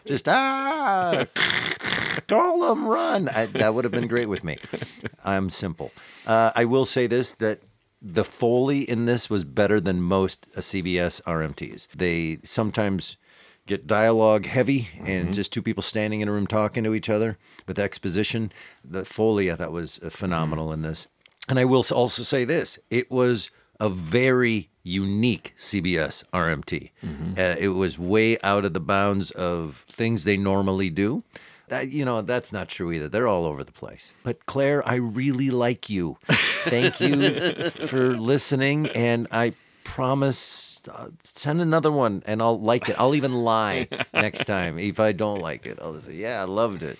Just, 0.05 0.27
ah, 0.27 1.25
golem 2.27 2.85
run. 2.87 3.29
I, 3.29 3.45
that 3.47 3.75
would 3.75 3.83
have 3.85 3.91
been 3.91 4.07
great 4.07 4.27
with 4.29 4.43
me. 4.43 4.57
I'm 5.23 5.51
simple. 5.51 5.91
Uh, 6.25 6.51
I 6.55 6.65
will 6.65 6.87
say 6.87 7.05
this 7.05 7.33
that 7.33 7.59
the 8.01 8.23
Foley 8.23 8.81
in 8.81 9.05
this 9.05 9.29
was 9.29 9.43
better 9.43 9.79
than 9.79 10.01
most 10.01 10.51
CBS 10.53 11.21
RMTs. 11.23 11.87
They 11.95 12.39
sometimes 12.43 13.17
get 13.67 13.85
dialogue 13.85 14.45
heavy 14.45 14.89
and 15.05 15.33
just 15.33 15.53
two 15.53 15.61
people 15.61 15.83
standing 15.83 16.21
in 16.21 16.27
a 16.27 16.31
room 16.31 16.47
talking 16.47 16.83
to 16.83 16.95
each 16.95 17.09
other 17.09 17.37
with 17.67 17.77
exposition. 17.77 18.51
The 18.83 19.05
Foley 19.05 19.51
I 19.51 19.55
thought 19.55 19.71
was 19.71 19.99
uh, 20.03 20.09
phenomenal 20.09 20.73
in 20.73 20.81
this. 20.81 21.07
And 21.47 21.59
I 21.59 21.65
will 21.65 21.83
also 21.93 22.23
say 22.23 22.45
this 22.45 22.79
it 22.89 23.11
was 23.11 23.51
a 23.79 23.89
very 23.89 24.69
unique 24.83 25.53
CBS 25.57 26.23
RMT. 26.33 26.91
Uh, 27.37 27.55
it 27.59 27.69
was 27.69 27.99
way 27.99 28.39
out 28.41 28.65
of 28.65 28.73
the 28.73 28.79
bounds 28.79 29.31
of 29.31 29.85
things 29.89 30.23
they 30.23 30.37
normally 30.37 30.89
do. 30.89 31.23
That, 31.69 31.89
you 31.89 32.05
know, 32.05 32.21
that's 32.21 32.51
not 32.51 32.67
true 32.67 32.91
either. 32.91 33.07
They're 33.07 33.27
all 33.27 33.45
over 33.45 33.63
the 33.63 33.71
place. 33.71 34.11
But 34.23 34.45
Clare, 34.45 34.87
I 34.87 34.95
really 34.95 35.49
like 35.49 35.89
you. 35.89 36.17
Thank 36.27 36.99
you 36.99 37.69
for 37.87 38.17
listening. 38.17 38.87
And 38.87 39.27
I 39.31 39.53
promise, 39.83 40.81
uh, 40.91 41.09
send 41.23 41.61
another 41.61 41.91
one 41.91 42.23
and 42.25 42.41
I'll 42.41 42.59
like 42.59 42.89
it. 42.89 42.95
I'll 42.99 43.15
even 43.15 43.33
lie 43.33 43.87
next 44.13 44.45
time 44.45 44.77
if 44.77 44.99
I 44.99 45.11
don't 45.11 45.39
like 45.39 45.65
it. 45.65 45.79
I'll 45.81 45.99
say, 45.99 46.13
yeah, 46.13 46.41
I 46.41 46.45
loved 46.45 46.83
it. 46.83 46.97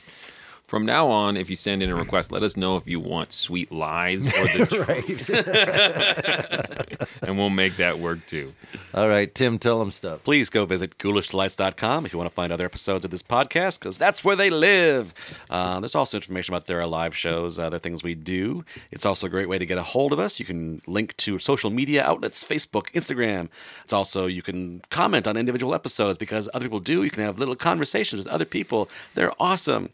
From 0.70 0.86
now 0.86 1.08
on, 1.08 1.36
if 1.36 1.50
you 1.50 1.56
send 1.56 1.82
in 1.82 1.90
a 1.90 1.96
request, 1.96 2.32
let 2.32 2.44
us 2.44 2.56
know 2.56 2.78
if 2.78 2.88
you 2.88 3.00
want 3.00 3.32
sweet 3.32 3.72
lies 3.72 4.28
or 4.28 4.32
the 4.32 4.68
truth. 6.88 7.20
and 7.24 7.40
we'll 7.40 7.50
make 7.50 7.78
that 7.78 7.98
work 7.98 8.24
too. 8.28 8.54
All 8.94 9.10
right, 9.10 9.34
Tim, 9.34 9.58
tell 9.58 9.80
them 9.80 9.90
stuff. 9.90 10.24
Please 10.24 10.52
go 10.52 10.66
visit 10.66 11.00
ghoulishdelights.com 11.00 12.06
if 12.06 12.14
you 12.14 12.20
want 12.20 12.30
to 12.30 12.36
find 12.36 12.54
other 12.54 12.66
episodes 12.66 13.04
of 13.04 13.10
this 13.10 13.24
podcast, 13.24 13.80
because 13.80 13.98
that's 13.98 14.24
where 14.24 14.36
they 14.36 14.52
live. 14.52 15.16
Uh, 15.50 15.80
there's 15.80 15.96
also 15.96 16.18
information 16.18 16.54
about 16.54 16.68
their 16.68 16.86
live 16.86 17.18
shows, 17.18 17.58
other 17.58 17.80
things 17.80 18.04
we 18.04 18.14
do. 18.14 18.64
It's 18.92 19.08
also 19.08 19.26
a 19.26 19.30
great 19.32 19.50
way 19.50 19.58
to 19.58 19.66
get 19.66 19.80
a 19.80 19.84
hold 19.84 20.14
of 20.14 20.20
us. 20.20 20.40
You 20.40 20.46
can 20.46 20.84
link 20.86 21.18
to 21.18 21.40
social 21.40 21.72
media 21.72 22.04
outlets 22.04 22.44
Facebook, 22.44 22.92
Instagram. 22.92 23.50
It's 23.84 23.94
also, 23.94 24.28
you 24.28 24.44
can 24.44 24.84
comment 24.92 25.26
on 25.26 25.36
individual 25.36 25.74
episodes 25.74 26.20
because 26.20 26.48
other 26.54 26.66
people 26.66 26.80
do. 26.80 27.04
You 27.04 27.10
can 27.10 27.24
have 27.24 27.40
little 27.40 27.56
conversations 27.56 28.24
with 28.24 28.32
other 28.32 28.46
people. 28.46 28.88
They're 29.16 29.34
awesome. 29.40 29.90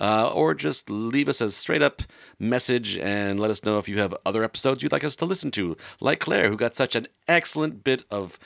Uh, 0.00 0.30
or 0.32 0.54
just 0.54 0.88
leave 0.88 1.28
us 1.28 1.42
a 1.42 1.50
straight 1.50 1.82
up 1.82 2.02
message 2.38 2.96
and 2.96 3.38
let 3.38 3.50
us 3.50 3.64
know 3.64 3.76
if 3.76 3.86
you 3.86 3.98
have 3.98 4.14
other 4.24 4.42
episodes 4.42 4.82
you'd 4.82 4.92
like 4.92 5.04
us 5.04 5.14
to 5.16 5.26
listen 5.26 5.50
to, 5.50 5.76
like 6.00 6.20
Clare, 6.20 6.48
who 6.48 6.56
got 6.56 6.74
such 6.74 6.96
an 6.96 7.06
excellent 7.28 7.84
bit 7.84 8.04
of 8.10 8.38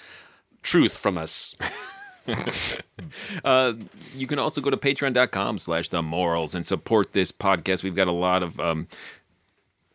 truth 0.63 0.99
from 0.99 1.17
us. 1.17 1.55
Uh, 3.45 3.75
you 4.17 4.27
can 4.27 4.39
also 4.39 4.61
go 4.63 4.71
to 4.71 4.79
patreon.com 4.79 5.59
slash 5.59 5.91
the 5.91 6.01
morals 6.01 6.55
and 6.55 6.65
support 6.65 7.13
this 7.13 7.31
podcast. 7.31 7.83
We've 7.83 7.95
got 7.95 8.09
a 8.09 8.13
lot 8.13 8.43
of 8.43 8.59
um, 8.59 8.89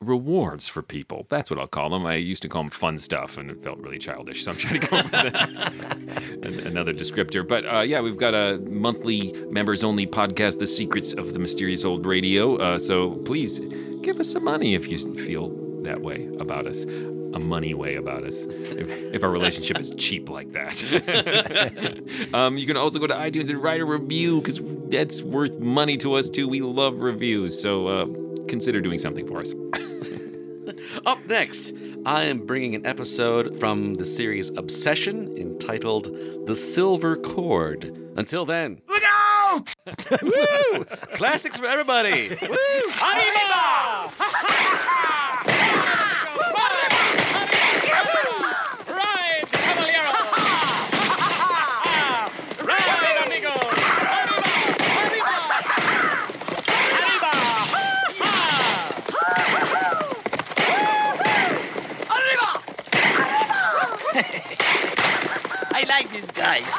rewards 0.01 0.67
for 0.67 0.81
people. 0.81 1.25
That's 1.29 1.49
what 1.49 1.59
I'll 1.59 1.67
call 1.67 1.89
them. 1.89 2.05
I 2.05 2.15
used 2.15 2.41
to 2.43 2.49
call 2.49 2.63
them 2.63 2.69
fun 2.69 2.97
stuff, 2.97 3.37
and 3.37 3.51
it 3.51 3.61
felt 3.63 3.79
really 3.79 3.99
childish. 3.99 4.45
So 4.45 4.51
I'm 4.51 4.57
trying 4.57 4.79
to 4.79 4.87
come 4.87 4.99
up 4.99 5.11
with 5.11 6.43
another 6.65 6.93
descriptor. 6.93 7.45
But 7.45 7.65
uh, 7.65 7.81
yeah, 7.81 7.99
we've 7.99 8.17
got 8.17 8.33
a 8.33 8.59
monthly 8.59 9.33
members 9.49 9.83
only 9.83 10.07
podcast, 10.07 10.59
The 10.59 10.67
Secrets 10.67 11.13
of 11.13 11.33
the 11.33 11.39
Mysterious 11.39 11.83
Old 11.83 12.05
Radio. 12.05 12.55
Uh, 12.57 12.79
so 12.79 13.11
please 13.25 13.59
give 14.01 14.19
us 14.19 14.31
some 14.31 14.45
money 14.45 14.73
if 14.73 14.89
you 14.89 14.97
feel 15.15 15.49
that 15.83 16.01
way 16.01 16.27
about 16.39 16.65
us. 16.65 16.85
A 17.31 17.39
money 17.39 17.75
way 17.75 17.95
about 17.95 18.23
us. 18.23 18.45
If, 18.45 18.89
if 19.13 19.23
our 19.23 19.29
relationship 19.29 19.79
is 19.79 19.93
cheap 19.93 20.29
like 20.29 20.51
that. 20.53 22.29
um, 22.33 22.57
you 22.57 22.65
can 22.65 22.75
also 22.75 22.97
go 22.97 23.05
to 23.05 23.13
iTunes 23.13 23.49
and 23.49 23.61
write 23.61 23.81
a 23.81 23.85
review 23.85 24.41
because 24.41 24.59
that's 24.89 25.21
worth 25.21 25.59
money 25.59 25.95
to 25.97 26.13
us 26.13 26.27
too. 26.27 26.47
We 26.47 26.61
love 26.61 26.95
reviews. 26.95 27.61
So 27.61 27.87
uh, 27.87 28.05
consider 28.49 28.81
doing 28.81 28.99
something 28.99 29.27
for 29.27 29.39
us. 29.39 29.53
Up 31.05 31.25
next, 31.27 31.73
I 32.05 32.23
am 32.25 32.45
bringing 32.45 32.75
an 32.75 32.85
episode 32.85 33.57
from 33.59 33.93
the 33.95 34.05
series 34.05 34.49
Obsession 34.57 35.37
entitled 35.37 36.05
The 36.45 36.55
Silver 36.55 37.15
Cord. 37.15 37.85
Until 38.17 38.45
then, 38.45 38.81
Look 38.87 39.03
out! 39.03 39.67
woo! 40.21 40.83
Classics 41.13 41.59
for 41.59 41.65
everybody! 41.65 42.29
Woo! 42.41 42.57
Arriba! 43.03 44.11
Arriba! 66.49 66.55
I 66.55 66.57
like 66.57 66.65
this 66.65 66.75
guy. 66.75 66.78